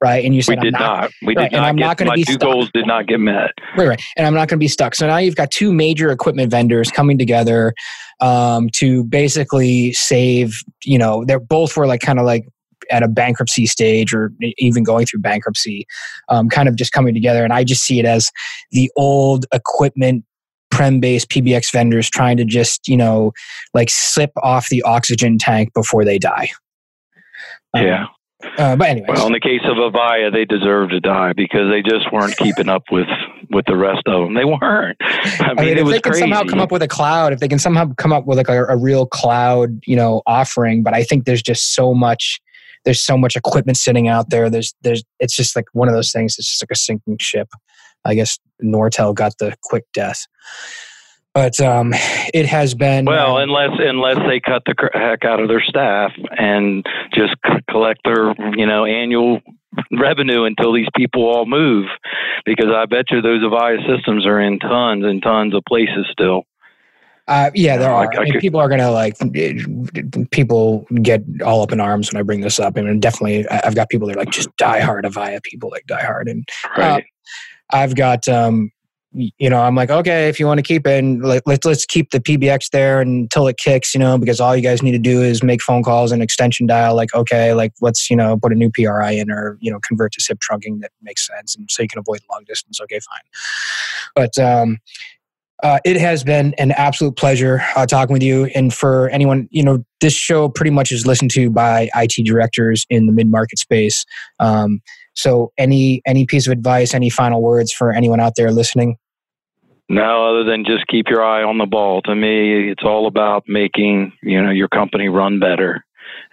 right? 0.00 0.24
And 0.24 0.34
you 0.34 0.42
said 0.42 0.58
we 0.58 0.64
did 0.64 0.72
not, 0.72 0.80
not. 0.80 1.10
We 1.22 1.34
right, 1.36 1.50
did 1.50 1.56
not. 1.56 1.68
I'm 1.68 1.76
get, 1.76 1.86
not 1.86 1.96
going 1.96 2.10
to 2.10 2.16
be 2.16 2.24
two 2.24 2.32
stuck. 2.34 2.50
goals 2.52 2.70
did 2.72 2.86
not 2.86 3.06
get 3.06 3.20
met. 3.20 3.52
Right, 3.76 3.88
right. 3.88 4.02
And 4.16 4.26
I'm 4.26 4.34
not 4.34 4.48
going 4.48 4.58
to 4.58 4.64
be 4.64 4.68
stuck. 4.68 4.94
So 4.94 5.06
now 5.06 5.18
you've 5.18 5.36
got 5.36 5.50
two 5.50 5.72
major 5.72 6.10
equipment 6.10 6.50
vendors 6.50 6.90
coming 6.90 7.18
together 7.18 7.74
um, 8.20 8.68
to 8.74 9.04
basically 9.04 9.92
save. 9.92 10.54
You 10.84 10.98
know, 10.98 11.24
they're 11.24 11.40
both 11.40 11.76
were 11.76 11.86
like 11.86 12.00
kind 12.00 12.18
of 12.18 12.24
like 12.24 12.46
at 12.90 13.02
a 13.02 13.08
bankruptcy 13.08 13.66
stage 13.66 14.14
or 14.14 14.32
even 14.58 14.84
going 14.84 15.06
through 15.06 15.20
bankruptcy, 15.20 15.86
um, 16.28 16.48
kind 16.48 16.68
of 16.68 16.76
just 16.76 16.92
coming 16.92 17.14
together. 17.14 17.44
And 17.44 17.52
I 17.52 17.64
just 17.64 17.82
see 17.82 17.98
it 17.98 18.04
as 18.04 18.30
the 18.72 18.90
old 18.96 19.46
equipment 19.52 20.24
prem 20.70 21.00
based 21.00 21.30
PBX 21.30 21.72
vendors 21.72 22.10
trying 22.10 22.36
to 22.36 22.44
just, 22.44 22.88
you 22.88 22.96
know, 22.96 23.32
like 23.74 23.88
slip 23.90 24.32
off 24.42 24.68
the 24.68 24.82
oxygen 24.82 25.38
tank 25.38 25.72
before 25.72 26.04
they 26.04 26.18
die. 26.18 26.48
Um, 27.74 27.84
yeah. 27.84 28.06
Uh, 28.58 28.76
but 28.76 28.88
anyway. 28.88 29.06
Well, 29.08 29.26
in 29.26 29.32
the 29.32 29.40
case 29.40 29.62
of 29.64 29.76
Avaya, 29.76 30.32
they 30.32 30.44
deserve 30.44 30.90
to 30.90 31.00
die 31.00 31.32
because 31.34 31.70
they 31.70 31.82
just 31.82 32.12
weren't 32.12 32.36
keeping 32.36 32.68
up 32.68 32.84
with 32.90 33.08
with 33.50 33.66
the 33.66 33.76
rest 33.76 34.02
of 34.06 34.24
them. 34.24 34.34
They 34.34 34.44
weren't. 34.44 34.96
I 35.00 35.54
mean, 35.54 35.58
I 35.58 35.64
mean 35.64 35.78
if 35.78 35.86
they 35.86 36.00
can 36.00 36.12
crazy. 36.12 36.20
somehow 36.20 36.44
come 36.44 36.60
up 36.60 36.72
with 36.72 36.82
a 36.82 36.88
cloud, 36.88 37.32
if 37.32 37.40
they 37.40 37.48
can 37.48 37.58
somehow 37.58 37.92
come 37.98 38.12
up 38.12 38.26
with 38.26 38.38
like 38.38 38.48
a, 38.48 38.64
a 38.66 38.76
real 38.76 39.06
cloud, 39.06 39.80
you 39.86 39.96
know, 39.96 40.22
offering. 40.26 40.82
But 40.82 40.94
I 40.94 41.02
think 41.04 41.24
there's 41.24 41.42
just 41.42 41.74
so 41.74 41.94
much. 41.94 42.40
There's 42.84 43.00
so 43.00 43.16
much 43.16 43.34
equipment 43.34 43.78
sitting 43.78 44.08
out 44.08 44.30
there. 44.30 44.50
There's 44.50 44.74
there's 44.82 45.02
it's 45.20 45.34
just 45.34 45.56
like 45.56 45.66
one 45.72 45.88
of 45.88 45.94
those 45.94 46.12
things. 46.12 46.36
It's 46.38 46.48
just 46.48 46.62
like 46.62 46.70
a 46.70 46.76
sinking 46.76 47.18
ship. 47.18 47.48
I 48.04 48.14
guess 48.14 48.38
Nortel 48.62 49.14
got 49.14 49.38
the 49.38 49.56
quick 49.62 49.84
death 49.94 50.26
but 51.34 51.60
um, 51.60 51.92
it 52.32 52.46
has 52.46 52.74
been 52.74 53.04
well, 53.04 53.36
uh, 53.36 53.42
unless 53.42 53.70
unless 53.78 54.18
they 54.28 54.40
cut 54.40 54.62
the 54.64 54.74
heck 54.94 55.24
out 55.24 55.40
of 55.40 55.48
their 55.48 55.62
staff 55.62 56.12
and 56.38 56.86
just 57.12 57.34
c- 57.44 57.58
collect 57.68 58.00
their 58.04 58.34
you 58.56 58.66
know 58.66 58.84
annual 58.84 59.40
revenue 59.90 60.44
until 60.44 60.72
these 60.72 60.88
people 60.96 61.26
all 61.26 61.44
move, 61.44 61.86
because 62.44 62.68
I 62.74 62.86
bet 62.86 63.06
you 63.10 63.20
those 63.20 63.42
Avaya 63.42 63.78
systems 63.86 64.24
are 64.26 64.40
in 64.40 64.60
tons 64.60 65.04
and 65.04 65.20
tons 65.22 65.54
of 65.54 65.62
places 65.68 66.06
still. 66.12 66.44
Uh, 67.26 67.50
yeah, 67.54 67.78
there 67.78 67.90
are. 67.90 68.08
I, 68.12 68.20
I 68.20 68.24
mean, 68.24 68.38
people 68.38 68.60
are 68.60 68.68
gonna 68.68 68.90
like. 68.90 69.16
People 70.30 70.86
get 71.02 71.22
all 71.44 71.62
up 71.62 71.72
in 71.72 71.80
arms 71.80 72.12
when 72.12 72.20
I 72.20 72.22
bring 72.22 72.42
this 72.42 72.60
up. 72.60 72.76
I 72.76 72.82
mean, 72.82 73.00
definitely, 73.00 73.48
I've 73.48 73.74
got 73.74 73.88
people 73.88 74.06
that 74.08 74.16
are 74.16 74.20
like 74.20 74.30
just 74.30 74.54
die 74.56 74.80
hard 74.80 75.04
Avaya 75.04 75.42
people, 75.42 75.70
like 75.70 75.86
die 75.86 76.04
hard, 76.04 76.28
and 76.28 76.46
right. 76.76 77.00
uh, 77.00 77.76
I've 77.76 77.96
got 77.96 78.28
um, 78.28 78.70
you 79.14 79.48
know, 79.48 79.60
I'm 79.60 79.74
like, 79.76 79.90
okay, 79.90 80.28
if 80.28 80.40
you 80.40 80.46
want 80.46 80.58
to 80.58 80.62
keep 80.62 80.86
it, 80.86 80.98
and 80.98 81.22
let, 81.22 81.42
let's 81.46 81.64
let's 81.64 81.86
keep 81.86 82.10
the 82.10 82.20
PBX 82.20 82.70
there 82.70 83.00
until 83.00 83.46
it 83.46 83.56
kicks, 83.56 83.94
you 83.94 84.00
know, 84.00 84.18
because 84.18 84.40
all 84.40 84.56
you 84.56 84.62
guys 84.62 84.82
need 84.82 84.92
to 84.92 84.98
do 84.98 85.22
is 85.22 85.42
make 85.42 85.62
phone 85.62 85.82
calls 85.82 86.10
and 86.12 86.22
extension 86.22 86.66
dial. 86.66 86.96
Like, 86.96 87.14
okay, 87.14 87.54
like 87.54 87.72
let's 87.80 88.10
you 88.10 88.16
know 88.16 88.36
put 88.36 88.52
a 88.52 88.56
new 88.56 88.70
PRI 88.70 89.12
in 89.12 89.30
or 89.30 89.56
you 89.60 89.70
know 89.70 89.78
convert 89.86 90.12
to 90.12 90.20
SIP 90.20 90.38
trunking 90.40 90.80
that 90.80 90.90
makes 91.02 91.26
sense, 91.26 91.54
and 91.54 91.70
so 91.70 91.82
you 91.82 91.88
can 91.88 92.00
avoid 92.00 92.20
long 92.30 92.44
distance. 92.46 92.80
Okay, 92.80 92.98
fine. 93.00 93.22
But 94.14 94.38
um, 94.38 94.78
uh, 95.62 95.78
it 95.84 95.96
has 95.96 96.24
been 96.24 96.52
an 96.58 96.72
absolute 96.72 97.16
pleasure 97.16 97.62
uh, 97.76 97.86
talking 97.86 98.12
with 98.12 98.22
you. 98.22 98.46
And 98.54 98.74
for 98.74 99.08
anyone, 99.10 99.48
you 99.50 99.62
know, 99.62 99.84
this 100.00 100.12
show 100.12 100.48
pretty 100.48 100.70
much 100.70 100.92
is 100.92 101.06
listened 101.06 101.30
to 101.32 101.48
by 101.50 101.88
IT 101.94 102.24
directors 102.26 102.84
in 102.90 103.06
the 103.06 103.12
mid 103.12 103.30
market 103.30 103.58
space. 103.58 104.04
Um, 104.40 104.82
So, 105.14 105.52
any 105.56 106.02
any 106.06 106.26
piece 106.26 106.46
of 106.46 106.52
advice, 106.52 106.92
any 106.92 107.08
final 107.08 107.40
words 107.40 107.72
for 107.72 107.92
anyone 107.92 108.20
out 108.20 108.34
there 108.36 108.50
listening? 108.50 108.96
No, 109.88 110.30
other 110.30 110.44
than 110.44 110.64
just 110.64 110.86
keep 110.86 111.08
your 111.08 111.22
eye 111.22 111.42
on 111.42 111.58
the 111.58 111.66
ball. 111.66 112.00
To 112.02 112.14
me, 112.14 112.70
it's 112.70 112.84
all 112.84 113.06
about 113.06 113.44
making 113.46 114.12
you 114.22 114.42
know 114.42 114.50
your 114.50 114.68
company 114.68 115.08
run 115.08 115.38
better, 115.38 115.84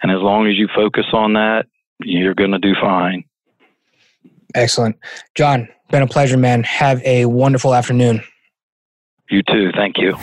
and 0.02 0.10
as 0.10 0.20
long 0.20 0.46
as 0.46 0.56
you 0.56 0.68
focus 0.74 1.06
on 1.12 1.34
that, 1.34 1.66
you're 2.00 2.34
going 2.34 2.52
to 2.52 2.58
do 2.58 2.74
fine. 2.80 3.24
Excellent, 4.54 4.96
John. 5.34 5.68
Been 5.90 6.02
a 6.02 6.06
pleasure, 6.06 6.38
man. 6.38 6.62
Have 6.62 7.02
a 7.04 7.26
wonderful 7.26 7.74
afternoon. 7.74 8.22
You 9.28 9.42
too. 9.42 9.70
Thank 9.74 9.96
you. 9.98 10.16